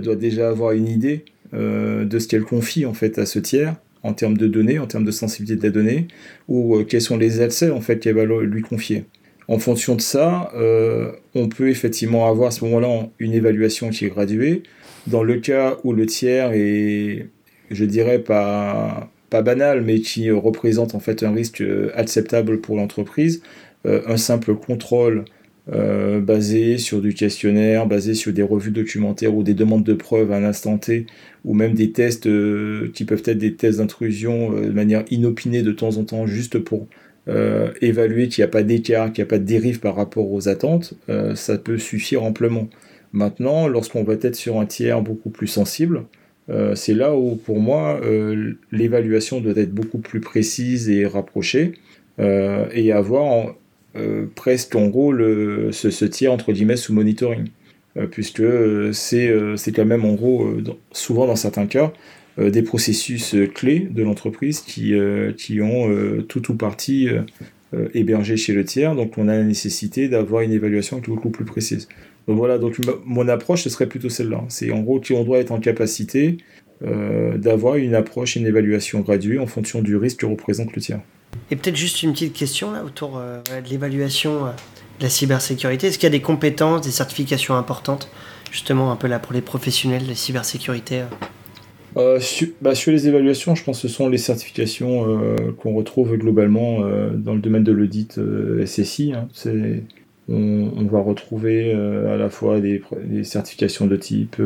doit 0.00 0.16
déjà 0.16 0.48
avoir 0.48 0.72
une 0.72 0.88
idée 0.88 1.24
euh, 1.54 2.04
de 2.04 2.18
ce 2.18 2.28
qu'elle 2.28 2.42
confie 2.42 2.84
en 2.84 2.92
fait 2.92 3.18
à 3.18 3.24
ce 3.24 3.38
tiers 3.38 3.74
en 4.02 4.12
termes 4.12 4.36
de 4.36 4.46
données, 4.46 4.78
en 4.78 4.86
termes 4.86 5.04
de 5.04 5.10
sensibilité 5.10 5.56
des 5.56 5.70
données, 5.70 6.06
ou 6.46 6.76
euh, 6.76 6.84
quels 6.84 7.00
sont 7.00 7.16
les 7.16 7.40
accès 7.40 7.70
en 7.70 7.80
fait 7.80 7.98
qu'elle 7.98 8.16
va 8.16 8.26
lui 8.26 8.60
confier. 8.60 9.04
En 9.48 9.58
fonction 9.58 9.94
de 9.94 10.02
ça, 10.02 10.52
on 11.34 11.48
peut 11.48 11.70
effectivement 11.70 12.28
avoir 12.28 12.48
à 12.48 12.50
ce 12.50 12.62
moment-là 12.66 13.08
une 13.18 13.32
évaluation 13.32 13.88
qui 13.88 14.04
est 14.04 14.10
graduée. 14.10 14.62
Dans 15.06 15.22
le 15.22 15.36
cas 15.36 15.78
où 15.84 15.94
le 15.94 16.04
tiers 16.04 16.50
est, 16.52 17.28
je 17.70 17.84
dirais 17.86 18.18
pas 18.18 19.10
pas 19.30 19.40
banal, 19.40 19.80
mais 19.80 20.00
qui 20.00 20.30
représente 20.30 20.94
en 20.94 21.00
fait 21.00 21.22
un 21.22 21.32
risque 21.32 21.64
acceptable 21.94 22.60
pour 22.60 22.76
l'entreprise, 22.76 23.40
un 23.86 24.18
simple 24.18 24.54
contrôle 24.54 25.24
euh, 25.70 26.20
basé 26.20 26.78
sur 26.78 27.02
du 27.02 27.12
questionnaire, 27.12 27.86
basé 27.86 28.14
sur 28.14 28.32
des 28.32 28.42
revues 28.42 28.70
documentaires 28.70 29.34
ou 29.34 29.42
des 29.42 29.52
demandes 29.52 29.84
de 29.84 29.92
preuves 29.92 30.32
à 30.32 30.36
un 30.36 30.44
instant 30.44 30.78
T, 30.78 31.04
ou 31.44 31.52
même 31.52 31.74
des 31.74 31.92
tests 31.92 32.26
euh, 32.26 32.90
qui 32.94 33.04
peuvent 33.04 33.22
être 33.26 33.36
des 33.36 33.54
tests 33.54 33.78
d'intrusion 33.78 34.56
euh, 34.56 34.66
de 34.66 34.72
manière 34.72 35.04
inopinée 35.10 35.60
de 35.62 35.72
temps 35.72 35.98
en 35.98 36.04
temps, 36.04 36.26
juste 36.26 36.58
pour 36.58 36.86
évaluer 37.82 38.28
qu'il 38.28 38.40
n'y 38.40 38.46
a 38.46 38.50
pas 38.50 38.62
d'écart, 38.62 39.12
qu'il 39.12 39.22
n'y 39.22 39.28
a 39.28 39.30
pas 39.30 39.38
de 39.38 39.44
dérive 39.44 39.80
par 39.80 39.94
rapport 39.96 40.32
aux 40.32 40.48
attentes, 40.48 40.94
ça 41.34 41.58
peut 41.58 41.76
suffire 41.76 42.22
amplement. 42.22 42.70
Maintenant, 43.12 43.68
lorsqu'on 43.68 44.02
va 44.02 44.14
être 44.14 44.34
sur 44.34 44.58
un 44.58 44.64
tiers 44.64 45.02
beaucoup 45.02 45.28
plus 45.28 45.46
sensible, 45.46 46.04
c'est 46.74 46.94
là 46.94 47.14
où, 47.14 47.36
pour 47.36 47.60
moi, 47.60 48.00
l'évaluation 48.72 49.42
doit 49.42 49.52
être 49.56 49.74
beaucoup 49.74 49.98
plus 49.98 50.20
précise 50.20 50.88
et 50.88 51.04
rapprochée, 51.04 51.74
et 52.18 52.92
avoir 52.92 53.54
presque 54.34 54.74
en 54.74 54.86
gros 54.88 55.12
ce, 55.16 55.90
ce, 55.90 56.04
tiers 56.04 56.32
entre 56.32 56.52
guillemets 56.52 56.76
sous 56.76 56.92
monitoring. 56.92 57.48
puisque 58.10 58.44
c'est 58.92 59.72
quand 59.74 59.84
même 59.84 60.04
en 60.04 60.14
gros, 60.14 60.48
souvent 60.92 61.26
dans 61.26 61.36
certains 61.36 61.66
cas, 61.66 61.92
des 62.38 62.62
processus 62.62 63.34
clés 63.54 63.88
de 63.90 64.02
l'entreprise 64.02 64.60
qui, 64.60 64.94
ont 65.60 66.22
tout 66.28 66.52
ou 66.52 66.54
partie 66.54 67.08
euh, 67.74 67.86
hébergé 67.92 68.38
chez 68.38 68.54
le 68.54 68.64
tiers, 68.64 68.94
donc 68.94 69.18
on 69.18 69.28
a 69.28 69.36
la 69.36 69.44
nécessité 69.44 70.08
d'avoir 70.08 70.40
une 70.40 70.52
évaluation 70.52 71.02
beaucoup 71.06 71.28
plus 71.28 71.44
précise. 71.44 71.86
Donc 72.26 72.38
voilà, 72.38 72.56
donc 72.56 72.78
mon 73.04 73.28
approche, 73.28 73.62
ce 73.62 73.68
serait 73.68 73.86
plutôt 73.86 74.08
celle-là. 74.08 74.42
C'est 74.48 74.70
en 74.72 74.80
gros 74.80 74.98
qu'on 75.00 75.22
doit 75.22 75.38
être 75.38 75.52
en 75.52 75.60
capacité 75.60 76.38
euh, 76.82 77.36
d'avoir 77.36 77.76
une 77.76 77.94
approche, 77.94 78.36
une 78.36 78.46
évaluation 78.46 79.00
graduée 79.00 79.38
en 79.38 79.46
fonction 79.46 79.82
du 79.82 79.96
risque 79.96 80.20
que 80.20 80.26
représente 80.26 80.74
le 80.74 80.80
tiers. 80.80 81.00
Et 81.50 81.56
peut-être 81.56 81.76
juste 81.76 82.02
une 82.02 82.12
petite 82.12 82.34
question 82.34 82.72
là 82.72 82.84
autour 82.84 83.18
euh, 83.18 83.40
de 83.42 83.68
l'évaluation 83.68 84.46
de 84.46 85.02
la 85.02 85.08
cybersécurité. 85.08 85.86
Est-ce 85.88 85.98
qu'il 85.98 86.06
y 86.06 86.12
a 86.12 86.16
des 86.16 86.22
compétences, 86.22 86.82
des 86.82 86.90
certifications 86.90 87.56
importantes, 87.56 88.10
justement 88.50 88.92
un 88.92 88.96
peu 88.96 89.06
là 89.06 89.18
pour 89.18 89.32
les 89.32 89.40
professionnels 89.40 90.04
de 90.04 90.08
la 90.08 90.14
cybersécurité 90.14 91.02
euh, 91.96 92.20
bah, 92.60 92.74
sur, 92.74 92.92
les 92.92 93.08
évaluations, 93.08 93.54
je 93.54 93.64
pense 93.64 93.82
que 93.82 93.88
ce 93.88 93.94
sont 93.94 94.08
les 94.08 94.18
certifications 94.18 95.08
euh, 95.08 95.36
qu'on 95.58 95.74
retrouve 95.74 96.16
globalement 96.16 96.82
euh, 96.82 97.10
dans 97.10 97.34
le 97.34 97.40
domaine 97.40 97.64
de 97.64 97.72
l'audit 97.72 98.20
SSI. 98.64 99.14
Hein. 99.14 99.28
On, 100.28 100.84
va 100.84 101.00
retrouver 101.00 101.72
à 101.72 102.16
la 102.16 102.28
fois 102.28 102.60
des, 102.60 102.82
certifications 103.24 103.86
de 103.86 103.96
type 103.96 104.36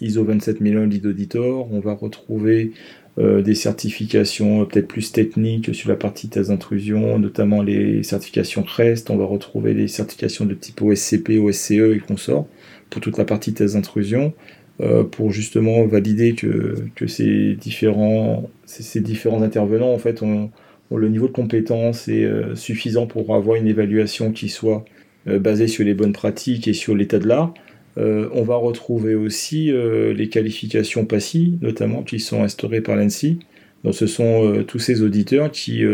ISO 0.00 0.24
27001 0.24 0.86
Lead 0.86 1.04
Auditor, 1.04 1.68
on 1.70 1.80
va 1.80 1.92
retrouver 1.92 2.72
des 3.16 3.54
certifications 3.54 4.64
peut-être 4.64 4.88
plus 4.88 5.12
techniques 5.12 5.72
sur 5.72 5.88
la 5.88 5.94
partie 5.94 6.28
thèse 6.28 6.48
d'intrusion, 6.48 7.18
notamment 7.18 7.62
les 7.62 8.02
certifications 8.02 8.64
CREST, 8.64 9.08
on 9.10 9.16
va 9.16 9.24
retrouver 9.24 9.72
des 9.72 9.86
certifications 9.86 10.46
de 10.46 10.54
type 10.54 10.82
OSCP, 10.82 11.38
OSCE 11.38 11.94
et 11.94 12.02
consorts 12.06 12.48
pour 12.90 13.00
toute 13.00 13.16
la 13.16 13.24
partie 13.24 13.54
thèse 13.54 13.74
d'intrusion. 13.74 14.32
Euh, 14.80 15.04
pour 15.04 15.30
justement 15.30 15.86
valider 15.86 16.34
que, 16.34 16.74
que 16.96 17.06
ces, 17.06 17.54
différents, 17.54 18.50
ces, 18.64 19.00
différents 19.00 19.40
intervenants 19.42 19.92
en 19.92 19.98
fait 19.98 20.20
ont, 20.20 20.50
le 20.90 21.08
niveau 21.08 21.28
de 21.28 21.32
compétence 21.32 22.08
est 22.08 22.24
euh, 22.24 22.56
suffisant 22.56 23.06
pour 23.06 23.36
avoir 23.36 23.56
une 23.56 23.68
évaluation 23.68 24.32
qui 24.32 24.48
soit 24.48 24.84
euh, 25.28 25.38
basée 25.38 25.68
sur 25.68 25.84
les 25.84 25.94
bonnes 25.94 26.12
pratiques 26.12 26.66
et 26.66 26.72
sur 26.72 26.96
l'état 26.96 27.20
de 27.20 27.28
l'art. 27.28 27.54
On 27.96 28.42
va 28.42 28.56
retrouver 28.56 29.14
aussi 29.14 29.70
les 29.72 30.28
qualifications 30.28 31.04
PASSI, 31.04 31.58
notamment 31.60 32.02
qui 32.02 32.20
sont 32.20 32.42
instaurées 32.42 32.80
par 32.80 32.96
l'ANSI. 32.96 33.38
Donc 33.84 33.94
ce 33.94 34.06
sont 34.06 34.64
tous 34.66 34.78
ces 34.78 35.02
auditeurs 35.02 35.50
qui 35.50 35.84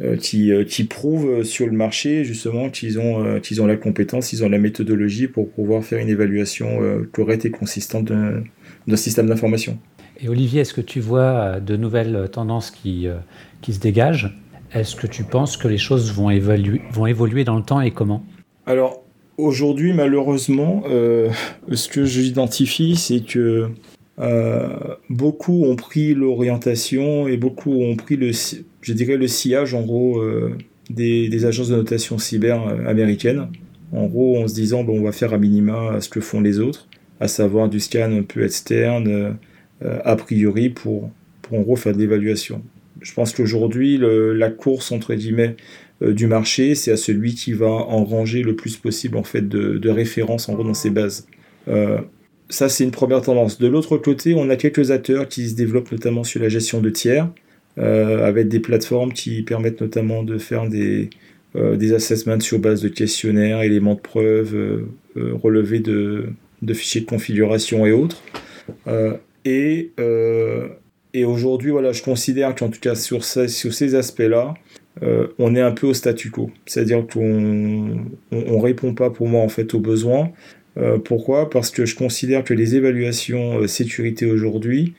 euh, 0.00 0.16
qui, 0.16 0.52
euh, 0.52 0.64
qui, 0.64 0.84
prouvent 0.84 1.42
sur 1.42 1.66
le 1.66 1.72
marché 1.72 2.22
justement 2.22 2.70
qu'ils 2.70 3.00
ont, 3.00 3.24
euh, 3.24 3.40
qu'ils 3.40 3.60
ont 3.60 3.66
la 3.66 3.76
compétence, 3.76 4.32
ils 4.32 4.44
ont 4.44 4.48
la 4.48 4.58
méthodologie 4.58 5.26
pour 5.26 5.50
pouvoir 5.50 5.82
faire 5.82 5.98
une 5.98 6.08
évaluation 6.08 6.78
correcte 7.10 7.44
et 7.44 7.50
consistante 7.50 8.04
d'un 8.04 8.96
système 8.96 9.26
d'information. 9.26 9.78
Et 10.20 10.28
Olivier, 10.28 10.60
est-ce 10.60 10.72
que 10.72 10.80
tu 10.80 11.00
vois 11.00 11.58
de 11.58 11.76
nouvelles 11.76 12.28
tendances 12.30 12.70
qui, 12.70 13.08
qui 13.60 13.74
se 13.74 13.80
dégagent? 13.80 14.32
Est-ce 14.72 14.94
que 14.94 15.08
tu 15.08 15.24
penses 15.24 15.56
que 15.56 15.66
les 15.66 15.78
choses 15.78 16.12
vont, 16.12 16.30
évoluer, 16.30 16.80
vont 16.92 17.06
évoluer 17.06 17.42
dans 17.42 17.56
le 17.56 17.64
temps 17.64 17.80
et 17.80 17.90
comment? 17.90 18.24
Alors, 18.66 19.02
aujourd'hui, 19.38 19.92
malheureusement, 19.92 20.82
ce 20.86 21.88
que 21.88 22.04
j'identifie, 22.04 22.96
c'est 22.96 23.24
que 23.24 23.68
beaucoup 25.10 25.64
ont 25.64 25.76
pris 25.76 26.14
l'orientation 26.14 27.28
et 27.28 27.36
beaucoup 27.36 27.82
ont 27.82 27.96
pris 27.96 28.16
le, 28.16 28.32
je 28.82 28.92
dirais, 28.92 29.16
le 29.16 29.28
sillage, 29.28 29.74
en 29.74 29.82
gros, 29.82 30.20
euh, 30.20 30.56
des, 30.90 31.44
agences 31.46 31.68
de 31.68 31.76
notation 31.76 32.18
cyber 32.18 32.66
euh, 32.66 32.86
américaines. 32.86 33.48
En 33.92 34.06
gros, 34.06 34.42
en 34.42 34.48
se 34.48 34.54
disant, 34.54 34.84
bon, 34.84 34.98
on 34.98 35.04
va 35.04 35.12
faire 35.12 35.32
à 35.32 35.38
minima 35.38 36.00
ce 36.00 36.08
que 36.08 36.20
font 36.20 36.40
les 36.40 36.58
autres, 36.58 36.88
à 37.20 37.28
savoir 37.28 37.68
du 37.68 37.80
scan 37.80 38.12
un 38.12 38.22
peu 38.22 38.44
externe, 38.44 39.36
euh, 39.82 39.98
a 40.04 40.16
priori, 40.16 40.68
pour, 40.70 41.10
pour 41.40 41.58
en 41.58 41.62
gros 41.62 41.76
faire 41.76 41.94
de 41.94 41.98
l'évaluation. 41.98 42.62
Je 43.00 43.12
pense 43.14 43.32
qu'aujourd'hui, 43.32 43.98
la 44.00 44.50
course, 44.50 44.92
entre 44.92 45.14
guillemets, 45.14 45.56
du 46.08 46.26
marché, 46.26 46.74
c'est 46.74 46.92
à 46.92 46.96
celui 46.96 47.34
qui 47.34 47.52
va 47.52 47.70
en 47.70 48.04
ranger 48.04 48.42
le 48.42 48.56
plus 48.56 48.76
possible, 48.76 49.16
en 49.16 49.22
fait, 49.22 49.48
de, 49.48 49.88
références, 49.88 50.48
en 50.48 50.54
gros, 50.54 50.64
dans 50.64 50.74
ses 50.74 50.90
bases. 50.90 51.26
ça, 52.48 52.68
c'est 52.68 52.84
une 52.84 52.90
première 52.90 53.22
tendance. 53.22 53.58
De 53.58 53.68
l'autre 53.68 53.96
côté, 53.98 54.34
on 54.34 54.48
a 54.50 54.56
quelques 54.56 54.90
acteurs 54.90 55.28
qui 55.28 55.48
se 55.48 55.54
développent 55.54 55.92
notamment 55.92 56.24
sur 56.24 56.40
la 56.40 56.48
gestion 56.48 56.80
de 56.80 56.90
tiers, 56.90 57.28
euh, 57.78 58.26
avec 58.26 58.48
des 58.48 58.60
plateformes 58.60 59.14
qui 59.14 59.42
permettent 59.42 59.80
notamment 59.80 60.22
de 60.22 60.36
faire 60.36 60.68
des, 60.68 61.08
euh, 61.56 61.76
des 61.76 61.94
assessments 61.94 62.38
sur 62.38 62.58
base 62.58 62.82
de 62.82 62.88
questionnaires, 62.88 63.62
éléments 63.62 63.94
de 63.94 64.00
preuve, 64.00 64.54
euh, 64.54 65.34
relevés 65.42 65.80
de, 65.80 66.26
de, 66.60 66.74
fichiers 66.74 67.00
de 67.00 67.06
configuration 67.06 67.86
et 67.86 67.92
autres. 67.92 68.22
et 69.46 69.90
et 71.14 71.26
aujourd'hui, 71.26 71.70
voilà, 71.70 71.92
je 71.92 72.02
considère 72.02 72.54
qu'en 72.54 72.70
tout 72.70 72.80
cas 72.80 72.94
sur, 72.94 73.22
sur 73.22 73.74
ces 73.74 73.94
aspects-là, 73.94 74.54
on 75.38 75.54
est 75.54 75.60
un 75.60 75.72
peu 75.72 75.86
au 75.86 75.94
statu 75.94 76.30
quo. 76.30 76.50
C'est-à-dire 76.66 77.06
qu'on 77.06 78.04
on, 78.30 78.60
répond 78.60 78.94
pas 78.94 79.10
pour 79.10 79.26
moi 79.26 79.40
en 79.40 79.48
fait 79.48 79.74
aux 79.74 79.80
besoins. 79.80 80.30
pourquoi? 81.04 81.50
Parce 81.50 81.70
que 81.70 81.86
je 81.86 81.96
considère 81.96 82.44
que 82.44 82.54
les 82.54 82.76
évaluations 82.76 83.66
sécurité 83.66 84.26
aujourd'hui 84.26 84.94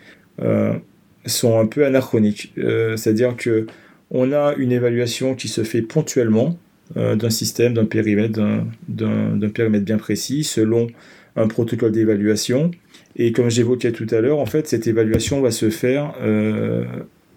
sont 1.25 1.59
un 1.59 1.65
peu 1.65 1.85
anachroniques. 1.85 2.53
Euh, 2.57 2.97
c'est-à-dire 2.97 3.35
que 3.35 3.67
on 4.11 4.31
a 4.31 4.53
une 4.57 4.71
évaluation 4.71 5.35
qui 5.35 5.47
se 5.47 5.63
fait 5.63 5.81
ponctuellement 5.81 6.57
euh, 6.97 7.15
d'un 7.15 7.29
système, 7.29 7.73
d'un 7.73 7.85
périmètre, 7.85 8.39
d'un 8.87 9.49
périmètre 9.49 9.85
bien 9.85 9.97
précis, 9.97 10.43
selon 10.43 10.87
un 11.35 11.47
protocole 11.47 11.91
d'évaluation. 11.91 12.71
Et 13.15 13.31
comme 13.31 13.49
j'évoquais 13.49 13.91
tout 13.91 14.07
à 14.11 14.21
l'heure, 14.21 14.39
en 14.39 14.45
fait, 14.45 14.67
cette 14.67 14.87
évaluation 14.87 15.41
va 15.41 15.51
se 15.51 15.69
faire 15.69 16.13
euh, 16.21 16.83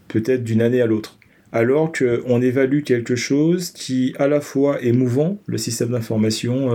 peut-être 0.08 0.44
d'une 0.44 0.60
année 0.60 0.82
à 0.82 0.86
l'autre. 0.86 1.18
Alors 1.56 1.90
qu'on 1.90 2.42
évalue 2.42 2.82
quelque 2.82 3.16
chose 3.16 3.70
qui 3.70 4.14
à 4.18 4.28
la 4.28 4.42
fois 4.42 4.82
est 4.82 4.92
mouvant, 4.92 5.38
le 5.46 5.56
système 5.56 5.88
d'information, 5.88 6.70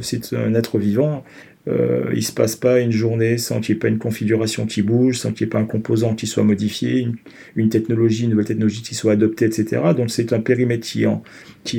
c'est 0.00 0.32
un 0.32 0.54
être 0.54 0.78
vivant, 0.78 1.22
euh, 1.68 2.04
il 2.12 2.18
ne 2.18 2.20
se 2.20 2.32
passe 2.32 2.54
pas 2.54 2.80
une 2.80 2.92
journée 2.92 3.38
sans 3.38 3.60
qu'il 3.60 3.74
n'y 3.74 3.78
ait 3.78 3.80
pas 3.80 3.88
une 3.88 3.98
configuration 3.98 4.66
qui 4.66 4.82
bouge, 4.82 5.18
sans 5.18 5.32
qu'il 5.32 5.46
n'y 5.46 5.48
ait 5.48 5.50
pas 5.50 5.58
un 5.58 5.64
composant 5.64 6.14
qui 6.14 6.26
soit 6.26 6.44
modifié, 6.44 7.08
une, 7.56 7.68
technologie, 7.68 8.28
nouvelle 8.28 8.44
technologie 8.44 8.82
qui 8.82 8.94
soit 8.94 9.12
adoptée, 9.12 9.46
etc. 9.46 9.82
Donc 9.96 10.10
c'est 10.10 10.32
un 10.32 10.40
périmètre 10.40 10.86
qui 10.86 11.02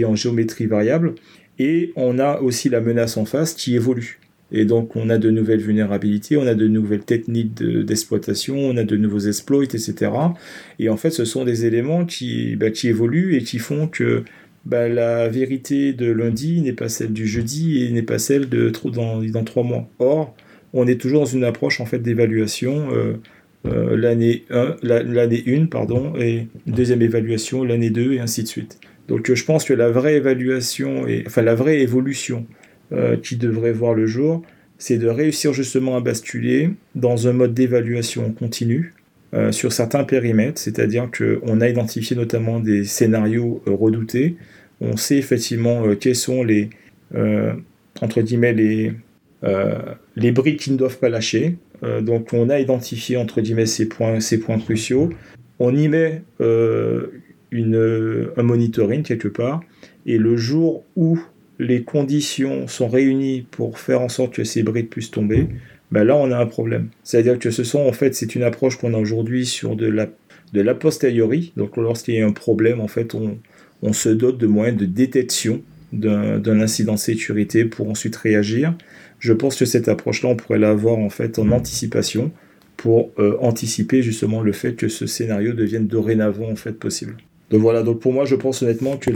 est 0.01 0.05
en 0.05 0.15
géométrie 0.15 0.65
variable. 0.65 1.15
Et 1.59 1.93
on 1.95 2.19
a 2.19 2.39
aussi 2.39 2.69
la 2.69 2.81
menace 2.81 3.17
en 3.17 3.25
face 3.25 3.53
qui 3.53 3.75
évolue. 3.75 4.19
Et 4.51 4.65
donc 4.65 4.95
on 4.95 5.09
a 5.09 5.17
de 5.17 5.29
nouvelles 5.29 5.59
vulnérabilités, 5.59 6.37
on 6.37 6.47
a 6.47 6.55
de 6.55 6.67
nouvelles 6.67 7.03
techniques 7.03 7.61
d'exploitation, 7.61 8.57
on 8.57 8.77
a 8.77 8.83
de 8.83 8.95
nouveaux 8.95 9.19
exploits, 9.19 9.63
etc. 9.63 10.11
Et 10.79 10.89
en 10.89 10.97
fait 10.97 11.09
ce 11.09 11.25
sont 11.25 11.43
des 11.43 11.65
éléments 11.65 12.05
qui, 12.05 12.55
bah, 12.55 12.71
qui 12.71 12.87
évoluent 12.87 13.35
et 13.35 13.43
qui 13.43 13.59
font 13.59 13.87
que 13.87 14.23
bah, 14.65 14.89
la 14.89 15.29
vérité 15.29 15.93
de 15.93 16.11
lundi 16.11 16.61
n'est 16.61 16.73
pas 16.73 16.89
celle 16.89 17.13
du 17.13 17.27
jeudi 17.27 17.85
et 17.85 17.91
n'est 17.91 18.01
pas 18.01 18.19
celle 18.19 18.49
de 18.49 18.71
dans, 18.85 19.21
dans 19.21 19.43
trois 19.43 19.63
mois. 19.63 19.89
Or, 19.99 20.35
on 20.73 20.87
est 20.87 20.99
toujours 20.99 21.21
dans 21.21 21.25
une 21.25 21.43
approche 21.43 21.79
en 21.79 21.85
fait 21.85 21.99
d'évaluation 21.99 22.89
euh, 22.91 23.13
euh, 23.65 23.97
l'année 23.97 24.45
1, 24.49 24.77
l'année 24.83 25.43
1 25.47 25.65
pardon, 25.65 26.13
et 26.19 26.47
deuxième 26.67 27.01
évaluation 27.01 27.63
l'année 27.63 27.89
2 27.89 28.13
et 28.13 28.19
ainsi 28.19 28.43
de 28.43 28.47
suite. 28.47 28.79
Donc 29.07 29.33
je 29.33 29.45
pense 29.45 29.63
que 29.63 29.73
la 29.73 29.89
vraie 29.89 30.15
évaluation, 30.15 31.07
et, 31.07 31.23
enfin 31.25 31.41
la 31.41 31.55
vraie 31.55 31.79
évolution 31.79 32.45
euh, 32.91 33.17
qui 33.17 33.35
devrait 33.35 33.73
voir 33.73 33.93
le 33.93 34.05
jour, 34.05 34.43
c'est 34.77 34.97
de 34.97 35.07
réussir 35.07 35.53
justement 35.53 35.97
à 35.97 36.01
basculer 36.01 36.71
dans 36.95 37.27
un 37.27 37.33
mode 37.33 37.53
d'évaluation 37.53 38.31
continue 38.31 38.93
sur 39.51 39.73
certains 39.73 40.05
périmètres, 40.05 40.59
c'est-à-dire 40.59 41.09
qu'on 41.15 41.59
a 41.59 41.67
identifié 41.67 42.15
notamment 42.15 42.61
des 42.61 42.85
scénarios 42.85 43.61
redoutés, 43.65 44.37
on 44.81 44.97
sait 44.97 45.17
effectivement 45.17 45.85
euh, 45.85 45.95
quels 45.95 46.15
sont 46.15 46.43
les, 46.43 46.69
euh, 47.15 47.53
entre 48.01 48.21
guillemets, 48.21 48.53
les, 48.53 48.93
euh, 49.43 49.79
les 50.15 50.31
briques 50.31 50.59
qui 50.59 50.71
ne 50.71 50.77
doivent 50.77 50.99
pas 50.99 51.09
lâcher. 51.09 51.57
donc 52.01 52.33
on 52.33 52.49
a 52.49 52.59
identifié, 52.59 53.17
entre 53.17 53.39
guillemets, 53.41 53.67
ces 53.67 53.87
points, 53.87 54.19
ces 54.19 54.39
points 54.39 54.57
cruciaux. 54.57 55.09
On 55.59 55.75
y 55.75 55.87
met 55.87 56.23
une, 57.51 58.29
un 58.35 58.43
monitoring 58.43 59.03
quelque 59.03 59.27
part. 59.27 59.61
Et 60.07 60.17
le 60.17 60.37
jour 60.37 60.83
où 60.95 61.19
les 61.59 61.83
conditions 61.83 62.67
sont 62.67 62.87
réunies 62.87 63.45
pour 63.49 63.79
faire 63.79 64.01
en 64.01 64.09
sorte 64.09 64.33
que 64.33 64.43
ces 64.43 64.63
briques 64.63 64.89
puissent 64.89 65.11
tomber, 65.11 65.47
ben 65.91 66.03
là 66.03 66.15
on 66.15 66.31
a 66.31 66.37
un 66.37 66.45
problème. 66.45 66.89
C'est-à-dire 67.03 67.39
que 67.39 67.51
ce 67.51 67.63
sont 67.63 67.79
en 67.79 67.93
fait 67.93 68.13
c'est 68.15 68.35
une 68.35 68.43
approche 68.43 68.77
qu'on 68.77 68.93
a 68.93 68.97
aujourd'hui 68.97 69.45
sur 69.45 69.75
de 69.75 69.87
la 69.87 70.07
de 70.53 70.61
la 70.61 70.75
posteriori. 70.75 71.53
Donc 71.57 71.77
lorsqu'il 71.77 72.15
y 72.15 72.21
a 72.21 72.27
un 72.27 72.31
problème 72.31 72.79
en 72.79 72.87
fait 72.87 73.15
on, 73.15 73.37
on 73.81 73.93
se 73.93 74.09
dote 74.09 74.37
de 74.37 74.47
moyens 74.47 74.77
de 74.77 74.85
détection 74.85 75.61
d'un 75.93 76.59
incident 76.59 76.95
de 76.95 76.99
sécurité 76.99 77.65
pour 77.65 77.89
ensuite 77.89 78.15
réagir. 78.15 78.75
Je 79.19 79.33
pense 79.33 79.57
que 79.57 79.65
cette 79.65 79.87
approche-là, 79.87 80.29
on 80.29 80.35
pourrait 80.35 80.59
l'avoir 80.59 80.97
en 80.97 81.09
fait 81.09 81.39
en 81.39 81.49
anticipation 81.51 82.31
pour 82.75 83.11
euh, 83.17 83.37
anticiper 83.39 84.03
justement 84.03 84.41
le 84.41 84.51
fait 84.51 84.75
que 84.75 84.89
ce 84.89 85.07
scénario 85.07 85.53
devienne 85.53 85.87
dorénavant 85.87 86.51
en 86.51 86.55
fait 86.55 86.73
possible. 86.73 87.15
Donc 87.49 87.61
voilà, 87.61 87.81
donc 87.83 87.99
pour 87.99 88.11
moi, 88.11 88.25
je 88.25 88.35
pense 88.35 88.61
honnêtement 88.61 88.97
que 88.97 89.09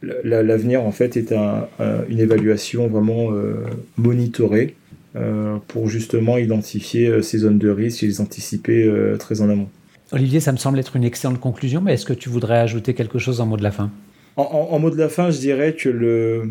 l'avenir 0.00 0.82
en 0.82 0.92
fait 0.92 1.16
est 1.16 1.32
une 1.32 2.20
évaluation 2.20 2.86
vraiment 2.86 3.32
euh, 3.32 3.64
monitorée 3.96 4.76
euh, 5.16 5.56
pour 5.66 5.88
justement 5.88 6.38
identifier 6.38 7.22
ces 7.22 7.38
zones 7.38 7.58
de 7.58 7.68
risque 7.68 8.04
et 8.04 8.06
les 8.06 8.20
anticiper 8.20 8.88
très 9.18 9.40
en 9.40 9.50
amont. 9.50 9.68
Olivier, 10.12 10.38
ça 10.38 10.52
me 10.52 10.56
semble 10.56 10.78
être 10.78 10.94
une 10.94 11.02
excellente 11.02 11.40
conclusion, 11.40 11.80
mais 11.80 11.94
est-ce 11.94 12.06
que 12.06 12.12
tu 12.12 12.28
voudrais 12.28 12.58
ajouter 12.58 12.94
quelque 12.94 13.18
chose 13.18 13.40
en 13.40 13.46
mot 13.46 13.56
de 13.56 13.64
la 13.64 13.72
fin? 13.72 13.90
En, 14.36 14.78
mot 14.78 14.90
de 14.90 14.98
la 14.98 15.08
fin, 15.08 15.30
je 15.30 15.38
dirais 15.38 15.74
que 15.74 15.88
le, 15.88 16.50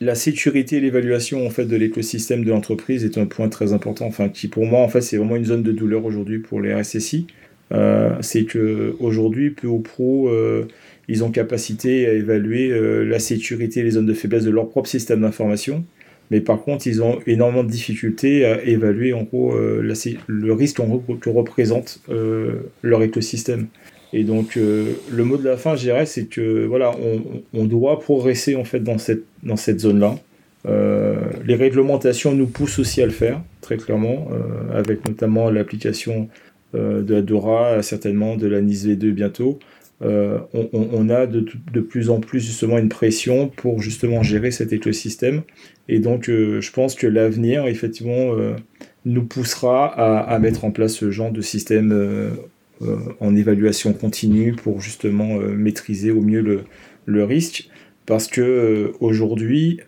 la 0.00 0.14
sécurité 0.14 0.76
et 0.76 0.80
l'évaluation 0.80 1.46
en 1.46 1.50
fait 1.50 1.64
de 1.64 1.76
l'écosystème 1.76 2.44
de 2.44 2.50
l'entreprise 2.50 3.04
est 3.04 3.16
un 3.16 3.26
point 3.26 3.48
très 3.48 3.72
important. 3.72 4.06
Enfin, 4.06 4.28
qui 4.28 4.48
pour 4.48 4.66
moi 4.66 4.80
en 4.80 4.88
fait 4.88 5.00
c'est 5.00 5.16
vraiment 5.16 5.36
une 5.36 5.44
zone 5.44 5.62
de 5.62 5.72
douleur 5.72 6.04
aujourd'hui 6.04 6.40
pour 6.40 6.60
les 6.60 6.74
RSSI. 6.74 7.28
Euh, 7.72 8.10
c'est 8.20 8.44
que 8.44 8.94
aujourd'hui, 9.00 9.50
peu 9.50 9.66
ou 9.66 9.80
pro, 9.80 10.28
euh, 10.28 10.66
ils 11.08 11.24
ont 11.24 11.30
capacité 11.30 12.06
à 12.06 12.12
évaluer 12.12 12.70
euh, 12.70 13.04
la 13.04 13.18
sécurité 13.18 13.80
et 13.80 13.82
les 13.82 13.92
zones 13.92 14.06
de 14.06 14.14
faiblesse 14.14 14.44
de 14.44 14.50
leur 14.50 14.68
propre 14.68 14.88
système 14.88 15.22
d'information. 15.22 15.84
Mais 16.30 16.40
par 16.40 16.62
contre, 16.62 16.86
ils 16.86 17.02
ont 17.02 17.18
énormément 17.26 17.64
de 17.64 17.70
difficultés 17.70 18.44
à 18.44 18.62
évaluer 18.64 19.12
en 19.12 19.22
gros 19.22 19.54
le 19.54 20.52
risque 20.54 20.78
que 21.20 21.28
représente 21.28 22.00
leur 22.82 23.02
écosystème. 23.02 23.66
Et 24.14 24.24
donc, 24.24 24.56
le 24.56 25.24
mot 25.24 25.36
de 25.36 25.44
la 25.44 25.58
fin, 25.58 25.76
je 25.76 25.82
dirais, 25.82 26.06
c'est 26.06 26.24
que 26.24 26.64
voilà, 26.64 26.92
on, 27.52 27.64
doit 27.66 28.00
progresser 28.00 28.56
en 28.56 28.64
fait 28.64 28.80
dans 28.80 28.96
cette, 28.96 29.24
dans 29.42 29.56
cette 29.56 29.80
zone-là. 29.80 30.14
Les 31.44 31.54
réglementations 31.54 32.32
nous 32.32 32.46
poussent 32.46 32.78
aussi 32.78 33.02
à 33.02 33.06
le 33.06 33.12
faire, 33.12 33.42
très 33.60 33.76
clairement, 33.76 34.28
avec 34.72 35.06
notamment 35.06 35.50
l'application 35.50 36.30
de 36.74 37.14
la 37.14 37.22
DORA, 37.22 37.82
certainement 37.82 38.36
de 38.36 38.46
la 38.46 38.60
NIS 38.60 38.86
V2 38.86 39.10
bientôt. 39.10 39.58
On, 40.00 41.08
a 41.10 41.26
de, 41.26 41.44
de, 41.72 41.80
plus 41.80 42.10
en 42.10 42.18
plus 42.18 42.40
justement 42.40 42.78
une 42.78 42.88
pression 42.88 43.48
pour 43.48 43.80
justement 43.80 44.22
gérer 44.22 44.50
cet 44.50 44.72
écosystème. 44.72 45.42
Et 45.88 46.00
donc, 46.00 46.24
je 46.26 46.72
pense 46.72 46.94
que 46.94 47.06
l'avenir, 47.06 47.66
effectivement, 47.66 48.34
nous 49.04 49.24
poussera 49.24 49.86
à, 49.86 50.18
à, 50.18 50.38
mettre 50.38 50.64
en 50.64 50.72
place 50.72 50.94
ce 50.94 51.10
genre 51.10 51.30
de 51.30 51.40
système 51.40 51.92
euh, 52.82 52.96
en 53.20 53.36
évaluation 53.36 53.92
continue 53.92 54.54
pour 54.54 54.80
justement 54.80 55.38
euh, 55.38 55.54
maîtriser 55.54 56.10
au 56.10 56.20
mieux 56.20 56.40
le, 56.40 56.64
le 57.06 57.24
risque. 57.24 57.68
Parce 58.06 58.26
que 58.26 58.40
euh, 58.40 58.92
aujourd'hui, 58.98 59.80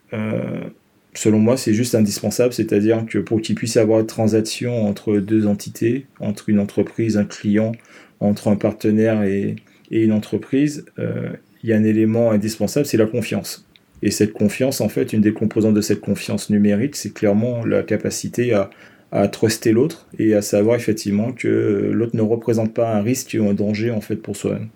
selon 1.15 1.39
moi, 1.39 1.57
c'est 1.57 1.75
juste 1.75 1.95
indispensable, 1.95 2.53
c'est-à-dire 2.53 3.05
que 3.07 3.19
pour 3.19 3.41
qu'il 3.41 3.55
puisse 3.55 3.75
y 3.75 3.79
avoir 3.79 4.01
une 4.01 4.07
transaction 4.07 4.87
entre 4.87 5.19
deux 5.19 5.47
entités, 5.47 6.07
entre 6.21 6.49
une 6.49 6.59
entreprise, 6.59 7.17
un 7.17 7.25
client, 7.25 7.73
entre 8.21 8.49
un 8.49 8.57
partenaire 8.57 9.23
et, 9.23 9.57
une 9.91 10.13
entreprise, 10.13 10.85
il 10.99 11.71
y 11.71 11.73
a 11.73 11.77
un 11.77 11.85
élément 11.85 12.33
indispensable, 12.33 12.85
c'est 12.85 12.97
la 12.97 13.07
confiance. 13.07 13.65
Et 14.03 14.11
cette 14.11 14.33
confiance, 14.33 14.81
en 14.81 14.89
fait, 14.89 15.13
une 15.13 15.21
des 15.21 15.33
composantes 15.33 15.75
de 15.75 15.81
cette 15.81 16.01
confiance 16.01 16.51
numérique, 16.51 16.97
c'est 16.97 17.15
clairement 17.15 17.65
la 17.65 17.83
capacité 17.83 18.53
à, 18.53 18.71
à 19.15 19.29
truster 19.29 19.71
l'autre 19.71 20.07
et 20.19 20.35
à 20.35 20.43
savoir 20.43 20.77
effectivement 20.77 21.33
que 21.33 21.89
l'autre 21.93 22.17
ne 22.17 22.23
représente 22.23 22.75
pas 22.75 22.95
un 22.95 23.01
risque 23.01 23.37
ou 23.41 23.49
un 23.49 23.55
danger 23.55 23.93
en 23.93 24.01
fait 24.01 24.17
pour 24.17 24.37
soi-même. 24.37 24.69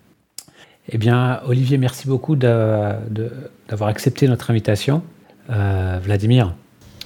Eh 0.91 0.97
bien, 0.97 1.41
Olivier, 1.45 1.77
merci 1.77 2.07
beaucoup 2.07 2.35
d'avoir 2.35 3.89
accepté 3.89 4.27
notre 4.27 4.49
invitation. 4.49 5.03
Euh, 5.49 5.99
Vladimir 6.03 6.53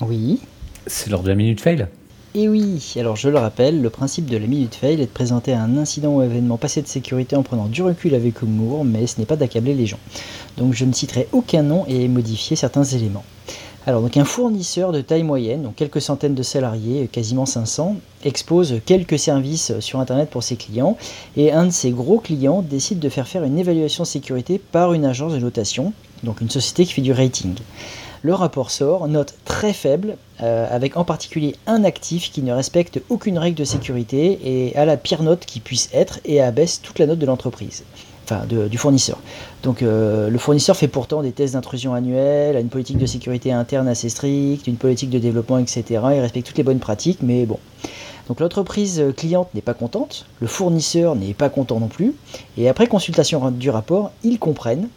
Oui. 0.02 0.40
C'est 0.88 1.10
lors 1.10 1.24
de 1.24 1.30
la 1.30 1.36
Minute 1.36 1.62
Fail 1.62 1.88
et 2.36 2.50
oui, 2.50 2.96
alors 2.98 3.16
je 3.16 3.30
le 3.30 3.38
rappelle, 3.38 3.84
le 3.84 3.92
principe 3.92 4.26
de 4.26 4.38
la 4.38 4.48
Minute 4.48 4.74
Fail 4.74 5.00
est 5.00 5.06
de 5.06 5.12
présenter 5.12 5.54
un 5.54 5.78
incident 5.78 6.16
ou 6.16 6.24
événement 6.24 6.58
passé 6.58 6.82
de 6.82 6.88
sécurité 6.88 7.36
en 7.36 7.44
prenant 7.44 7.68
du 7.68 7.84
recul 7.84 8.16
avec 8.16 8.42
humour, 8.42 8.86
mais 8.86 9.06
ce 9.06 9.20
n'est 9.20 9.28
pas 9.28 9.36
d'accabler 9.36 9.76
les 9.76 9.86
gens. 9.86 10.00
Donc 10.58 10.74
je 10.74 10.84
ne 10.84 10.94
citerai 10.94 11.28
aucun 11.32 11.62
nom 11.62 11.86
et 11.88 12.08
modifier 12.08 12.56
certains 12.56 12.84
éléments. 12.84 13.24
Alors, 13.86 14.02
donc 14.02 14.18
un 14.18 14.24
fournisseur 14.26 14.94
de 14.94 15.02
taille 15.02 15.24
moyenne, 15.24 15.62
donc 15.62 15.76
quelques 15.76 16.02
centaines 16.02 16.34
de 16.34 16.42
salariés, 16.42 17.08
quasiment 17.12 17.46
500, 17.46 17.98
expose 18.24 18.80
quelques 18.86 19.20
services 19.20 19.78
sur 19.80 20.00
Internet 20.00 20.30
pour 20.32 20.42
ses 20.42 20.56
clients, 20.56 20.98
et 21.38 21.52
un 21.52 21.66
de 21.66 21.72
ses 21.72 21.92
gros 21.92 22.18
clients 22.18 22.62
décide 22.62 23.00
de 23.00 23.10
faire 23.10 23.28
faire 23.28 23.44
une 23.44 23.60
évaluation 23.60 24.06
sécurité 24.06 24.58
par 24.58 24.94
une 24.94 25.06
agence 25.06 25.34
de 25.34 25.40
notation, 25.40 25.94
donc 26.24 26.40
une 26.40 26.50
société 26.50 26.86
qui 26.86 26.94
fait 26.94 27.02
du 27.02 27.12
rating. 27.12 27.54
Le 28.26 28.34
rapport 28.34 28.72
sort, 28.72 29.10
note 29.10 29.36
très 29.44 29.74
faible, 29.74 30.16
euh, 30.42 30.66
avec 30.74 30.96
en 30.96 31.04
particulier 31.04 31.58
un 31.68 31.84
actif 31.84 32.32
qui 32.32 32.42
ne 32.42 32.54
respecte 32.54 33.02
aucune 33.10 33.38
règle 33.38 33.58
de 33.58 33.66
sécurité 33.66 34.40
et 34.46 34.78
a 34.78 34.86
la 34.86 34.96
pire 34.96 35.24
note 35.24 35.46
qui 35.46 35.60
puisse 35.60 35.90
être 35.94 36.22
et 36.24 36.42
abaisse 36.42 36.82
toute 36.82 37.00
la 37.00 37.06
note 37.06 37.20
de 37.20 37.26
l'entreprise 37.26 37.84
enfin 38.24 38.46
du 38.46 38.78
fournisseur. 38.78 39.20
Donc 39.64 39.82
euh, 39.82 40.30
le 40.30 40.38
fournisseur 40.38 40.78
fait 40.78 40.88
pourtant 40.88 41.22
des 41.22 41.34
tests 41.34 41.56
d'intrusion 41.56 41.94
annuels, 41.94 42.56
a 42.56 42.62
une 42.62 42.70
politique 42.70 42.98
de 42.98 43.06
sécurité 43.06 43.52
interne 43.52 43.90
assez 43.90 44.08
stricte, 44.08 44.68
une 44.68 44.78
politique 44.78 45.10
de 45.10 45.20
développement, 45.20 45.58
etc. 45.58 45.84
Il 45.90 46.22
respecte 46.22 46.48
toutes 46.48 46.58
les 46.58 46.64
bonnes 46.64 46.80
pratiques, 46.80 47.20
mais 47.22 47.46
bon. 47.46 47.60
Donc 48.30 48.40
l'entreprise 48.40 49.04
cliente 49.18 49.54
n'est 49.54 49.62
pas 49.62 49.74
contente, 49.74 50.26
le 50.40 50.48
fournisseur 50.48 51.18
n'est 51.18 51.34
pas 51.34 51.50
content 51.50 51.82
non 51.82 51.90
plus, 51.90 52.14
et 52.58 52.70
après 52.70 52.88
consultation 52.88 53.52
du 53.52 53.70
rapport, 53.70 54.12
ils 54.24 54.40
comprennent 54.40 54.88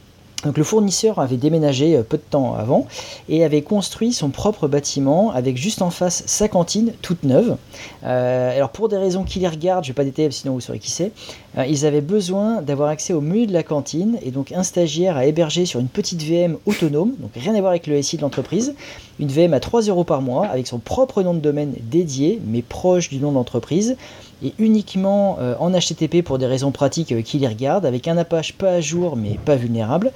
donc 0.45 0.59
le 0.59 0.65
fournisseur 0.65 1.19
avait 1.19 1.39
déménagé 1.39 1.97
euh, 1.97 2.03
peu 2.03 2.19
de 2.19 2.23
temps 2.23 2.55
avant 2.55 2.87
et 3.29 3.43
avait 3.45 3.63
construit 3.63 4.13
son 4.13 4.29
propre 4.29 4.69
bâtiment 4.69 5.31
avec 5.33 5.57
juste 5.57 5.81
en 5.81 5.91
face 5.91 6.25
sa 6.27 6.47
cantine 6.49 6.93
toute 7.01 7.25
neuve. 7.25 7.57
Euh, 8.05 8.55
alors 8.55 8.69
pour 8.69 8.89
des 8.89 8.99
raisons 8.99 9.25
qui 9.25 9.39
les 9.39 9.49
regardent, 9.49 9.85
je 9.85 9.91
ne 9.91 9.93
vais 9.95 9.97
pas 9.97 10.05
détailler 10.05 10.31
sinon 10.31 10.53
vous 10.53 10.61
saurez 10.61 10.79
qui 10.79 10.91
c'est, 10.91 11.13
euh, 11.57 11.65
ils 11.67 11.87
avaient 11.87 12.03
besoin 12.03 12.61
d'avoir 12.61 12.91
accès 12.91 13.15
au 13.15 13.23
menu 13.23 13.47
de 13.47 13.53
la 13.53 13.63
cantine 13.63 14.19
et 14.23 14.31
donc 14.31 14.53
un 14.53 14.63
stagiaire 14.63 15.17
a 15.17 15.25
hébergé 15.25 15.65
sur 15.65 15.81
une 15.81 15.89
petite 15.89 16.23
VM 16.23 16.59
autonome, 16.67 17.15
donc 17.19 17.31
rien 17.35 17.55
à 17.55 17.61
voir 17.61 17.71
avec 17.71 17.87
le 17.87 18.01
SI 18.03 18.19
de 18.19 18.23
l'entreprise, 18.23 18.75
une 19.19 19.29
VM 19.29 19.55
à 19.55 19.61
3 19.61 19.83
euros 19.83 20.05
par 20.05 20.21
mois 20.21 20.47
avec 20.47 20.67
son 20.67 20.79
propre 20.79 21.23
nom 21.23 21.33
de 21.33 21.41
domaine 21.41 21.75
dédié 21.81 22.41
mais 22.47 22.61
proche 22.61 23.09
du 23.09 23.19
nom 23.19 23.33
d'entreprise 23.33 23.97
et 24.43 24.53
uniquement 24.59 25.39
euh, 25.41 25.55
en 25.59 25.71
HTTP 25.71 26.23
pour 26.23 26.39
des 26.39 26.47
raisons 26.47 26.71
pratiques 26.71 27.13
euh, 27.13 27.23
qui 27.23 27.39
les 27.39 27.49
regardent, 27.49 27.87
avec 27.87 28.09
un 28.09 28.17
Apache 28.17 28.53
pas 28.53 28.71
à 28.71 28.81
jour 28.81 29.17
mais 29.17 29.39
pas 29.45 29.57
vulnérable. 29.57 30.13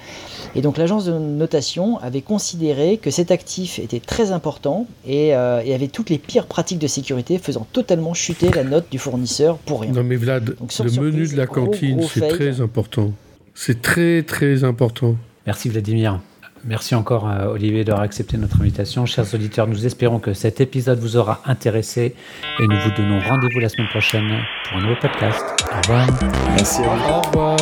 Et 0.54 0.62
donc 0.62 0.76
l'agence 0.76 1.04
de 1.04 1.12
notation 1.12 1.98
avait 1.98 2.20
considéré 2.20 2.98
que 2.98 3.10
cet 3.10 3.30
actif 3.30 3.78
était 3.78 4.00
très 4.00 4.32
important 4.32 4.86
et, 5.06 5.34
euh, 5.34 5.60
avait 5.60 5.88
toutes 5.88 6.10
les 6.10 6.18
pires 6.18 6.46
pratiques 6.46 6.78
de 6.78 6.86
sécurité, 6.86 7.38
faisant 7.38 7.66
totalement 7.72 8.12
chuter 8.14 8.50
la 8.50 8.64
note 8.64 8.86
du 8.90 8.98
fournisseur 8.98 9.56
pour 9.58 9.82
rien. 9.82 9.92
Non 9.92 10.02
mais 10.02 10.16
Vlad, 10.16 10.56
le 10.58 11.00
menu 11.00 11.26
de 11.28 11.36
la 11.36 11.46
cantine, 11.46 12.02
c'est 12.02 12.28
très 12.28 12.60
important. 12.60 13.12
C'est 13.54 13.82
très 13.82 14.22
très 14.22 14.64
important. 14.64 15.16
Merci 15.46 15.68
Vladimir. 15.68 16.20
Merci 16.64 16.94
encore 16.94 17.26
à 17.26 17.48
Olivier 17.48 17.84
d'avoir 17.84 18.04
accepté 18.04 18.36
notre 18.36 18.60
invitation. 18.60 19.06
Chers 19.06 19.34
auditeurs, 19.34 19.66
nous 19.66 19.86
espérons 19.86 20.18
que 20.18 20.34
cet 20.34 20.60
épisode 20.60 20.98
vous 20.98 21.16
aura 21.16 21.40
intéressé 21.46 22.14
et 22.58 22.66
nous 22.66 22.76
vous 22.76 22.90
donnons 22.96 23.20
rendez-vous 23.20 23.60
la 23.60 23.68
semaine 23.68 23.88
prochaine 23.88 24.42
pour 24.68 24.78
un 24.78 24.82
nouveau 24.82 25.00
podcast. 25.00 25.44
Au 25.72 25.76
revoir. 25.80 26.06
Merci. 26.56 26.82
Au 26.82 27.20
revoir. 27.22 27.56